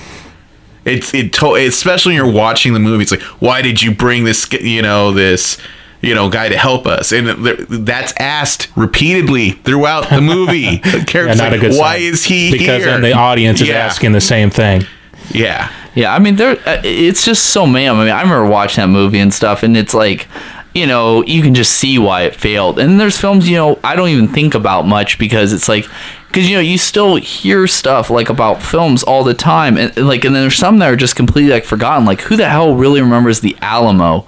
[0.87, 3.03] It's it to, especially when you're watching the movie.
[3.03, 4.51] It's like, why did you bring this?
[4.53, 5.59] You know this.
[6.03, 7.27] You know, guy to help us, and
[7.69, 10.77] that's asked repeatedly throughout the movie.
[10.77, 12.03] The Yeah, not a like, good Why sign.
[12.03, 12.93] is he because here?
[12.93, 13.77] then the audience is Yeah.
[13.79, 14.85] asking the same thing.
[15.33, 16.59] Yeah, Yeah, I mean, there.
[16.69, 17.97] uh, It's just so man.
[17.97, 20.29] I mean, I remember watching that movie and stuff, and it's like,
[20.75, 22.79] you know, you can just see why it failed.
[22.79, 25.87] And there's films, you know, I don't even think about much because it's like,
[26.28, 30.24] because you know, you still hear stuff like about films all the time, and like,
[30.24, 32.05] and then there's some that are just completely like forgotten.
[32.05, 34.27] Like, who the hell really remembers the Alamo?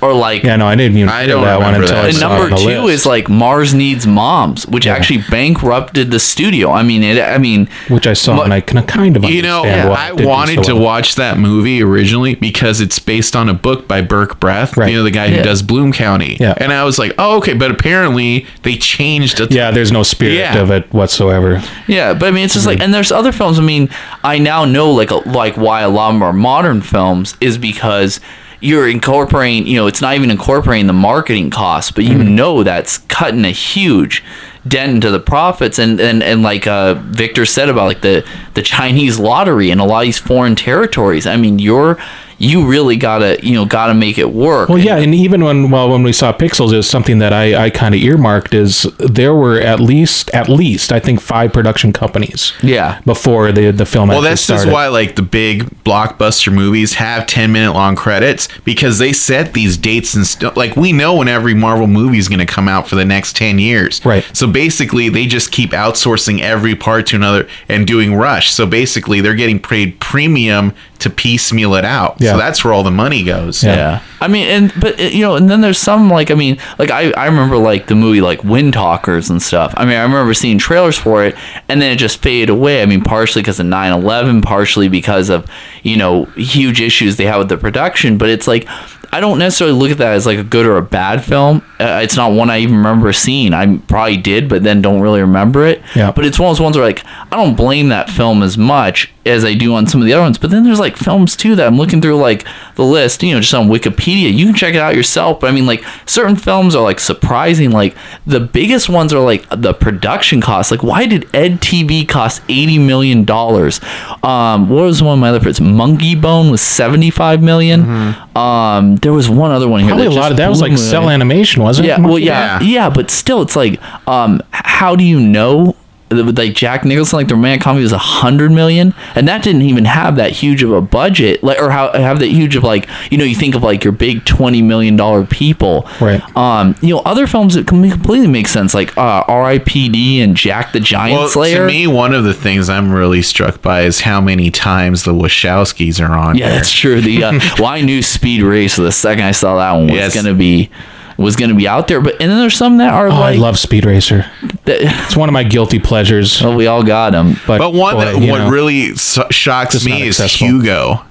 [0.00, 2.04] Or like, Yeah, no, I didn't even I hear don't that one remember until that.
[2.04, 5.22] I and saw number on the two list, is like Mars Needs Moms, which actually
[5.28, 6.70] bankrupted the studio.
[6.70, 7.18] I mean, it.
[7.20, 10.08] I mean, which I saw, Mu- and I can kind of You know, understand why
[10.08, 10.84] I wanted so to well.
[10.84, 14.90] watch that movie originally because it's based on a book by Berke Breathed, Right.
[14.92, 15.42] you know, the guy who Yeah.
[15.42, 16.36] does Bloom County.
[16.38, 16.54] Yeah.
[16.58, 17.54] And I was like, oh, okay.
[17.54, 19.50] But apparently they changed it.
[19.50, 20.58] Yeah, there's no spirit Yeah.
[20.58, 21.60] of it whatsoever.
[21.88, 22.78] Yeah, but I mean, it's just Mm-hmm.
[22.78, 23.58] like, and there's other films.
[23.58, 23.88] I mean,
[24.22, 28.20] I now know like like why a lot of more modern films is because
[28.60, 29.66] you're incorporating.
[29.66, 32.34] You know, it's not even incorporating the marketing costs, but you Mm-hmm.
[32.34, 34.24] know that's cutting a huge
[34.66, 35.78] dent into the profits.
[35.78, 39.84] And and and like uh, Victor said about like the the Chinese lottery and a
[39.84, 41.26] lot of these foreign territories.
[41.26, 41.98] I mean, you're
[42.38, 44.68] you really gotta you know gotta make it work.
[44.68, 47.70] Well, yeah, and even when well when we saw Pixels is something that I, I
[47.70, 52.52] kind of earmarked is there were at least at least I think five production companies.
[52.62, 53.00] Yeah.
[53.04, 54.08] Before the the film.
[54.08, 58.48] Well, actually that's just why like the big blockbuster movies have 10 minute long credits
[58.64, 60.56] because they set these dates and stuff.
[60.56, 63.36] Like we know when every Marvel movie is going to come out for the next
[63.36, 64.04] 10 years.
[64.04, 64.28] Right.
[64.32, 68.52] So basically, they just keep outsourcing every part to another and doing rush.
[68.52, 72.16] So basically, they're getting paid premium to piecemeal it out.
[72.18, 72.32] Yeah.
[72.32, 73.62] So that's where all the money goes.
[73.62, 73.76] Yeah.
[73.76, 74.02] Yeah.
[74.20, 76.90] I mean, and but uh, you know, and then there's some like I mean, like
[76.90, 79.72] I I remember like the movie like Wind Talkers and stuff.
[79.76, 81.36] I mean, I remember seeing trailers for it,
[81.68, 82.82] and then it just faded away.
[82.82, 85.46] I mean, partially because of 9/11, partially because of
[85.82, 88.18] you know huge issues they had with the production.
[88.18, 88.66] But it's like
[89.12, 91.62] I don't necessarily look at that as like a good or a bad film.
[91.80, 93.54] Uh, it's not one I even remember seeing.
[93.54, 95.80] I probably did, but then don't really remember it.
[95.94, 96.10] Yeah.
[96.10, 99.12] But it's one of those ones where like I don't blame that film as much
[99.24, 100.38] as I do on some of the other ones.
[100.38, 102.44] But then there's like films too that I'm looking through like
[102.74, 104.32] the list, you know, just on Wikipedia.
[104.34, 105.38] You can check it out yourself.
[105.40, 107.70] But I mean, like certain films are like surprising.
[107.70, 107.96] Like
[108.26, 110.72] the biggest ones are like the production costs.
[110.72, 113.80] Like why did Ed TV cost eighty million dollars?
[114.24, 115.60] Um, what was one of my other favorites?
[115.60, 119.90] Monkey Bone was seventy five Um, there was one other one here.
[119.90, 121.88] probably a lot of that was like me cell animation, wasn't?
[121.88, 122.66] Yeah, well, yeah, Yeah.
[122.68, 125.74] yeah, but still, it's like, um, how do you know?
[126.10, 129.60] that Like Jack Nicholson, like the romantic comedy was a hundred million, and that didn't
[129.60, 132.88] even have that huge of a budget, like or how have that huge of like
[133.10, 136.22] you know you think of like your big twenty million dollar people, Right.
[136.34, 140.22] Um, you know other films that com- completely make sense, like uh, R.I.P.D.
[140.22, 141.58] and Jack the Giant Well, Slayer.
[141.58, 145.12] to me, one of the things I'm really struck by is how many times the
[145.12, 146.38] Wachowskis are on.
[146.38, 146.56] Yeah, there.
[146.56, 147.02] that's true.
[147.02, 150.14] The uh, well, I knew Speed Race the second I saw that one was Yes.
[150.14, 150.70] gonna be
[151.18, 153.58] was gonna be out there, but and then there's some that are Oh, I love
[153.58, 154.24] Speed Racer.
[154.64, 156.40] that, It's one of my guilty pleasures.
[156.42, 157.38] well, we all got them.
[157.46, 160.46] But, But one boy, that you what know, really shocks me is accessible.
[160.60, 161.04] Hugo.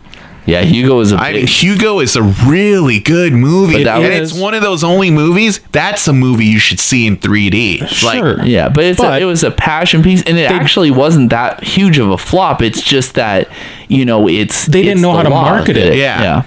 [0.46, 1.36] Yeah, Hugo is a I big.
[1.42, 5.12] mean, Hugo is a really good movie, But and was- it's one of those only
[5.12, 5.60] movies.
[5.74, 7.86] That's a movie you should see in 3D.
[7.90, 8.38] Sure.
[8.38, 11.32] Like, yeah, but it's But- a, it was a passion piece, and it actually wasn't
[11.32, 12.62] that huge of a flop.
[12.62, 13.50] It's just that
[13.90, 15.98] you know it's They didn't it's know the how to market that- it.
[15.98, 16.22] Yeah.
[16.22, 16.44] yeah.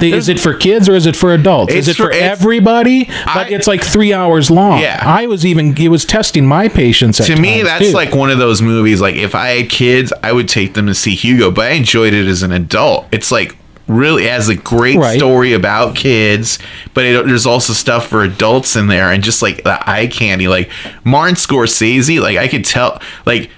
[0.00, 1.72] They- is it for kids or is it for adults?
[1.74, 3.08] Is it for, for- everybody?
[3.26, 4.80] I- it's like three hours long.
[4.80, 5.02] Yeah.
[5.04, 7.20] I was even it was testing my patience.
[7.20, 7.92] At to me, that's too.
[7.92, 9.00] like one of those movies.
[9.00, 12.14] Like, if I had kids, I would take them to see Hugo, but I enjoyed
[12.14, 13.06] it as an adult.
[13.12, 13.56] It's like
[13.88, 15.18] really it has a great Right.
[15.18, 16.58] story about kids,
[16.94, 20.48] but it, there's also stuff for adults in there, and just like the eye candy,
[20.48, 20.70] like
[21.04, 23.50] Martin Scorsese, like I could tell, like.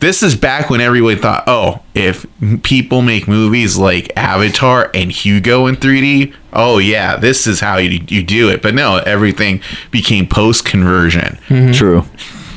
[0.00, 2.24] This is back when everyone thought, oh, if
[2.62, 8.02] people make movies like Avatar and Hugo in 3D, oh yeah, this is how you,
[8.08, 8.62] you do it.
[8.62, 9.60] But no, everything
[9.90, 11.38] became post conversion.
[11.48, 11.72] Mm-hmm.
[11.72, 12.04] True.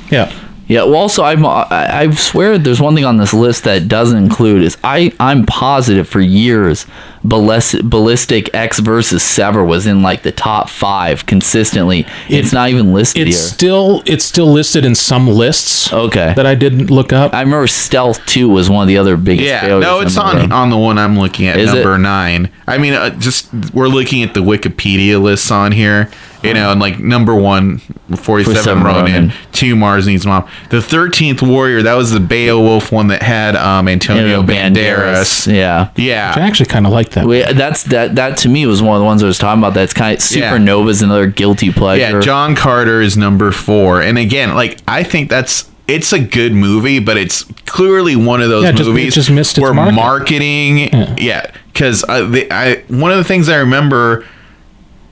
[0.09, 0.31] yeah.
[0.73, 0.83] Yeah.
[0.83, 4.63] Well, also, I'm, I, I swear there's one thing on this list that doesn't include
[4.63, 6.85] is I I'm positive for years,
[7.23, 12.05] ballistic, ballistic Ecks versus Sever was in like the top five consistently.
[12.29, 13.47] it's not even listed It's here.
[13.53, 15.91] still it's still listed in some lists.
[15.93, 16.33] Okay.
[16.35, 17.33] That I didn't look up.
[17.33, 19.83] I remember Stealth 2 was one of the other biggest Yeah, failures.
[19.83, 20.41] no, it's remember.
[20.43, 21.75] on on the one I'm looking at, Is it?
[21.75, 22.49] number nine.
[22.67, 26.09] I mean, uh, just we're looking at the Wikipedia lists on here,
[26.43, 29.33] you know, and like number one, 47 47 Ronin, Ronin.
[29.51, 30.47] two Mars Needs Mom.
[30.69, 35.51] The 13th Warrior, that was the Beowulf one that had um, Antonio Yeah, Banderas.
[35.51, 35.89] Yeah.
[35.95, 36.33] Yeah.
[36.35, 37.25] I actually kind of like that.
[37.25, 38.15] Wait, that's that.
[38.15, 39.73] That to me was one of the ones I was talking about.
[39.73, 40.51] That's kind of Yeah.
[40.51, 42.01] Supernova's another guilty pleasure.
[42.01, 44.01] Yeah, John Carter is number four.
[44.01, 45.69] And again, like, I think that's.
[45.85, 49.59] It's a good movie, but it's clearly one of those Yeah, just- movies just missed
[49.59, 49.91] where market.
[49.93, 50.77] marketing,
[51.17, 54.25] yeah, because I, the- I one of the things I remember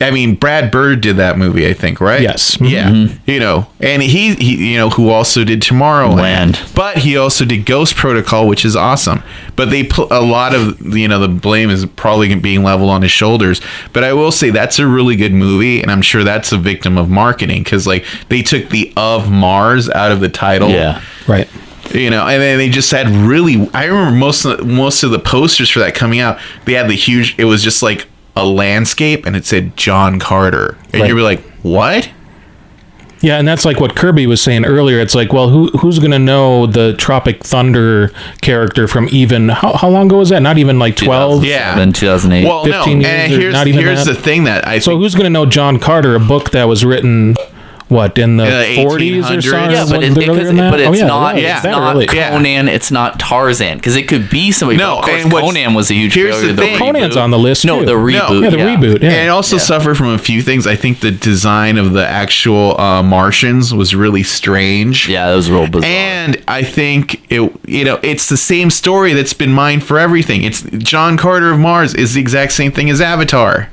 [0.01, 2.21] I mean, Brad Bird did that movie, I think, right?
[2.21, 2.59] Yes.
[2.59, 2.89] Yeah.
[2.89, 3.29] Mm-hmm.
[3.29, 6.61] You know, and he, he, you know, who also did Tomorrowland, Land.
[6.75, 9.23] but he also did Ghost Protocol, which is awesome.
[9.55, 13.01] But they put a lot of, you know, the blame is probably being leveled on
[13.01, 13.61] his shoulders.
[13.93, 16.97] But I will say that's a really good movie, and I'm sure that's a victim
[16.97, 21.01] of marketing because like they took the of Mars out of the title Yeah.
[21.27, 21.47] Right.
[21.93, 25.11] you know and then they just had really i remember most of the, most of
[25.11, 28.45] the posters for that coming out they had the huge it was just like a
[28.45, 31.09] landscape and it said john carter and Right.
[31.09, 32.09] you were like what
[33.23, 34.99] Yeah, and that's like what Kirby was saying earlier.
[34.99, 39.89] It's like, well, who who's gonna know the Tropic Thunder character from even how, how
[39.89, 40.41] long ago was that?
[40.41, 41.45] Not even like twelve.
[41.45, 41.75] Yeah.
[41.75, 42.45] Then 2008.
[42.47, 44.15] well no 15 and years or here's, not even here's that?
[44.15, 46.83] the thing that i So think who's gonna know John Carter, a book that was
[46.83, 47.35] written,
[47.91, 49.43] what in the the forties or 1800s?
[49.43, 49.71] something?
[49.71, 50.71] yeah, but, Was it, it because- earlier than that?
[50.71, 51.33] but it's Oh, yeah, not.
[51.35, 51.45] really?
[51.45, 52.07] yeah, it's not early.
[52.13, 52.29] Yeah.
[52.29, 52.67] Conan.
[52.69, 54.77] It's not Tarzan because it could be somebody.
[54.77, 56.53] No, but of course, and Conan was a huge here's failure.
[56.53, 56.77] the thing.
[56.77, 57.65] Conan's on the list.
[57.65, 57.85] No, too.
[57.85, 58.43] the reboot.
[58.43, 59.01] Yeah, the reboot.
[59.01, 59.09] Yeah.
[59.11, 59.61] and it also Yeah.
[59.63, 63.93] suffered from a few things i think the design of the actual uh, martians was
[63.93, 65.89] really strange Yeah, that was real bizarre.
[65.91, 70.43] And I think it, you know, it's the same story that's been mined for everything.
[70.43, 73.69] It's John Carter of Mars is the exact same thing as Avatar.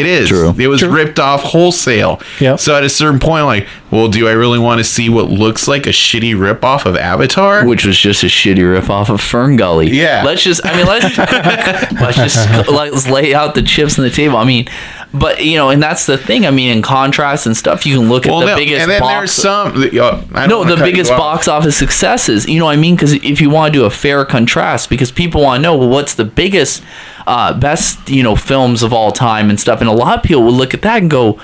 [0.00, 0.28] It is.
[0.28, 0.54] True.
[0.58, 0.90] It was True.
[0.90, 2.20] ripped off wholesale.
[2.40, 2.60] Yep.
[2.60, 5.66] So at a certain point, like, well, do I really want to see what looks
[5.66, 7.66] like a shitty ripoff of Avatar?
[7.66, 9.90] which was just a shitty riff off of Fern Gully.
[9.90, 10.22] Yeah.
[10.24, 11.18] Let's just, I mean, let's
[12.00, 14.36] let's just let's lay out the chips on the table.
[14.36, 14.68] I mean,
[15.12, 16.46] but you know, and that's the thing.
[16.46, 18.90] I mean, in contrast and stuff, you can look at well, the no, biggest and
[18.90, 19.12] then box.
[19.12, 19.68] there's some.
[19.76, 22.46] uh, I don't no, the biggest box office successes.
[22.46, 22.94] You know what I mean?
[22.94, 25.88] Because if you want to do a fair contrast, because people want to know, well,
[25.88, 26.82] what's the biggest,
[27.26, 30.42] uh, best, you know, films of all time and stuff, and a lot of people
[30.42, 31.40] will look at that and go,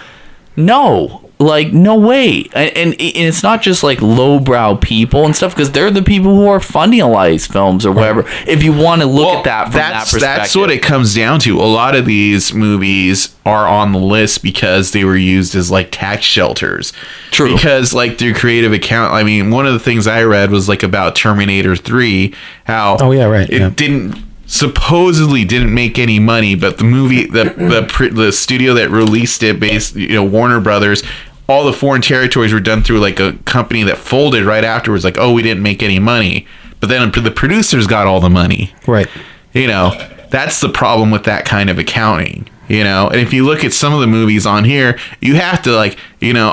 [0.56, 1.23] no.
[1.40, 5.72] Like no way, and, and and it's not just like lowbrow people and stuff because
[5.72, 8.24] they're the people who are funding a lot of these films or whatever.
[8.46, 10.80] If you want to look Well, at that from that's, that perspective, That's what it
[10.80, 11.60] comes down to.
[11.60, 15.88] A lot of these movies are on the list because they were used as like
[15.90, 16.92] tax shelters.
[17.32, 17.56] True.
[17.56, 19.12] Because like their creative account.
[19.12, 22.32] I mean, one of the things I read was like about Terminator Three,
[22.64, 23.70] how Oh, yeah, right, it yeah.
[23.70, 24.22] didn't
[24.54, 29.58] supposedly didn't make any money, but the movie the the the studio that released it,
[29.60, 31.02] based you know Warner Brothers.
[31.46, 35.04] All the foreign territories were done through like a company that folded right afterwards.
[35.04, 36.46] Like, oh, we didn't make any money,
[36.80, 39.08] but then the producers got all the money Right.
[39.52, 39.92] you know
[40.30, 43.72] that's the problem with that kind of accounting you know and if you look at
[43.72, 46.52] some of the movies on here you have to like you know uh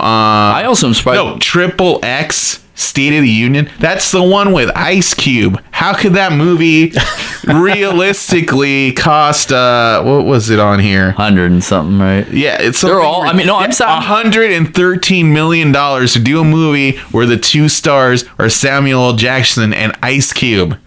[0.60, 1.18] I also am surprised.
[1.24, 6.14] no triple x state of the union that's the one with ice cube how could
[6.14, 6.92] that movie
[7.48, 12.28] realistically cost uh what was it on here hundred and something, right?
[12.32, 14.02] yeah, it's They're all- I mean, no, I'm sorry.
[14.04, 19.02] hundred and thirteen million dollars to do a movie where the two stars are Samuel
[19.10, 19.16] L.
[19.16, 20.78] Jackson and Ice Cube.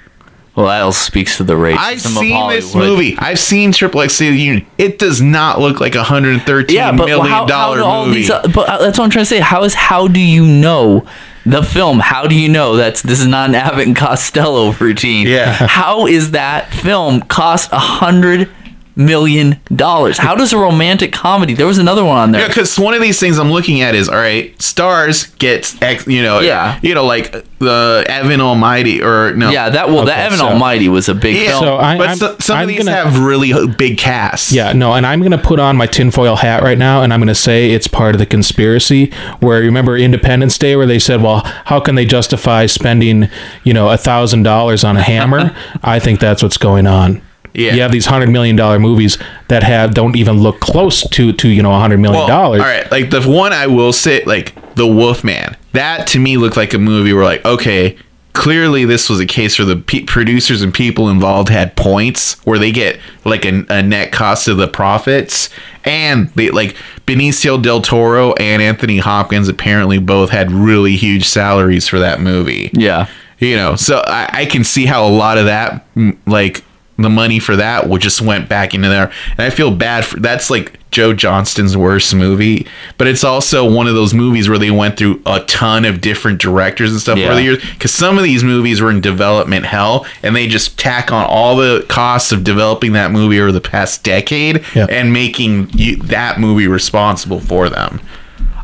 [0.55, 3.17] Well, that also speaks to the racism I've seen this movie.
[3.19, 4.67] I've seen Triple X State of the Union.
[4.79, 7.79] It does not look like a hundred and thirteen yeah, million but how, how dollar
[7.79, 8.21] do all movie.
[8.21, 8.29] these?
[8.31, 9.41] But uh, that's what I'm trying to say.
[9.41, 11.07] How is how do you know
[11.47, 12.01] the film?
[12.01, 15.27] How do you know that's this is not an Abbott and Costello routine?
[15.27, 15.53] Yeah.
[15.53, 18.51] How is that film cost a hundred
[18.97, 20.19] million dollars?
[20.19, 21.55] How does a romantic comedy?
[21.55, 22.43] There was another one on there.
[22.43, 24.61] yeah, because one of these things I'm looking at is all right.
[24.63, 26.79] Stars gets X, you know, Yeah.
[26.83, 30.49] you know, like the Evan Almighty or no, Yeah, that well, that Okay, Evan so-
[30.49, 31.65] Almighty was a big Yeah, film.
[31.65, 34.53] So I- but I'm- so- some I'm of these gonna- have really big casts.
[34.53, 37.21] Yeah, no, and I'm going to put on my tinfoil hat right now, and I'm
[37.21, 39.11] going to say it's part of the conspiracy.
[39.41, 43.29] Where you remember Independence Day, where they said, "Well, how can they justify spending,
[43.65, 45.53] you know, a thousand dollars on a hammer?"
[45.85, 47.21] I think that's what's going on.
[47.55, 47.75] Yeah.
[47.75, 49.17] you have these hundred million dollar movies
[49.49, 52.61] that have don't even look close to to you know a hundred million Well, dollars.
[52.61, 55.57] All right, like the one I will say, like the Wolfman.
[55.73, 57.97] That to me looked like a movie where, like, okay,
[58.33, 62.59] clearly this was a case where the pe- producers and people involved had points where
[62.59, 65.49] they get like a, a net cost of the profits,
[65.85, 66.77] and they like
[67.07, 72.71] Benicio del Toro and Anthony Hopkins apparently both had really huge salaries for that movie
[72.73, 73.09] yeah.
[73.39, 75.87] you know so I, I can see how a lot of that
[76.27, 76.65] like
[76.97, 80.21] the money for that would just went back into there and i feel bad for
[80.21, 82.65] that's like joe johnston's worst movie
[82.99, 86.41] but it's also one of those movies where they went through a ton of different
[86.41, 87.27] directors and stuff Yeah.
[87.27, 90.79] over the years because some of these movies were in development hell and they just
[90.79, 94.87] tack on all the costs of developing that movie over the past decade Yeah.
[94.89, 98.01] and making you, that movie responsible for them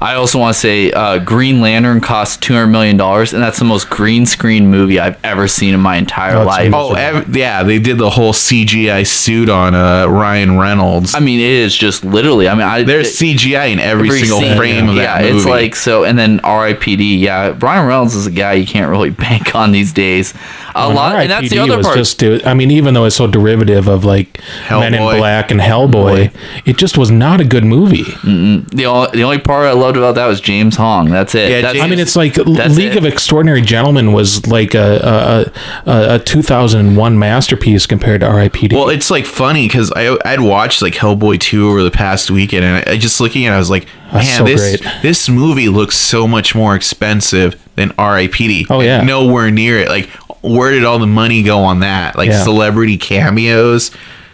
[0.02, 3.58] I also want to say uh, Green Lantern cost two hundred million dollars, and that's
[3.58, 6.72] the most green screen movie I've ever seen in my entire Oh, life.
[6.74, 11.14] Oh, ev- yeah, they did the whole CGI suit on uh, Ryan Reynolds.
[11.14, 12.48] I mean, it is just literally.
[12.48, 14.56] I mean, I There's it- CGI in every, every single scene.
[14.56, 15.36] frame of that yeah, movie.
[15.36, 16.04] it's like so.
[16.04, 17.18] And then R.I.P.D.
[17.18, 20.32] Yeah, Ryan Reynolds is a guy you can't really bank on these days.
[20.74, 21.98] A lot, and that's the RIPD other was part.
[21.98, 24.40] Just, I mean, even though it's so derivative of like
[24.70, 26.32] Men in Black and Hellboy,
[26.64, 28.04] it just was not a good movie.
[28.04, 31.08] the only the only part I loved about that was James Hong.
[31.10, 31.50] That's it.
[31.50, 32.96] Yeah, That's, James- I mean, it's like League it.
[32.96, 35.50] of Extraordinary Gentlemen was like a
[35.86, 38.72] a, a, a 2001 masterpiece compared to RIPD.
[38.72, 42.64] Well, it's like funny because I I'd watched like Hellboy two over the past weekend,
[42.64, 45.02] and I, I just looking at, it, I was like, That's man, so this great.
[45.02, 48.66] this movie looks so much more expensive than R.I.P.D.
[48.68, 49.02] Oh, yeah.
[49.02, 49.88] Nowhere near it.
[49.88, 50.08] Like,
[50.42, 52.16] where did all the money go on that?
[52.16, 52.42] Like Yeah.
[52.44, 53.90] celebrity cameos,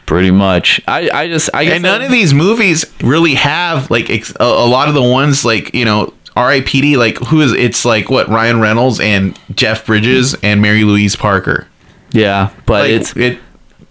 [0.06, 0.80] pretty much.
[0.88, 4.32] I I just I guess and none I- of these movies really have like ex-
[4.40, 6.12] a, a lot of the ones like you know.
[6.38, 6.98] R.I.P.D.
[6.98, 11.66] Like who is it's like what Ryan Reynolds and Jeff Bridges and Mary Louise Parker.
[12.12, 13.38] yeah, but Like it's it,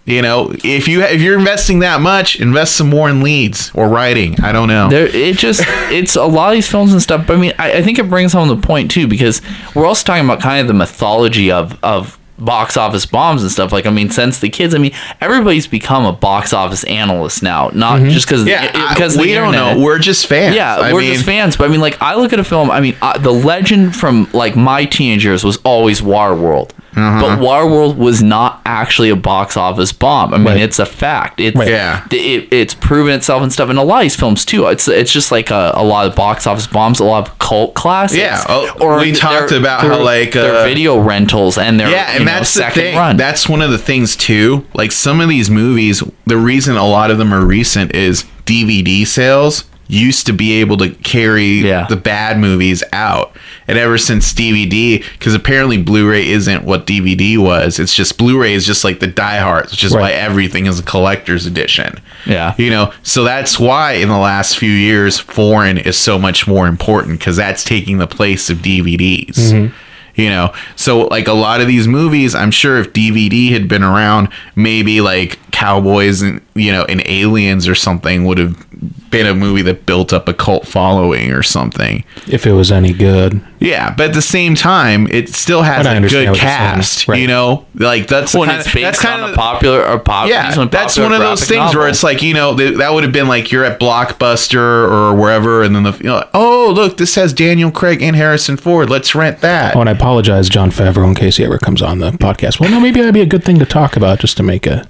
[0.04, 3.88] you know, if you if you're investing that much, invest some more in leads or
[3.88, 4.40] writing.
[4.44, 4.88] I don't know.
[4.88, 5.60] there it just
[5.90, 8.08] it's a lot of these films and stuff but i mean I, I think it
[8.08, 9.42] brings home the point too because
[9.74, 13.72] we're also talking about kind of the mythology of of box office bombs and stuff
[13.72, 17.70] like i mean since the kids i mean everybody's become a box office analyst now
[17.72, 19.78] not just because yeah, because we don't know.
[19.78, 20.54] We're just fans.
[20.54, 21.56] yeah, I we're mean, just fans.
[21.56, 22.70] But I mean, like, I look at a film.
[22.70, 26.70] I mean, uh, the legend from like my teenage years was always Waterworld.
[26.96, 27.20] Uh-huh.
[27.20, 30.32] But Waterworld was not actually a box office bomb.
[30.32, 30.60] I mean, Right.
[30.62, 31.40] it's a fact.
[31.40, 31.68] It's Right.
[31.68, 32.04] Yeah.
[32.10, 33.68] it, it's proven itself and stuff.
[33.68, 34.66] And a lot of these films too.
[34.68, 37.74] It's it's just like a, a lot of box office bombs, a lot of cult
[37.74, 38.18] classics.
[38.18, 41.90] Yeah, oh, we talked their- about how, their- like, their uh, video rentals and their
[41.90, 42.96] Yeah, you and know, that's the thing.
[42.96, 43.16] run.
[43.18, 44.64] That's one of the things too.
[44.74, 49.06] Like some of these movies, the reason a lot of them are recent is DVD
[49.06, 51.86] sales used to be able to carry Yeah.
[51.88, 53.36] the bad movies out.
[53.68, 57.78] And ever since DVD, because apparently Blu-ray isn't what DVD was.
[57.78, 61.46] It's just Blu-ray is just like the diehards, which is why everything is a collector's
[61.46, 61.98] edition.
[62.26, 62.54] Yeah.
[62.58, 66.66] You know, so that's why in the last few years, foreign is so much more
[66.68, 69.36] important because that's taking the place of DVDs.
[69.52, 69.74] Mm-hmm.
[70.14, 73.82] You know, so like a lot of these movies, I'm sure if DVD had been
[73.82, 78.56] around, maybe like Cowboys and you know, and Aliens or something would have
[79.10, 82.04] been a movie that built up a cult following or something.
[82.28, 83.40] if it was any good.
[83.58, 86.42] Yeah, but at the same time, it still has But I a understand good what
[86.42, 86.74] you're saying.
[86.74, 87.08] cast.
[87.08, 87.20] Right.
[87.20, 89.38] You know, like that's the when kind it's of, based that's kind on of a
[89.38, 92.34] popular or pop, yeah, on that's one of those graphic things where it's like you
[92.34, 94.58] know th- that would have been like you're at Blockbuster
[94.90, 98.56] or wherever, and then the you know, oh look, this has Daniel Craig and Harrison
[98.56, 98.90] Ford.
[98.90, 99.74] Let's rent that.
[99.76, 102.60] Oh, and I apologize, Jon Favreau, in case he ever comes on the podcast.
[102.60, 104.86] Well, no, maybe that'd be a good thing to talk about just to make a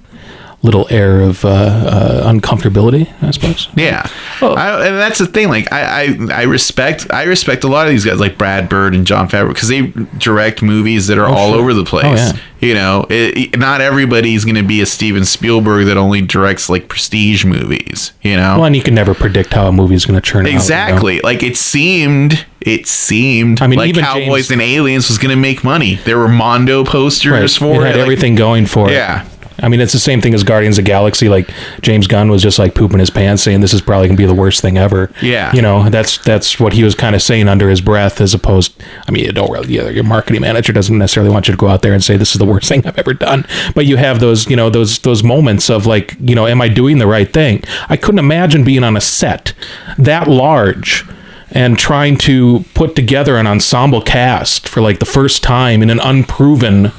[0.63, 3.69] little air of uh, uh, uncomfortability, I suppose.
[3.75, 4.07] Yeah,
[4.41, 4.53] Oh.
[4.55, 5.49] I, and that's the thing.
[5.49, 8.93] Like I, I, I respect, I respect a lot of these guys, like Brad Bird
[8.95, 9.81] and Jon Favreau, because they
[10.17, 11.61] direct movies that are all sure.
[11.61, 12.05] over the place.
[12.05, 12.31] Oh, yeah.
[12.59, 16.69] You know, it, it- not everybody's going to be a Steven Spielberg that only directs
[16.69, 18.13] like prestige movies.
[18.23, 20.45] You know, Well, and you can never predict how a movie is going to turn
[20.45, 20.49] out.
[20.49, 20.59] you know?
[20.59, 21.19] Exactly.
[21.21, 23.61] Like it seemed, it seemed.
[23.61, 25.95] I mean, like even Cowboys James- and Aliens was going to make money.
[25.95, 27.49] There were Mondo posters Right.
[27.75, 27.91] for it it.
[27.91, 28.93] like- everything going for it.
[28.93, 29.27] Yeah.
[29.59, 31.29] I mean, it's the same thing as Guardians of the Galaxy.
[31.29, 31.49] Like
[31.81, 34.33] James Gunn was just like pooping his pants, saying this is probably gonna be the
[34.33, 35.11] worst thing ever.
[35.21, 35.53] Yeah.
[35.53, 38.73] you know, that's that's what he was kind of saying under his breath, as opposed.
[39.07, 39.73] I mean, you don't really.
[39.73, 42.39] Your marketing manager doesn't necessarily want you to go out there and say this is
[42.39, 43.45] the worst thing I've ever done.
[43.75, 46.67] But you have those, you know, those those moments of like, you know, am I
[46.67, 47.63] doing the right thing?
[47.89, 49.53] I couldn't imagine being on a set
[49.97, 51.05] that large
[51.51, 55.99] and trying to put together an ensemble cast for like the first time in an
[55.99, 56.91] unproven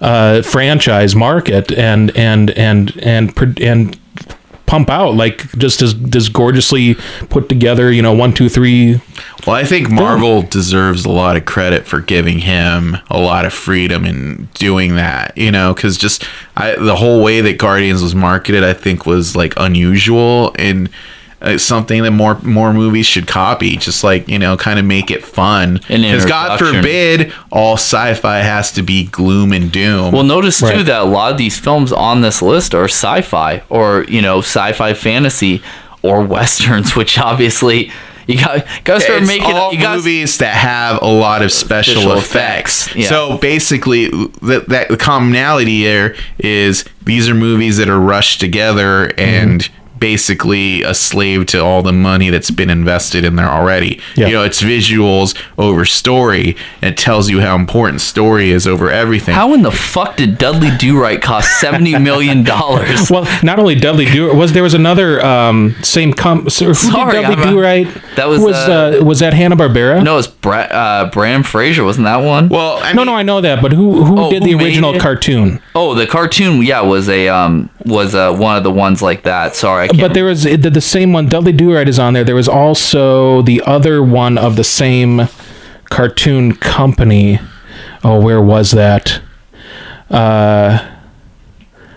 [0.00, 3.98] uh, franchise market and and and and pr- and
[4.66, 6.94] pump out like just as this gorgeously
[7.28, 8.98] put together you know one two three
[9.46, 13.52] Well, I think Marvel deserves a lot of credit for giving him a lot of
[13.52, 15.36] freedom in doing that.
[15.36, 16.24] You know, because just
[16.56, 20.88] I, the whole way that Guardians was marketed, I think, was like unusual and.
[21.42, 25.10] Uh, Something that more more movies should copy, just like you know, kind of make
[25.10, 25.80] it fun.
[25.88, 30.12] An Because God forbid, all sci-fi has to be gloom and doom.
[30.12, 34.04] Well, notice too that a lot of these films on this list are sci-fi or
[34.04, 35.62] you know sci-fi fantasy
[36.02, 37.90] or westerns, which obviously
[38.26, 39.52] you got got to start it's making.
[39.54, 42.86] all you got movies that have a lot of special, Special effects.
[42.86, 43.08] effects, yeah.
[43.08, 44.08] So basically,
[44.42, 49.68] that that the commonality there is these are movies that are rushed together and.
[50.04, 53.98] Basically a slave to all the money that's been invested in there already.
[54.16, 54.26] Yeah.
[54.26, 56.56] You know, it's visuals over story.
[56.82, 59.34] It tells you how important story is over everything.
[59.34, 63.10] How in the fuck did Dudley Do Right cost seventy million dollars?
[63.10, 66.50] Well, not only Dudley Do was there was another um, same com.
[66.50, 67.86] So who Sorry, did Dudley Do Right?
[68.16, 70.04] That was, was uh, uh, was that Hanna Barbera?
[70.04, 72.50] No, it's Bra- uh, Bram Fraser, wasn't that one?
[72.50, 74.62] well, I no, mean, no, I know that, but who who Oh, did who the
[74.62, 75.62] original cartoon?
[75.74, 79.56] oh, the cartoon, yeah, was a um was uh, one of the ones like that.
[79.56, 81.26] Sorry, But there was the, the same one.
[81.28, 82.24] Dudley Do Right is on there.
[82.24, 85.28] There was also the other one of the same
[85.90, 87.38] cartoon company.
[88.02, 89.20] Oh, where was that?
[90.10, 90.78] Uh,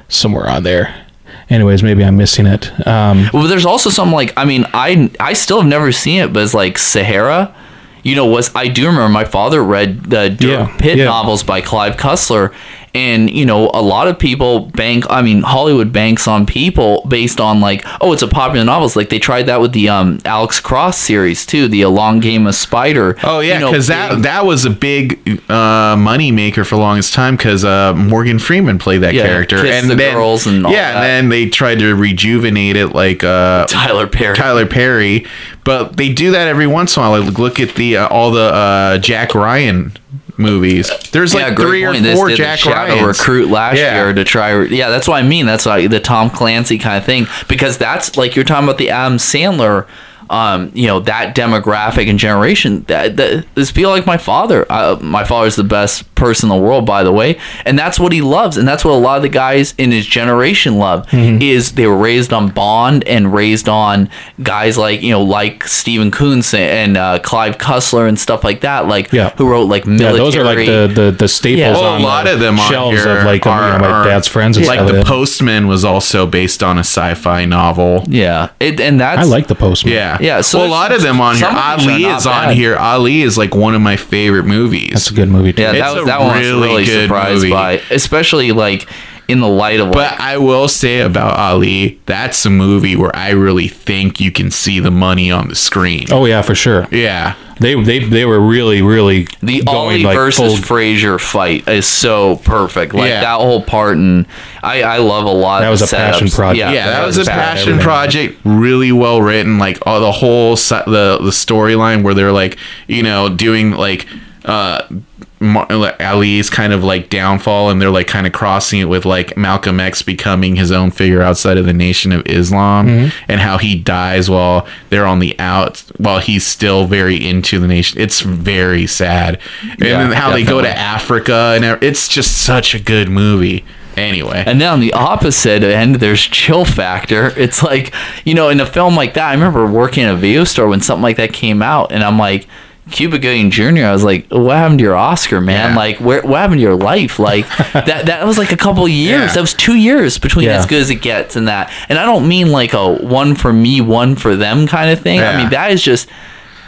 [0.08, 1.04] somewhere on there.
[1.50, 2.72] Anyways, maybe I'm missing it.
[2.88, 6.34] Um, Well, there's also some like I mean I I still have never seen it,
[6.34, 7.56] but it's like Sahara.
[8.04, 11.06] You know, was I do remember my father read the Dirk Yeah, Pitt yeah.
[11.06, 12.54] novels by Clive Cussler,
[12.98, 15.06] and you know a lot of people bank.
[15.10, 18.90] I mean, Hollywood banks on people based on like, oh, it's a popular novel.
[18.96, 22.54] Like they tried that with the um Alex Cross series too, the Along Came a
[22.54, 23.16] Spider.
[23.24, 26.76] Oh yeah, You know, because that big- that was a big uh, money maker for
[26.76, 27.36] the longest time.
[27.36, 31.04] Because uh, Morgan Freeman played that Yeah, character, Kiss the Girls and all yeah, that.
[31.04, 34.36] and then they tried to rejuvenate it like uh, Tyler Perry.
[34.36, 35.26] Tyler Perry,
[35.64, 37.22] but they do that every once in a while.
[37.22, 39.92] Like, look at the uh, all the uh, Jack Ryan
[40.38, 40.92] movies.
[41.12, 41.94] There's Yeah, like three or.
[41.94, 43.20] This four did the Jack Shadow Ryans.
[43.20, 43.96] recruit last Yeah.
[43.96, 44.64] year to try.
[44.66, 45.46] Yeah, that's what I mean.
[45.46, 48.90] That's like the Tom Clancy kind of thing because that's like you're talking about the
[48.90, 49.86] Adam Sandler.
[50.30, 52.84] Um, you know that demographic and generation.
[52.88, 54.66] That, that is people like my father.
[54.70, 58.12] Uh, my father's the best person in the world, by the way, and that's what
[58.12, 61.06] he loves, and that's what a lot of the guys in his generation love.
[61.08, 61.42] Mm-hmm.
[61.42, 64.10] Is they were raised on Bond and raised on
[64.44, 68.88] guys like you know like Stephen Coonts and uh, Clive Cussler and stuff like that.
[68.88, 69.30] Like Yeah.
[69.32, 70.66] who wrote like military yeah, military.
[70.66, 71.72] those are like the the, the staples Yeah.
[71.74, 73.88] Well, on a lot the of them on shelves of like um, you know, my
[73.88, 74.92] are- dad's friends and like stuff.
[74.92, 78.04] the Postman was also based on a sci-fi novel.
[78.08, 79.94] Yeah, it, and that's I like the Postman.
[79.94, 81.46] Yeah, Yeah, so well, a lot of them on here.
[81.48, 82.56] some of these are Ali not is on bad.
[82.58, 82.76] here.
[82.78, 84.90] Ali is like one of my favorite movies.
[84.94, 85.54] that's a good movie.
[85.54, 85.62] Too.
[85.62, 87.50] Yeah, It's that was a that one was really really good surprised movie.
[87.52, 88.88] by, especially like
[89.28, 93.14] in the light of But like, I will say about Ali, that's a movie where
[93.16, 96.06] I really think you can see the money on the screen.
[96.12, 96.88] Oh yeah, for sure.
[96.92, 97.36] Yeah.
[97.60, 101.88] They they they were really really the going Ali like versus full- Frazier fight is
[101.88, 102.94] so perfect.
[102.94, 103.22] Like Yeah.
[103.22, 104.28] that whole part, and
[104.62, 105.62] I I love a lot.
[105.62, 106.60] That was the a passion project.
[106.60, 107.84] Yeah, Yeah, that was a was bad, passion everything.
[107.84, 109.58] project, really well written.
[109.58, 114.06] Like all the whole si- the the storyline where they're like, you know, doing like
[114.46, 115.02] uh like,
[115.42, 119.80] Ali's kind of like downfall, and they're like kind of crossing it with like Malcolm
[119.80, 123.26] X becoming his own figure outside of the Nation of Islam, Mm-hmm.
[123.32, 127.68] and how he dies while they're on the out, while he's still very into the
[127.68, 128.00] nation.
[128.00, 130.68] It's very sad, and Yeah, then how they go to.
[130.78, 133.64] Africa, and it's just such a good movie.
[133.96, 137.34] Anyway, And then on the opposite end, there's chill factor.
[137.36, 137.92] It's like,
[138.26, 140.82] you know, in a film like that, I remember working at a video store when
[140.82, 142.48] something like that came out, and I'm like,
[142.92, 143.84] Cuba Gooding Jr.
[143.86, 145.72] I was like, what happened to your Oscar, man?
[145.72, 145.76] Yeah.
[145.76, 147.20] Like, where what happened to your life?
[147.20, 149.22] Like that that was like a couple years.
[149.30, 149.34] Yeah.
[149.34, 150.58] That was two years between Yeah.
[150.60, 151.72] as good as it gets and that.
[151.90, 155.20] And I don't mean like a one for me, one for them kind of thing.
[155.20, 156.10] I mean that is just.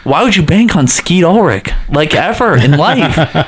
[0.02, 3.14] Why would you bank on Skeet Ulrich like ever in life?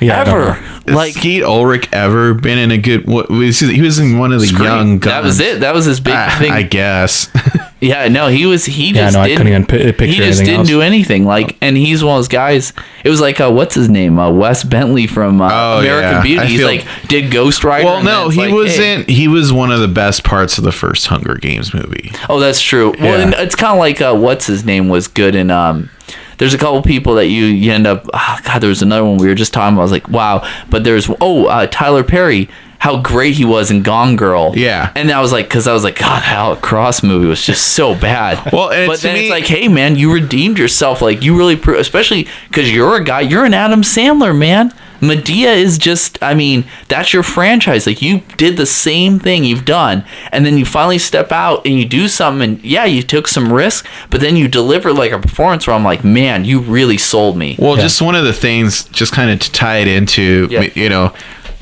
[0.00, 3.06] Yeah, I ever Has like Skeet Ulrich ever been in a good?
[3.06, 5.04] What was he, he was in one of the young guns.
[5.14, 5.60] that was it.
[5.60, 6.52] That was his big Ah, thing.
[6.52, 7.30] I guess.
[7.84, 8.64] Yeah, no, he was.
[8.64, 9.36] He Yeah, just no, didn't.
[9.38, 10.68] couldn't even pi- picture he just anything didn't else.
[10.68, 11.24] do anything.
[11.24, 12.72] Like, and he's one of those guys.
[13.04, 14.18] It was like, uh, what's his name?
[14.18, 16.22] Uh, Wes Bentley from uh, Oh, American yeah.
[16.22, 16.40] Beauty.
[16.40, 17.84] I He's feel- like did Ghost Rider.
[17.84, 19.04] well, no, he like, was hey.
[19.04, 22.10] He was one of the best parts of the first Hunger Games movie.
[22.28, 22.90] Oh, that's true.
[23.00, 23.24] Well, Yeah.
[23.24, 25.50] and it's kind of like uh, what's his name was good in.
[25.50, 25.90] Um,
[26.38, 28.08] there's a couple people that you you end up.
[28.12, 29.82] Oh, God, there was another one we were just talking about.
[29.82, 30.46] I was like, wow.
[30.68, 32.48] But there's oh uh, Tyler Perry.
[32.78, 34.52] How great he was in Gone Girl.
[34.56, 34.92] Yeah.
[34.94, 37.94] And I was like, because I was like, God, Alex Cross movie was just so
[37.94, 38.52] bad.
[38.52, 41.00] Well, and but then me- it's like, hey, man, you redeemed yourself.
[41.00, 44.72] Like, you really, pro- especially because you're a guy, you're an Adam Sandler, man.
[45.00, 47.86] Madea is just, I mean, that's your franchise.
[47.86, 51.78] Like, you did the same thing you've done, and then you finally step out and
[51.78, 55.18] you do something, and yeah, you took some risk, but then you deliver like a
[55.18, 57.56] performance where I'm like, man, you really sold me.
[57.58, 60.68] Well, just one of the things, just kind of to tie it into, Yeah.
[60.74, 61.12] you know,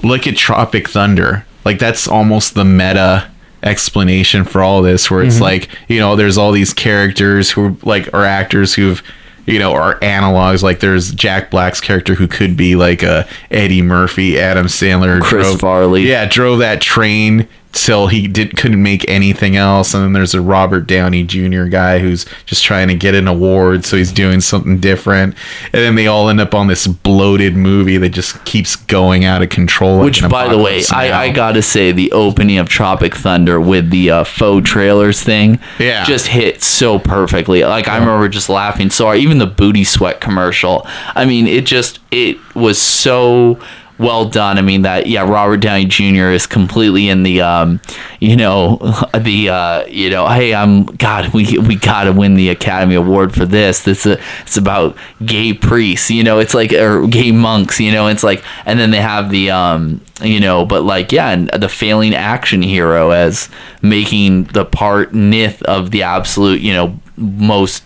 [0.03, 1.47] look at Tropic Thunder.
[1.65, 3.31] Like that's almost the meta
[3.63, 5.45] explanation for all this, where it's mm-hmm.
[5.45, 9.03] like, you know, there's all these characters who like are actors who've
[9.47, 10.63] you know, are analogs.
[10.63, 15.57] Like there's Jack Black's character who could be like a Eddie Murphy, Adam Sandler, Chris
[15.57, 16.03] Farley.
[16.03, 20.41] Yeah, drove that train till he did couldn't make anything else and then there's a
[20.43, 21.65] Robert Downey Jr.
[21.65, 25.35] guy who's just trying to get an award so he's doing something different
[25.73, 29.41] and then they all end up on this bloated movie that just keeps going out
[29.43, 33.15] of control Which, an by the way, I, I gotta say, the opening of Tropic
[33.15, 36.05] Thunder with the uh, faux trailers thing, Yeah.
[36.05, 37.65] just hit so perfectly.
[37.65, 39.19] Like I remember just laughing so hard.
[39.19, 40.87] Even the booty sweat commercial.
[41.15, 43.59] I mean, it just it was so
[43.99, 44.59] well done.
[44.59, 46.31] I mean that yeah, Robert Downey Jr.
[46.31, 47.81] is completely in the um,
[48.21, 48.77] you know,
[49.19, 53.35] the uh, you know, hey, I'm God, we we got to win the Academy Award
[53.35, 53.83] for this.
[53.85, 58.09] This uh, it's about gay priests, you know, it's like or gay monks, you know,
[58.09, 61.69] it's like and then they have the um, you know, but like yeah, and the
[61.69, 63.49] failing action hero as
[63.83, 67.85] making the part nith of the absolute, you know, most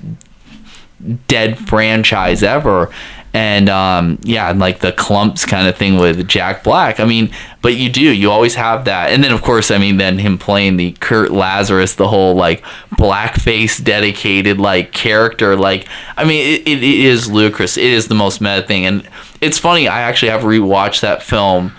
[1.29, 2.91] dead franchise ever
[3.35, 7.31] and um yeah and like the Klumps kind of thing with jack black i mean
[7.61, 9.11] but you do you always have that.
[9.11, 12.63] And then of course i mean then him playing the kirk lazarus the whole like
[12.95, 15.87] blackface dedicated like character like
[16.17, 17.77] i mean it, it, is ludicrous.
[17.77, 18.87] It is the most meta thing.
[18.87, 19.09] And
[19.41, 21.73] it's funny i actually have rewatched that film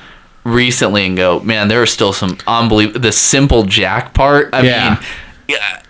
[0.43, 4.89] recently and go man there are still some unbelievable the simple jack part i Yeah.
[4.89, 5.07] mean
[5.47, 5.81] yeah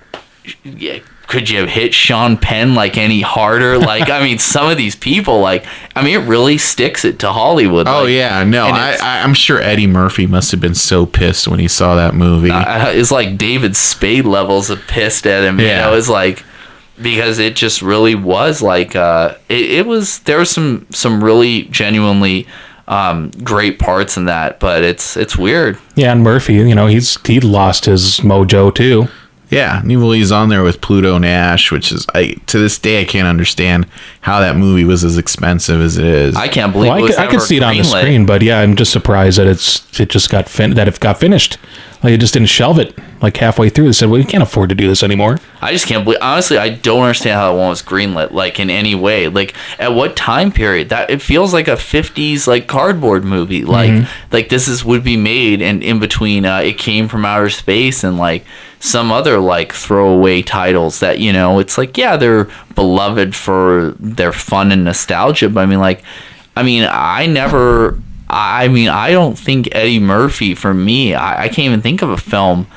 [0.63, 3.77] yeah, could you have hit Sean Penn like any harder?
[3.87, 7.31] Like, I mean, some of these people, like, I mean, it really sticks it to
[7.31, 7.87] Hollywood.
[7.87, 11.05] Oh like, yeah, no, I, it's- I I'm sure Eddie Murphy must have been so
[11.05, 12.49] pissed when he saw that movie.
[12.49, 15.59] uh, it's like David Spade levels of pissed at him.
[15.59, 15.81] You Yeah.
[15.81, 16.43] know, it's like
[17.01, 20.19] because it just really was like uh, it, it was.
[20.19, 22.47] There was some some really genuinely
[22.87, 25.77] um, great parts in that, but it's it's weird.
[25.95, 29.07] Yeah, and Murphy, you know, he's he lost his mojo too.
[29.49, 33.05] Yeah, Neville he's on there with Pluto Nash, which is I to this day I
[33.05, 33.87] can't understand
[34.21, 36.35] how that movie was as expensive as it is.
[36.35, 38.25] I can't believe Well, it I was can, I can see it on the screen,
[38.25, 41.57] but yeah, I'm just surprised that it's it just got fin- that it got finished.
[42.03, 43.85] Like it just didn't shelve it like halfway through.
[43.85, 46.19] They said, "Well, we can't afford to do this anymore." I just can't believe.
[46.21, 49.27] Honestly, I don't understand how that one was greenlit, like in any way.
[49.27, 50.89] Like at what time period?
[50.89, 53.65] That it feels like a '50s like cardboard movie.
[53.65, 57.49] Like like this is would be made, and in between, uh, it came from outer
[57.49, 58.45] space, and like
[58.79, 64.31] some other like throwaway titles that you know, it's like yeah, they're beloved for their
[64.31, 65.49] fun and nostalgia.
[65.49, 66.03] But I mean, like,
[66.55, 67.99] I mean, I never.
[68.29, 71.13] I mean, I don't think Eddie Murphy for me.
[71.13, 72.67] I, I can't even think of a film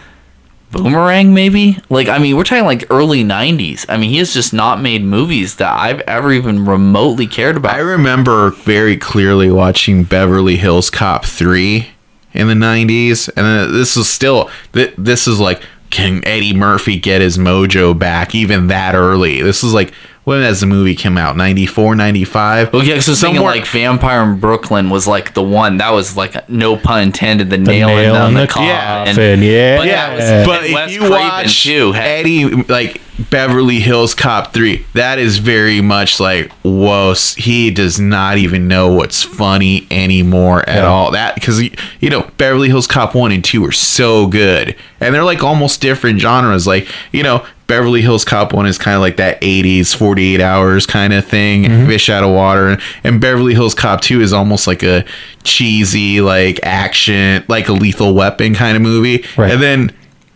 [0.71, 1.79] Boomerang, maybe?
[1.89, 3.87] Like, I mean, we're talking like early 90s.
[3.89, 7.75] I mean, he has just not made movies that I've ever even remotely cared about.
[7.75, 11.89] I remember very clearly watching Beverly Hills Cop 3
[12.33, 15.61] in the 90s and then this is still th- this is like
[15.91, 19.43] can Eddie Murphy get his mojo back even that early?
[19.43, 19.93] This is like
[20.31, 21.37] when has the movie come out?
[21.37, 22.73] 94, 95?
[22.73, 26.17] Well, yeah, so thinking Somewhere- like Vampire in Brooklyn was like the one that was
[26.17, 29.07] like no pun intended, the, nail, nail in, in the, the coffin.
[29.15, 29.77] coffin, yeah.
[29.79, 33.01] but Yeah, that was, but if Wes you Craven, watch too, had- Eddie, like
[33.31, 38.93] Beverly Hills Cop 3, that is very much like, whoa, he does not even know
[38.95, 40.87] what's funny anymore at Yeah.
[40.87, 41.11] all.
[41.11, 44.75] That, because, you know, Beverly Hills Cop 1 and 2 are so good.
[45.01, 46.67] And they're like almost different genres.
[46.67, 50.87] Like, you know, Beverly Hills Cop 1 is kind of like that 80s, 48 hours
[50.87, 51.87] kind of thing, Mm-hmm.
[51.87, 52.79] fish out of water.
[53.05, 55.05] And Beverly Hills Cop 2 is almost like a
[55.45, 59.25] cheesy, like action, like a lethal weapon kind of movie.
[59.37, 59.53] Right.
[59.53, 59.93] And then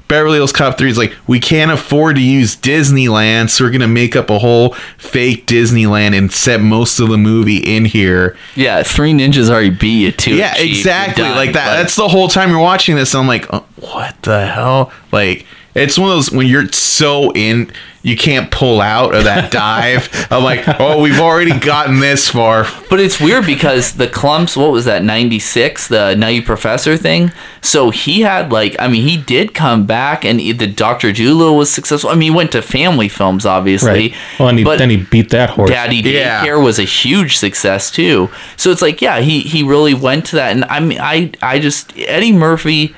[0.06, 3.80] Beverly Hills Cop 3 is like, we can't afford to use Disneyland, so we're going
[3.80, 8.36] to make up a whole fake Disneyland and set most of the movie in here.
[8.54, 10.36] yeah, Three Ninjas already beat you too.
[10.36, 11.24] Yeah, exactly.
[11.24, 11.36] you're done.
[11.36, 11.76] Like that.
[11.78, 13.12] That's the whole time you're watching this.
[13.14, 14.92] I'm like, uh, what the hell?
[15.10, 17.72] Like, it's one of those when you're so in,
[18.02, 20.08] you can't pull out of that dive.
[20.30, 22.66] I'm like, oh, we've already gotten this far.
[22.90, 27.32] But it's weird because the Klumps, what was that, 96, the Nutty Professor thing?
[27.62, 31.12] So he had, like, I mean, he did come back and the Dr.
[31.12, 32.10] Dolittle was successful.
[32.10, 33.88] I mean, he went to family films, obviously.
[34.10, 34.14] Right.
[34.38, 35.70] Well, and he, but then he beat that horse.
[35.70, 36.44] Daddy Yeah.
[36.44, 38.28] Daycare was a huge success, too.
[38.56, 40.52] So it's like, yeah, he, he really went to that.
[40.52, 42.94] And I mean, I, I just, Eddie Murphy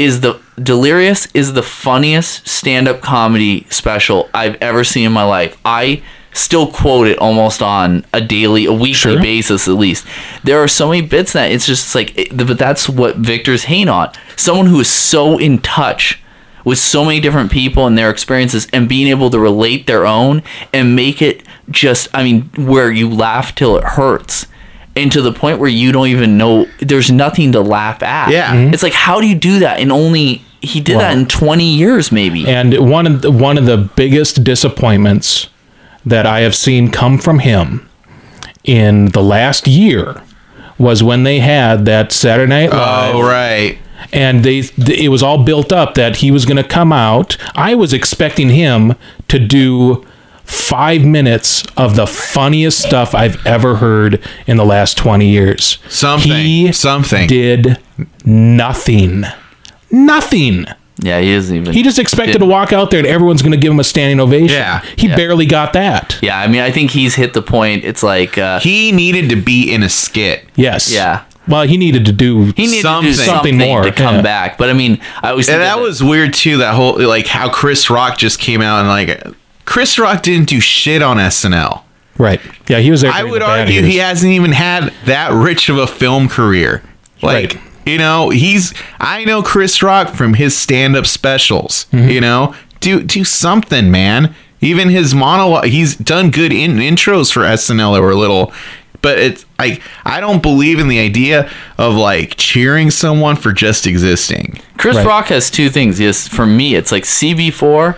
[0.00, 5.56] is the Delirious is the funniest stand-up comedy special I've ever seen in my life.
[5.64, 6.02] I
[6.32, 9.20] still quote it almost on a daily, a weekly Sure.
[9.20, 10.04] basis at least.
[10.44, 13.88] There are so many bits that it's just like, it- but that's what Victor's hate
[13.88, 14.10] on.
[14.36, 16.18] Someone who is so in touch
[16.64, 20.42] with so many different people and their experiences and being able to relate their own
[20.74, 24.46] and make it just, I mean, where you laugh till it hurts.
[25.02, 28.30] And to the point where you don't even know there's nothing to laugh at.
[28.30, 28.54] Yeah.
[28.54, 28.72] Mhm.
[28.72, 32.12] It's like how do you do that in only he did that in 20 years
[32.12, 32.46] maybe.
[32.46, 35.48] And one of the, one of the biggest disappointments
[36.04, 37.88] that I have seen come from him
[38.64, 40.22] in the last year
[40.78, 43.78] was when they had that Saturday Night Live Oh, right.
[44.12, 47.36] and they th- it was all built up that he was going to come out.
[47.54, 48.94] I was expecting him
[49.28, 50.06] to do
[50.50, 55.78] five minutes of the funniest stuff I've ever heard in the last twenty years.
[55.88, 56.32] Something.
[56.32, 57.26] He Something.
[57.28, 57.78] did
[58.24, 59.24] nothing.
[59.90, 60.66] Nothing.
[61.02, 61.72] Yeah, he isn't even.
[61.72, 64.20] He just expected to walk out there and everyone's going to give him a standing
[64.20, 64.56] ovation.
[64.58, 64.84] Yeah.
[64.96, 65.16] He Yeah.
[65.16, 66.18] barely got that.
[66.20, 67.84] Yeah, I mean, I think he's hit the point.
[67.84, 70.44] It's like, uh, He needed to be in a skit.
[70.56, 70.92] Yes.
[70.92, 71.22] Yeah.
[71.48, 72.52] Well, he needed to do.
[72.54, 73.12] he needed something.
[73.12, 74.22] to do something, Something more, to come yeah.
[74.22, 74.58] back.
[74.58, 76.58] But I mean, I always And that of it- was weird too.
[76.58, 79.26] That whole like how Chris Rock just came out and like
[79.64, 81.82] Chris Rock didn't do shit on SNL.
[82.18, 82.40] right.
[82.68, 83.10] Yeah, he was there.
[83.12, 86.82] I would the argue he hasn't even had that rich of a film career.
[87.22, 87.62] Like, Right.
[87.86, 92.08] you know, he's I know Chris Rock from his stand-up specials, Mm-hmm.
[92.08, 92.54] you know?
[92.80, 94.34] Do do something, man.
[94.62, 98.52] Even his monologue, he's done good in, intros for SNL that were little
[99.02, 103.86] but it's like I don't believe in the idea of like cheering someone for just
[103.86, 104.60] existing.
[104.76, 105.06] Chris Right.
[105.06, 105.98] Rock has two things.
[105.98, 107.96] Yes, for me, it's like CB4,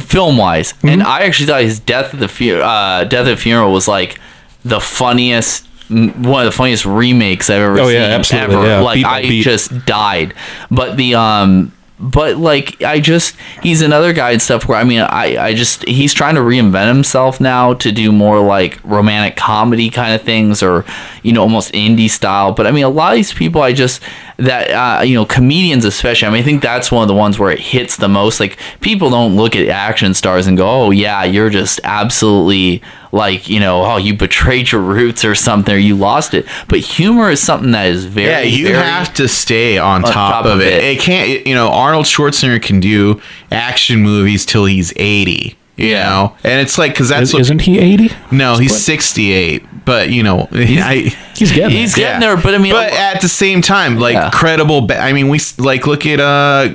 [0.00, 0.88] film wise, Mm-hmm.
[0.88, 3.88] and I actually thought his death at the fu- uh, death at the funeral was
[3.88, 4.20] like
[4.64, 5.66] the funniest.
[5.88, 7.96] One of the funniest remakes I've ever Oh, seen.
[7.96, 8.66] yeah, absolutely, Ever.
[8.66, 8.80] yeah.
[8.80, 9.42] Like Beat I beat.
[9.42, 10.32] just died.
[10.70, 15.00] But the um, but like I just he's another guy and stuff where I mean
[15.00, 19.90] I I just he's trying to reinvent himself now to do more like romantic comedy
[19.90, 20.86] kind of things or
[21.22, 22.52] you know almost indie style.
[22.52, 24.00] But I mean a lot of these people I just
[24.44, 26.28] that uh, you know comedians especially.
[26.28, 28.40] I mean I think that's one of the ones where it hits the most.
[28.40, 32.82] Like people don't look at action stars and go, oh yeah, you're just absolutely
[33.12, 36.46] like you know oh you betrayed your roots or something or you lost it.
[36.68, 40.12] But humor is something that is very Yeah, you very- have to stay on, top,
[40.12, 40.72] top of of it.
[40.72, 40.84] it.
[40.84, 43.20] It can't, you know, Arnold Schwarzenegger can do
[43.50, 46.08] action movies till he's 80, you Yeah.
[46.08, 46.36] know?
[46.44, 48.10] And it's like, because that's Is, what, isn't he eighty?
[48.30, 51.76] no, he's 68, but, you know, I, He's getting.
[51.76, 52.06] He's there.
[52.06, 54.30] getting there, but I mean, but at the same time, like Yeah.
[54.30, 54.86] credible.
[54.92, 56.68] I mean, we like look at uh,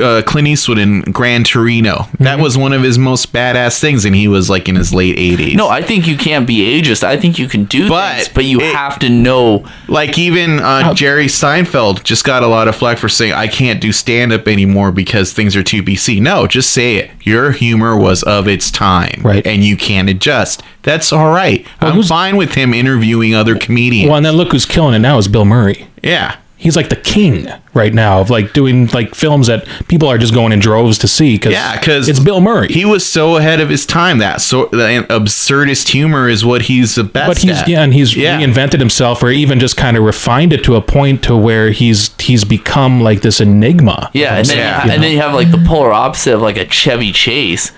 [0.00, 1.94] uh Clint Eastwood in Gran Torino.
[1.96, 2.24] Mm-hmm.
[2.24, 5.16] That was one of his most badass things, and he was like in his late
[5.16, 5.54] 80s.
[5.56, 7.02] No, I think you can't be ageist.
[7.04, 9.64] I think you can do But things, but you it- have to know.
[9.88, 13.80] Like even uh, Jerry Seinfeld just got a lot of flack for saying I can't
[13.80, 16.20] do stand up anymore because things are too BC.
[16.20, 17.10] No, just say it.
[17.22, 19.46] Your humor was of its time, Right.
[19.46, 20.62] And you can't adjust.
[20.82, 21.66] That's all right.
[21.80, 24.08] I'm fine with him interviewing other comedians.
[24.08, 25.88] Well, and then look who's killing it now is Bill Murray.
[26.02, 26.36] yeah.
[26.58, 30.32] He's like the king right now of like doing like films that people are just
[30.32, 32.68] going in droves to see because Yeah, because it's Bill Murray.
[32.72, 34.18] He was so ahead of his time.
[34.18, 37.26] That so the absurdist humor is what he's the best at.
[37.28, 37.68] but he's at.
[37.68, 38.40] yeah, and he's Yeah.
[38.40, 42.10] reinvented himself, or even just kind of refined it to a point to where he's
[42.18, 44.10] he's become like this enigma.
[44.14, 44.86] Yeah, and then, Yeah.
[44.86, 47.70] you, and then you have like the polar opposite of like a Chevy Chase,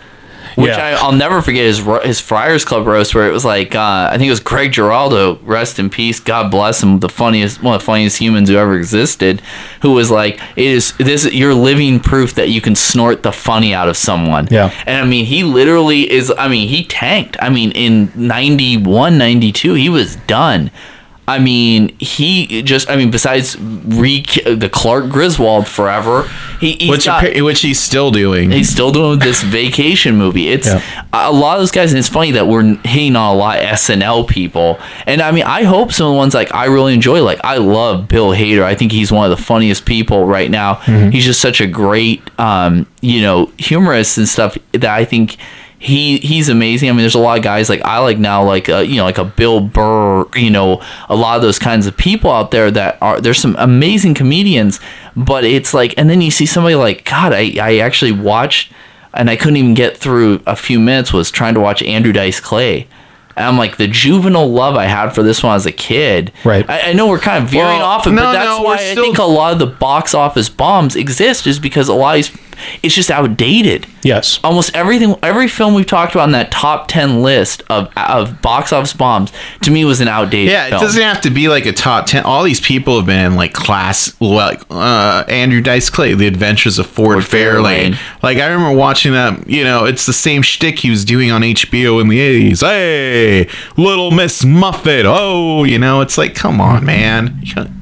[0.58, 0.98] which Yeah.
[1.00, 4.16] I, I'll never forget his his Friars Club roast where it was like uh, I
[4.18, 7.80] think it was Greg Giraldo, rest in peace, God bless him, the funniest one of
[7.80, 9.40] the funniest humans who ever existed,
[9.82, 13.72] who was like, "It is this you're living proof that you can snort the funny
[13.72, 14.72] out of someone." Yeah.
[14.84, 16.32] and I mean he literally is.
[16.36, 17.36] I mean he tanked.
[17.40, 20.70] I mean in 91, 92, he was done.
[21.28, 26.22] I mean, he just, I mean, besides re the Clark Griswold forever,
[26.58, 28.50] he, he's which got, which he's still doing.
[28.50, 30.48] he's still doing this vacation movie.
[30.48, 30.82] It's Yeah.
[31.12, 33.64] a lot of those guys, and it's funny that we're hating on a lot of
[33.64, 34.78] SNL people.
[35.06, 37.58] And I mean, I hope some of the ones like I really enjoy, like I
[37.58, 38.62] love Bill Hader.
[38.62, 40.74] I think he's one of the funniest people right now.
[41.10, 45.36] He's just such a great, um, you know, humorist and stuff that I think
[45.78, 46.88] he he's amazing.
[46.88, 49.04] I mean, there's a lot of guys like I like now, like uh, you know,
[49.04, 52.70] like a Bill Burr, you know, a lot of those kinds of people out there
[52.70, 54.80] that are there's some amazing comedians,
[55.16, 58.72] but it's like, and then you see somebody like God, I I actually watched,
[59.14, 62.40] and I couldn't even get through a few minutes was trying to watch Andrew Dice
[62.40, 62.88] Clay.
[63.40, 66.32] I'm like the juvenile love I had for this one as a kid.
[66.44, 66.68] Right.
[66.68, 68.76] I, I know we're kind of veering Well, off it, no, but that's no, why
[68.76, 72.18] we're I think a lot of the box office bombs exist is because a lot
[72.18, 72.42] of these,
[72.82, 77.22] it's just outdated yes, almost everything every film we've talked about in that top 10
[77.22, 79.32] list of of box office bombs
[79.62, 80.80] to me was an outdated yeah, it film.
[80.82, 82.24] doesn't have to be like a top ten.
[82.24, 86.80] All these people have been in like class, like uh, Andrew Dice Clay, The Adventures
[86.80, 87.92] of Ford, Ford Fairlane.
[87.94, 88.22] Fairlane.
[88.24, 89.48] Like I remember watching that.
[89.48, 92.60] You know, it's the same shtick he was doing on HBO in the eighties.
[92.62, 93.27] Hey,
[93.76, 95.04] Little Miss Muffet.
[95.06, 97.42] Oh, you know, it's like, come on, man.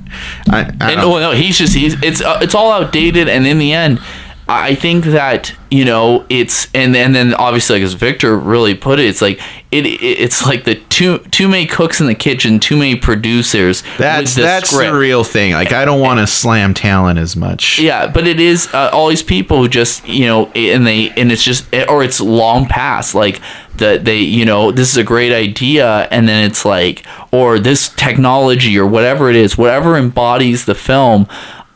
[0.49, 3.59] I, I and oh no he's just he's it's uh, it's all outdated and in
[3.59, 4.01] the end
[4.49, 9.01] I think that you know it's and and then obviously like as Victor really put
[9.01, 9.41] it, it's like
[9.73, 13.83] it, it it's like the too too many cooks in the kitchen, too many producers.
[13.99, 14.93] that's the that's script.
[14.93, 15.53] the real thing.
[15.53, 17.81] Like I don't want to slam talent as much.
[17.81, 21.33] Yeah, but it is uh, all these people who just you know, and they and
[21.33, 23.41] it's just or it's long past like
[23.79, 27.89] that they you know this is a great idea, and then it's like or this
[27.91, 31.27] technology or whatever it is, whatever embodies the film.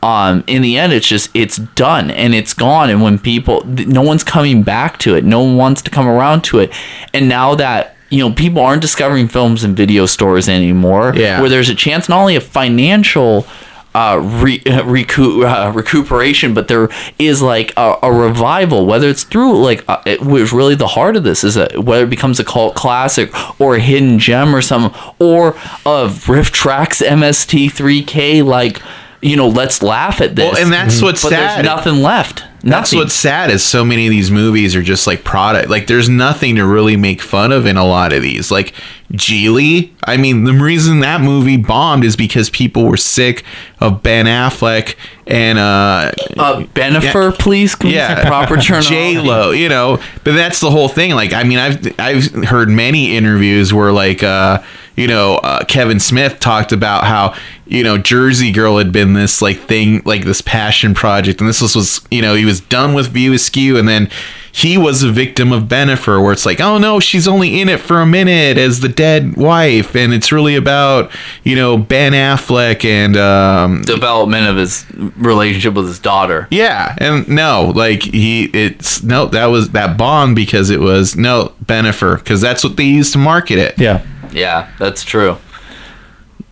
[0.03, 2.89] um, in the end, it's just it's done and it's gone.
[2.89, 5.23] And when people, no one's coming back to it.
[5.23, 6.73] No one wants to come around to it.
[7.13, 11.13] And now that you know, people aren't discovering films in video stores anymore.
[11.15, 11.39] Yeah.
[11.39, 13.47] Where there's a chance not only of financial
[13.93, 16.89] uh, re- recu- uh, recuperation, but there
[17.19, 21.15] is like a, a revival, whether it's through like uh, it was really the heart
[21.15, 24.61] of this is that whether it becomes a cult classic or a hidden gem or
[24.61, 25.49] something, or
[25.85, 28.81] of RiffTrax MST3K, like
[29.21, 30.53] you know, let's laugh at this.
[30.53, 31.57] Well, and that's what's but sad.
[31.57, 32.43] there's nothing left.
[32.63, 35.69] That's what's sad is so many of these movies are just like product.
[35.69, 38.51] Like there's nothing to really make fun of in a lot of these.
[38.51, 38.75] Like
[39.13, 43.43] Gigli, I mean, the reason that movie bombed is because people were sick
[43.79, 44.95] of Ben Affleck
[45.25, 47.73] and uh uh, Bennifer, please.
[47.75, 49.15] Can yeah, proper terminology?
[49.15, 49.97] J Lo, you know.
[50.23, 51.11] But that's the whole thing.
[51.11, 54.61] Like, I mean, I've I've heard many interviews where like uh,
[54.95, 57.35] you know, uh, Kevin Smith talked about how
[57.65, 61.61] you know Jersey Girl had been this like thing, like this passion project, and this
[61.61, 64.09] was, was you know he was done with View Askew, and then
[64.53, 67.79] he was a victim of Bennifer, where it's like, oh no, she's only in it
[67.79, 71.11] for a minute as the dead wife, and it's really about
[71.43, 74.85] you know Ben Affleck and um, Development of his
[75.17, 76.47] relationship with his daughter.
[76.51, 81.53] yeah, and no, like he, it's no, that was that bond because it was no
[81.63, 83.79] Bennifer because that's what they used to market it.
[83.79, 84.05] Yeah.
[84.31, 85.37] Yeah, that's true.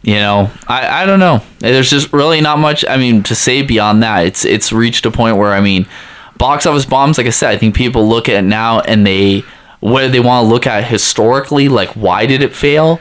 [0.02, 1.42] You know, I, I don't know.
[1.60, 2.86] There's just really not much.
[2.86, 5.88] I mean, to say beyond that, it's it's reached a point where I mean,
[6.38, 7.18] box office bombs.
[7.18, 9.44] Like I said, I think people look at it now and they
[9.80, 11.70] what they want to look at historically?
[11.70, 13.00] Like, why did it fail?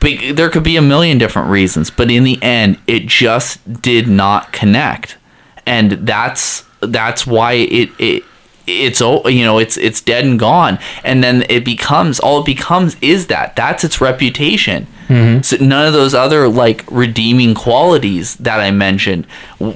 [0.00, 4.08] But there could be a million different reasons, but in the end, it just did
[4.08, 5.16] not connect,
[5.64, 8.24] and that's that's why it it
[8.66, 10.78] it's you know it's it's dead and gone.
[11.04, 13.56] And then it becomes all it becomes is that.
[13.56, 14.86] That's its reputation.
[15.08, 15.42] Mm-hmm.
[15.42, 19.26] So none of those other like redeeming qualities that i mentioned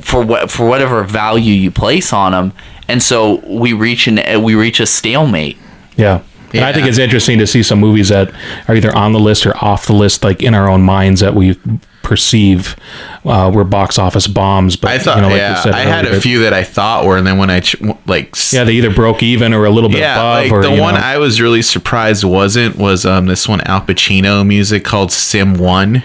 [0.00, 2.52] for what for whatever value you place on them
[2.88, 5.58] and so we reach an we reach a stalemate.
[5.96, 6.22] Yeah.
[6.56, 8.32] And I think it's interesting to see some movies that
[8.68, 11.34] are either on the list or off the list, like in our own minds that
[11.34, 11.58] we
[12.02, 12.76] perceive
[13.24, 14.76] uh, were box office bombs.
[14.76, 16.62] But I thought, you know, like yeah, said I had earlier, a few that I
[16.62, 19.70] thought were, and then when I ch- like, Yeah, they either broke even or a
[19.70, 20.44] little bit yeah, above.
[20.44, 23.80] like or, the one know, I was really surprised wasn't was um this one Al
[23.80, 26.04] Pacino music called Sim One,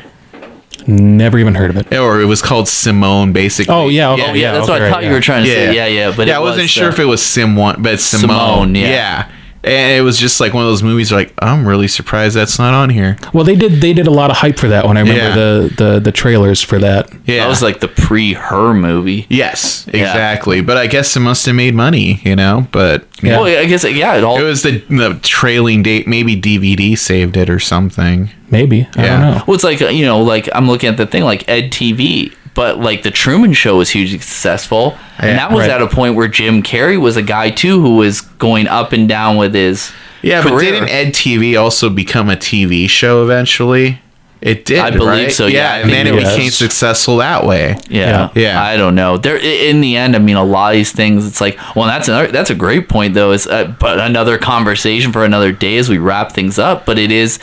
[0.87, 1.95] never even heard of it.
[1.95, 3.71] or it was called Simone, basically.
[3.73, 4.51] Oh yeah, oh, Yeah, yeah.
[4.53, 5.15] that's okay, what i right, thought you yeah.
[5.15, 6.97] were trying to say yeah yeah but yeah, it I wasn't was, sure uh, if
[6.99, 8.21] it was Sim One, but Simone.
[8.29, 8.87] Simone, yeah.
[8.89, 9.31] yeah.
[9.63, 11.11] And it was just like one of those movies.
[11.11, 13.17] Where like, I'm really surprised that's not on here.
[13.33, 13.73] Well, they did.
[13.81, 14.97] They did a lot of hype for that one.
[14.97, 15.35] I remember Yeah.
[15.35, 17.11] the, the the trailers for that.
[17.25, 20.61] Yeah, that was like the pre-her movie yes, exactly.
[20.61, 22.67] But I guess it must have made money, you know.
[22.71, 23.37] But Yeah.
[23.39, 26.07] well i guess yeah it all it was the the trailing date.
[26.07, 28.31] Maybe DVD saved it or something.
[28.49, 29.43] Maybe I don't know.
[29.47, 32.33] Well, it's like uh, you know, like I'm looking at the thing like Ed TV,
[32.53, 35.69] but like the Truman Show was hugely successful, Yeah, and that was right.
[35.69, 39.07] at a point where Jim Carrey was a guy too who was going up and
[39.07, 39.91] down with his
[40.21, 44.01] Yeah, but didn't Ed TV also become a TV show eventually?
[44.41, 44.79] It did.
[44.79, 45.31] I believe right?
[45.31, 47.75] so, yeah, I and then it think it became successful that way.
[47.89, 48.41] yeah, Yeah.
[48.41, 48.63] Yeah.
[48.63, 49.17] I don't know.
[49.17, 51.27] There, in the end, I mean, a lot of these things.
[51.27, 52.31] It's like, well, that's another.
[52.31, 53.33] That's a great point, though.
[53.33, 56.87] Is uh, but another conversation for another day as we wrap things up.
[56.87, 57.37] But it is,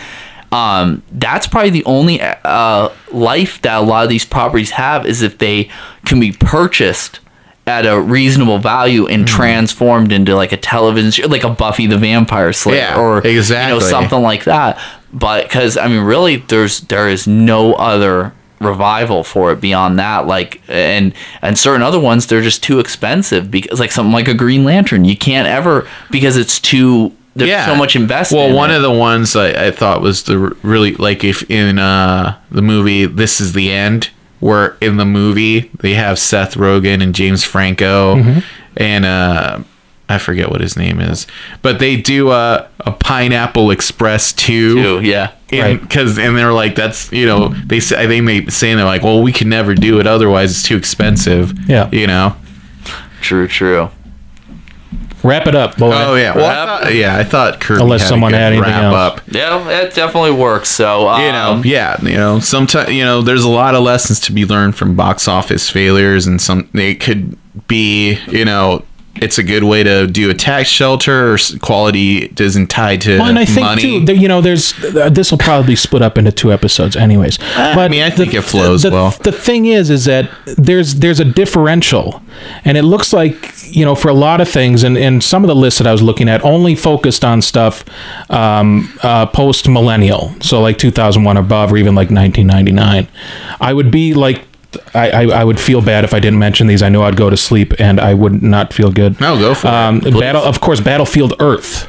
[0.53, 5.23] um, that's probably the only uh, life that a lot of these properties have is
[5.23, 5.69] if they
[6.07, 7.21] can be purchased
[7.67, 9.37] at a reasonable value and Mm-hmm.
[9.37, 13.33] transformed into like a television show, like a Buffy the Vampire Slayer Yeah, or you
[13.35, 13.81] know exactly.
[13.81, 14.81] something like that.
[15.13, 20.27] But because I mean, really, there's there is no other revival for it beyond that.
[20.27, 21.13] Like and
[21.43, 25.05] and certain other ones, they're just too expensive because like something like a Green Lantern,
[25.05, 27.13] you can't ever because it's too.
[27.47, 28.41] There's so much investment.
[28.41, 28.77] Well, in one it.
[28.77, 33.07] of the ones I, I thought was the really like if in uh, the movie
[33.07, 34.11] This Is the End,
[34.41, 38.41] where in the movie they have Seth Rogen and James Franco Mm-hmm.
[38.77, 39.61] and uh,
[40.11, 41.27] I forget what his name is,
[41.61, 44.75] but they do a, a Pineapple Express two.
[44.75, 45.33] too, yeah.
[45.51, 49.33] Because and they're like that's you know they say they saying they're like well we
[49.33, 51.89] can never do it otherwise it's too expensive Yeah.
[51.91, 52.37] you know
[53.23, 53.91] True, true.
[55.23, 55.77] Wrap it up.
[55.77, 55.93] Boy.
[55.93, 58.37] oh yeah well I Wrap- thought, yeah I thought Kirby Unless had a someone good
[58.39, 59.19] had anything wrap else.
[59.19, 60.69] up Yeah, it definitely works.
[60.69, 64.21] So um, you know yeah you know sometimes you know there's a lot of lessons
[64.21, 67.37] to be learned from box office failures and some they could
[67.67, 68.85] be you know
[69.23, 73.29] it's a good way to do a tax shelter or quality isn't tied to Well,
[73.29, 76.33] and I think money too, you know, there's uh, this will probably split up into
[76.33, 77.39] two episodes, anyways.
[77.57, 79.11] I mean, I think it flows the, well.
[79.11, 82.23] The thing is, is that there's there's a differential,
[82.65, 85.49] and it looks like you know for a lot of things, and and some of
[85.49, 87.85] the lists that I was looking at only focused on stuff
[88.31, 93.09] um, uh, post millennial, so like 2001 above, or even like 1999.
[93.61, 94.48] I would be like
[94.95, 96.83] I, I, I would feel bad if I didn't mention these.
[96.83, 99.21] I know I'd go to sleep and I would not feel good.
[99.21, 99.73] No, go for it.
[99.73, 101.89] um, Battle, of course, Battlefield Earth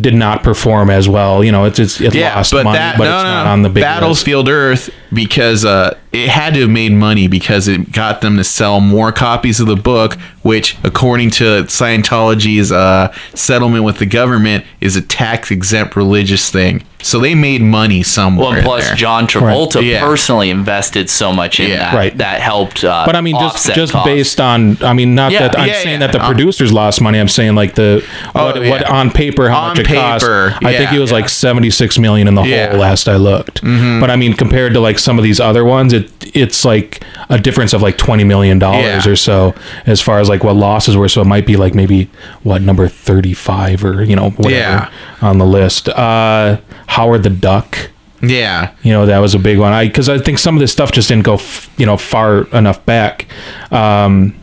[0.00, 1.42] did not perform as well.
[1.42, 3.44] You know, it's, it's it Yeah, lost but money, that but no, it's no, not
[3.44, 3.50] no.
[3.50, 3.84] on the big list.
[3.84, 8.44] Battlefield Earth because uh, it had to have made money because it got them to
[8.44, 14.64] sell more copies of the book, which, according to Scientology's uh, settlement with the government,
[14.80, 16.84] is a tax exempt religious thing.
[17.00, 18.46] So they made money somewhere.
[18.48, 18.96] Well, and plus there.
[18.96, 20.00] John Travolta Yeah.
[20.00, 21.76] personally invested so much in Yeah.
[21.76, 22.18] that Right.
[22.18, 22.82] that helped.
[22.82, 24.04] Uh, But I mean, just just costs.
[24.06, 26.06] based on, I mean, not Yeah, that I'm yeah, saying yeah.
[26.08, 27.20] that the producers lost money.
[27.20, 28.02] I'm saying like the
[28.32, 28.92] what, Oh, what yeah.
[28.92, 30.24] on paper how On much it cost.
[30.24, 32.64] paper, I think it was like 76 million in the Yeah.
[32.66, 32.70] Mm-hmm.
[32.72, 33.60] whole last I looked.
[33.62, 37.00] But I mean, compared to like some of these other ones, it it's like
[37.30, 39.12] a difference of like 20 million dollars Yeah.
[39.12, 39.54] or so
[39.86, 41.08] as far as like what losses were.
[41.08, 42.10] So it might be like maybe
[42.42, 44.86] what number 35 or you know whatever Yeah.
[45.22, 45.88] on the list.
[45.88, 46.56] Uh,
[46.88, 47.90] Howard the Duck.
[48.20, 49.72] yeah, You know that was a big one.
[49.72, 52.42] I because I think some of this stuff just didn't go f- you know far
[52.48, 53.26] enough back.
[53.70, 54.34] Um,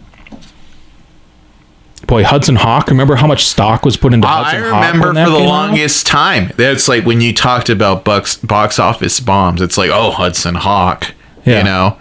[2.07, 2.87] boy, Hudson Hawk.
[2.89, 4.73] Remember how much stock was put into I Hudson Hawk?
[4.73, 5.49] remember when that for the came out?
[5.69, 6.51] longest time.
[6.55, 9.61] That's like when you talked about box box office bombs.
[9.61, 11.13] It's like oh Hudson Hawk,
[11.45, 11.59] Yeah.
[11.59, 11.97] you know.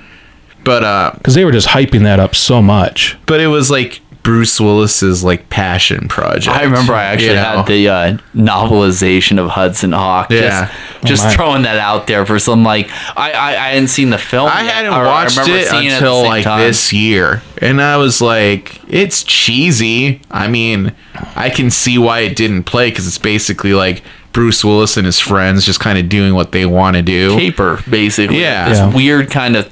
[0.65, 3.19] But uh, because they were just hyping that up so much.
[3.27, 6.57] but it was like Bruce Willis's like passion project.
[6.57, 7.43] I remember I actually you know?
[7.63, 10.31] had the uh, novelization of Hudson Hawk.
[10.31, 10.73] Yeah.
[11.03, 11.35] Just, just Oh my.
[11.35, 14.49] throwing that out there for some like I, I I hadn't seen the film.
[14.53, 16.61] I yet, hadn't watched remember it seeing at the until same like time.
[16.61, 20.21] this year, and I was like, it's cheesy.
[20.31, 20.95] I mean,
[21.37, 24.03] I can see why it didn't play because it's basically like
[24.33, 27.37] Bruce Willis and his friends just kind of doing what they want to do.
[27.37, 28.41] caper basically.
[28.41, 28.69] Yeah.
[28.71, 28.95] this Yeah.
[28.95, 29.71] weird kind of.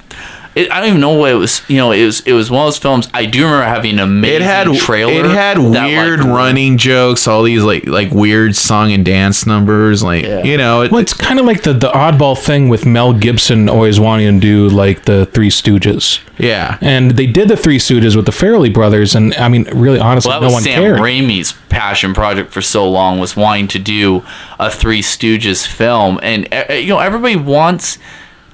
[0.54, 1.62] It, I don't even know what it was.
[1.68, 3.08] You know, it was it was one of those films.
[3.14, 5.12] I do remember having an amazing It had trailer.
[5.12, 9.46] It had that, like, weird running jokes, all these like like weird song and dance
[9.46, 10.42] numbers, like Yeah.
[10.44, 10.82] you know.
[10.82, 14.40] It, Well, it's kind of like the the oddball thing with Mel Gibson always wanting
[14.40, 18.32] to do like the Three Stooges, yeah, and they did the Three Stooges with the
[18.32, 20.98] Farrelly brothers, and I mean, really, honestly, Well, that no was one Sam cared.
[21.00, 24.22] Raimi's passion project for so long was wanting to do
[24.58, 27.96] a Three Stooges film, and you know everybody wants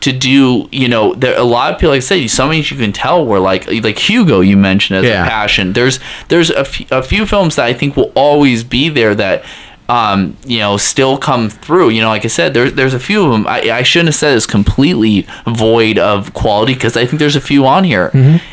[0.00, 0.68] to do.
[0.72, 3.24] You know, there a lot of people, like I said, some of you can tell
[3.26, 5.24] were like like Hugo you mentioned as Yeah.
[5.24, 5.72] a passion.
[5.72, 9.44] There's there's a few, a few films that I think will always be there that.
[9.90, 11.88] Um, you know, still come through.
[11.88, 13.46] You know, like I said, there's there's a few of them.
[13.46, 17.40] I, I shouldn't have said it's completely void of quality because I think there's a
[17.40, 18.10] few on here.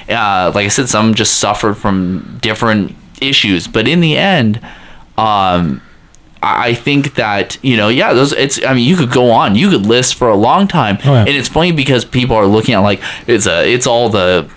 [0.08, 4.62] Uh, like I said, some just suffered from different issues, but in the end,
[5.18, 5.82] um,
[6.48, 8.32] I think that you know, yeah, those.
[8.34, 8.64] It's.
[8.64, 9.56] I mean, you could go on.
[9.56, 11.20] You could list for a long time, Oh, yeah.
[11.22, 13.66] and it's funny because people are looking at like it's a.
[13.72, 14.50] It's all the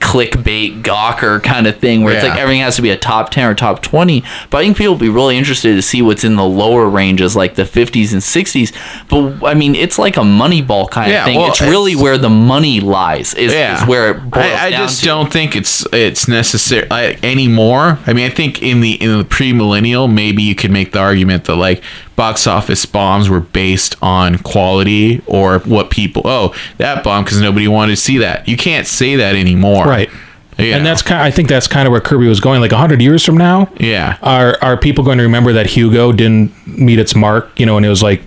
[0.00, 3.44] clickbait gawker kind of thing where it's like everything has to be a top 10
[3.50, 6.36] or top 20 but i think people will be really interested to see what's in
[6.36, 8.72] the lower ranges like the 50s and 60s
[9.08, 11.92] but i mean it's like a money ball kind Yeah, of thing well, it's really
[11.92, 13.82] it's- where the money lies is, yeah.
[13.82, 15.06] is where it I, I just to.
[15.06, 17.98] don't think it's it's necessary I, anymore.
[18.06, 21.44] I mean, I think in the in the pre-millennial, maybe you could make the argument
[21.44, 21.82] that like
[22.16, 26.22] box office bombs were based on quality or what people.
[26.24, 28.46] Oh, that bomb because nobody wanted to see that.
[28.48, 30.10] You can't say that anymore, Right.
[30.58, 30.76] Yeah.
[30.76, 31.20] And that's kind.
[31.20, 32.60] Of, I think that's kind of where Kirby was going.
[32.60, 34.18] Like hundred years from now, yeah.
[34.22, 37.58] are are people going to remember that Hugo didn't meet its mark?
[37.58, 38.22] You know, and it was like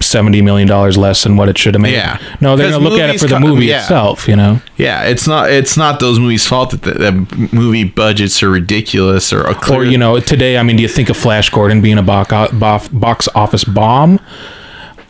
[0.00, 1.92] seventy million dollars less than what it should have made.
[1.92, 2.18] Yeah.
[2.40, 3.80] No, they're going to look at it for the co- movie yeah.
[3.82, 4.26] itself.
[4.26, 4.60] You know.
[4.76, 9.32] Yeah, it's not it's not those movies' fault that the, the movie budgets are ridiculous
[9.32, 10.56] or a clear, Or you know, today.
[10.56, 14.20] I mean, do you think of Flash Gordon being a box box, box office bomb?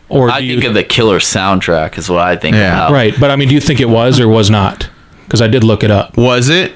[0.09, 2.75] Or i think you, of the killer soundtrack is what i think Yeah.
[2.75, 4.89] about right, but I mean, do you think it was or was not?
[5.27, 6.17] Because I did look it up.
[6.17, 6.71] was it?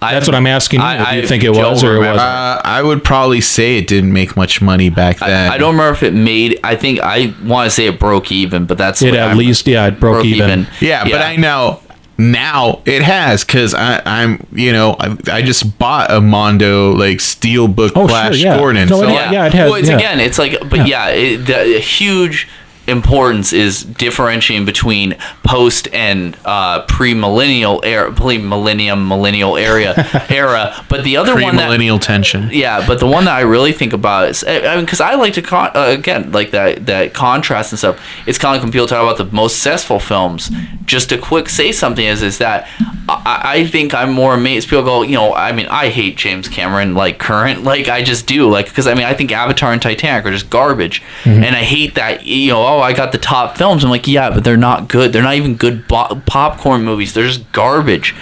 [0.00, 0.86] I- That's what I'm asking you.
[0.86, 2.18] I- do you I think it was or it wasn't?
[2.20, 5.50] Uh, I would probably say it didn't make much money back then.
[5.50, 6.60] I don't remember if it made.
[6.62, 9.66] I think I want to say it broke even, but that's It at I'm- least,
[9.66, 10.68] yeah, it broke, even.
[10.80, 11.80] Yeah, but I know
[12.16, 17.92] now it has because I'm, you know, I, I just bought a Mondo like Steelbook
[17.96, 18.56] Oh, sure, Flash yeah.
[18.56, 18.88] Gordon.
[18.88, 19.96] No, so it- yeah, yeah, it has- Well, it's yeah.
[19.96, 22.46] again, it's like, but yeah, it, the huge
[22.88, 29.94] importance is differentiating between post and uh, pre-millennial era, pre-millennium, millennial area
[30.30, 30.84] era.
[30.88, 32.48] But the other one that pre-millennial tension.
[32.50, 35.34] yeah, but the one that I really think about is, I mean, because I like
[35.34, 38.00] to con- uh, again like that that contrast and stuff.
[38.26, 40.50] It's kind of like when people talk about the most successful films.
[40.88, 42.66] Just to quick say something is is that
[43.08, 44.68] I, I think I'm more amazed.
[44.68, 48.26] People go, you know, I mean, I hate James Cameron like current, like I just
[48.26, 51.44] do, like because I mean, I think Avatar and Titanic are just garbage, mm-hmm.
[51.44, 53.84] and I hate that you know, oh, I got the top films.
[53.84, 55.12] I'm like, yeah, but they're not good.
[55.12, 57.14] They're not even good bo- popcorn movies.
[57.14, 58.16] They're just garbage.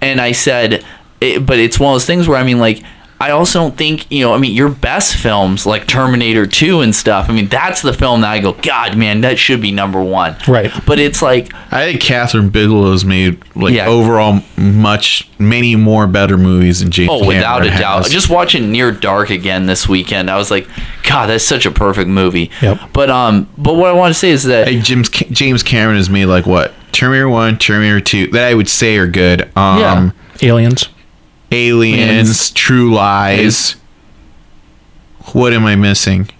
[0.00, 0.84] And I said,
[1.20, 2.82] it, but it's one of those things where I mean, like.
[3.22, 4.32] I also don't think you know.
[4.32, 7.28] I mean, your best films like Terminator Two and stuff.
[7.28, 10.36] I mean, that's the film that I go, God, man, that should be number one.
[10.48, 10.72] Right.
[10.86, 13.88] But it's like, I think Kathryn Bigelow's made like Yeah.
[13.88, 17.10] overall much many more better movies than James.
[17.12, 18.10] oh, without a Cameron doubt.
[18.10, 20.66] Just watching Near Dark again this weekend, I was like,
[21.02, 22.50] God, that's such a perfect movie.
[22.62, 22.78] Yep.
[22.94, 26.08] But um, but what I want to say is that Hey, James James Cameron has
[26.08, 29.42] made like what Terminator One, Terminator Two that I would say are good.
[29.56, 30.10] Um, Yeah.
[30.42, 30.88] Aliens.
[31.50, 32.50] Aliens.
[32.50, 33.76] True Lies.
[35.32, 36.30] What am I missing?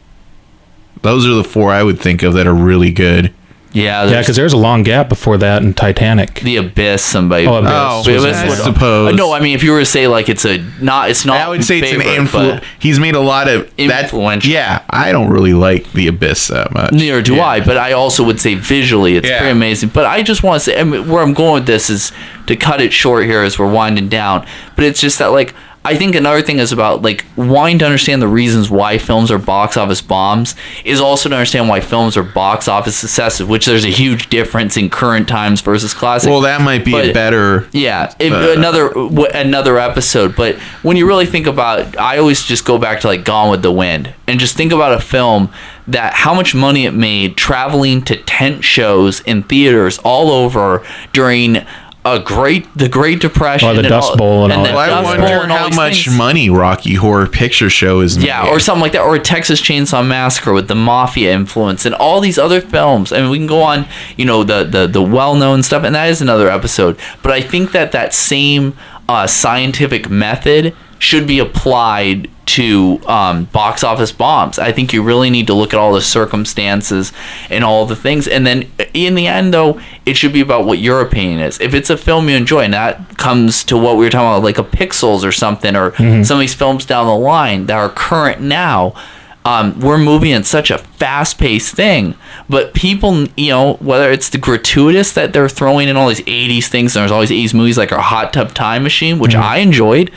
[1.02, 3.32] Those are the four I would think of that are really good.
[3.72, 6.40] Yeah, Yeah, there's because there's a long gap before that in Titanic.
[6.40, 7.02] the abyss.
[7.04, 7.46] Somebody.
[7.46, 7.70] Oh, Abyss.
[7.72, 9.12] Oh, But was- I suppose.
[9.12, 11.36] Uh, no, I mean, if you were to say like it's a not, it's not.
[11.40, 14.04] I would say it's an favorite, influ- but He's made a lot of that.
[14.04, 14.50] Influential.
[14.50, 16.92] Yeah, I don't really like the Abyss that much.
[16.92, 17.46] Neither do Yeah.
[17.46, 19.38] I, but I also would say visually it's Yeah.
[19.38, 19.90] pretty amazing.
[19.90, 22.12] But I just want to say, I mean, where I'm going with this is
[22.46, 24.44] to cut it short here as we're winding down.
[24.76, 28.20] But it's just that, like, I think another thing is about like wanting to understand
[28.20, 30.54] the reasons why films are box office bombs
[30.84, 34.76] is also to understand why films are box office successes, which there's a huge difference
[34.76, 36.28] in current times versus classic.
[36.30, 37.66] Well, that might be a better.
[37.72, 40.36] Yeah, if, Uh, another w- another episode.
[40.36, 43.62] But when you really think about, I always just go back to like Gone with
[43.62, 45.48] the Wind and just think about a film
[45.88, 50.84] that how much money it made traveling to tent shows in theaters all over
[51.14, 51.64] during
[52.04, 54.74] a great the Great Depression Oh, the and Dust Bowl and all the that.
[54.74, 56.16] Well, I Dust Bowl wonder and all how much things.
[56.16, 58.16] money Rocky Horror Picture Show is.
[58.16, 58.50] Yeah, made.
[58.50, 62.20] or something like that, or a Texas Chainsaw Massacre with the mafia influence, and all
[62.20, 63.12] these other films.
[63.12, 63.86] I mean, we can go on,
[64.16, 66.98] you know, the the the well known stuff, and that is another episode.
[67.22, 68.74] But I think that that same
[69.08, 74.58] uh, scientific method should be applied to um, box office bombs.
[74.58, 77.12] I think you really need to look at all the circumstances
[77.48, 80.78] and all the things, and then in the end, though, it should be about what
[80.78, 81.60] your opinion is.
[81.60, 84.42] If it's a film you enjoy, and that comes to what we were talking about,
[84.42, 85.94] like a Pixels or something, or
[86.24, 88.94] some of these films down the line that are current now.
[89.42, 92.14] Um, we're moving in such a fast-paced thing,
[92.50, 96.66] but people, you know, whether it's the gratuitous that they're throwing in all these '80s
[96.66, 100.10] things, and there's always '80s movies like our Hot Tub Time Machine, which I enjoyed,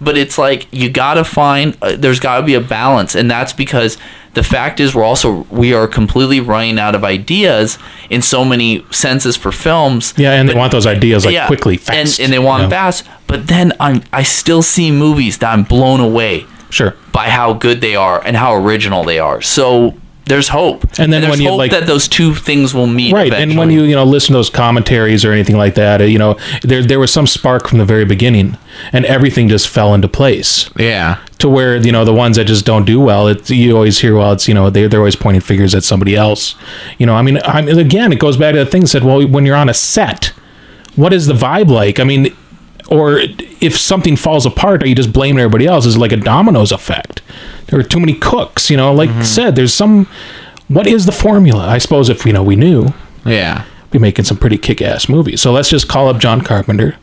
[0.00, 3.52] but it's like you gotta find, uh, there's got to be a balance, and that's
[3.52, 3.96] because
[4.34, 7.78] the fact is we're also we are completely running out of ideas
[8.10, 10.12] in so many senses for films.
[10.16, 12.18] Yeah, and they want those ideas like quickly, fast.
[12.18, 13.04] and, and they want you them fast.
[13.28, 16.94] But then I'm I still see movies that I'm blown away Sure.
[17.12, 19.40] by how good they are and how original they are.
[19.40, 19.94] So
[20.26, 20.84] there's hope.
[20.98, 23.12] And then there's when you, hope like- that those two things will meet.
[23.12, 26.04] Right, and when you you know listen to those commentaries or anything like that, uh,
[26.04, 28.56] you know there there was some spark from the very beginning,
[28.92, 30.68] and everything just fell into place.
[30.76, 31.18] yeah.
[31.38, 34.16] To where you know the ones that just don't do well, it's you always hear
[34.16, 36.54] well, it's you know they they're always pointing fingers at somebody else.
[36.98, 39.04] You know, I mean, I mean again, it goes back to the thing that said,
[39.04, 40.32] well, when you're on a set,
[40.96, 42.00] what is the vibe like?
[42.00, 42.34] I mean,
[42.88, 43.18] or
[43.60, 45.86] if something falls apart, are you just blaming everybody else?
[45.86, 47.22] Is it like a dominoes effect?
[47.66, 48.70] There are too many cooks.
[48.70, 49.22] You know, like Mm-hmm.
[49.22, 50.06] Said, there's some.
[50.68, 51.66] What is the formula?
[51.66, 52.88] I suppose if you know we knew
[53.24, 53.64] Yeah.
[53.90, 55.40] be making some pretty kick-ass movies.
[55.42, 56.96] So let's just call up John Carpenter,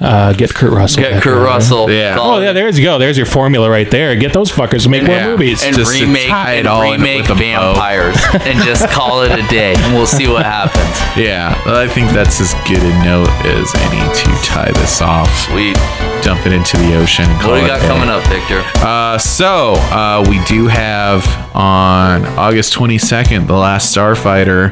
[0.00, 1.44] uh, get Kurt Russell, get Kurt there.
[1.44, 1.90] Russell.
[1.90, 2.16] Yeah.
[2.18, 2.98] Oh yeah, it, there's you go.
[2.98, 4.16] There's your formula right there.
[4.16, 5.26] Get those fuckers to make Yeah.
[5.26, 5.62] more movies.
[5.64, 9.32] and just to remake tie it and all remake with vampires and just call it
[9.32, 10.88] a day, and we'll see what happens.
[11.16, 11.54] Yeah.
[11.66, 15.28] Well, I think that's as good a note as any to tie this off.
[15.50, 15.76] Sweet.
[16.22, 17.26] Dump it into the ocean.
[17.36, 17.86] What call do we got day.
[17.88, 18.62] coming up, Victor?
[18.86, 24.70] Uh, so uh, we do have on August 22nd, The Last Starfighter.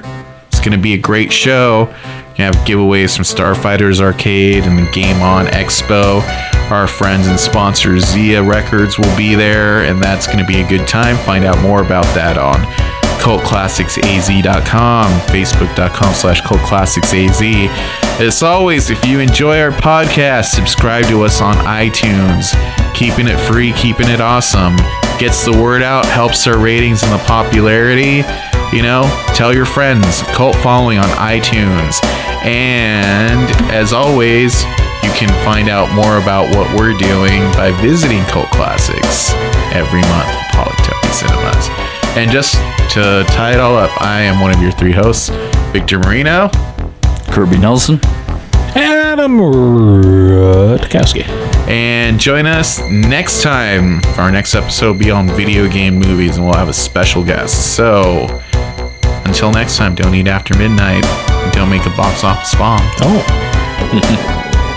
[0.49, 1.95] It's going to be a great show.
[2.39, 6.23] Have giveaways from Starfighters Arcade and the Game On Expo.
[6.71, 10.69] Our friends and sponsors Zia Records will be there, and that's going to be a
[10.69, 11.17] good time.
[11.17, 12.63] Find out more about that on
[13.19, 17.69] cultclassicsaz.com, facebook.com slash cultclassicsaz.
[18.21, 22.53] As always, if you enjoy our podcast, subscribe to us on iTunes.
[22.95, 24.77] Keeping it free, keeping it awesome.
[25.19, 28.25] Gets the word out, helps our ratings and the popularity.
[28.75, 32.05] You know, tell your friends, cult following on iTunes.
[32.45, 34.63] And as always,
[35.03, 39.33] you can find out more about what we're doing by visiting Cult Classics
[39.73, 41.69] every month at Polytopia Cinemas.
[42.17, 42.57] And just
[42.91, 45.29] to tie it all up, I am one of your three hosts,
[45.73, 46.51] Victor Marino.
[47.31, 48.01] Kirby Nelson.
[48.75, 51.25] Adam Rutkowski.
[51.69, 56.37] And join us next time for our next episode will be on video game movies,
[56.37, 57.77] and we'll have a special guest.
[57.77, 58.27] So
[59.25, 61.05] until next time, don't eat after midnight.
[61.05, 62.81] and Don't make a box office bomb.
[63.01, 63.25] Oh,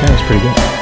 [0.00, 0.81] that was pretty good.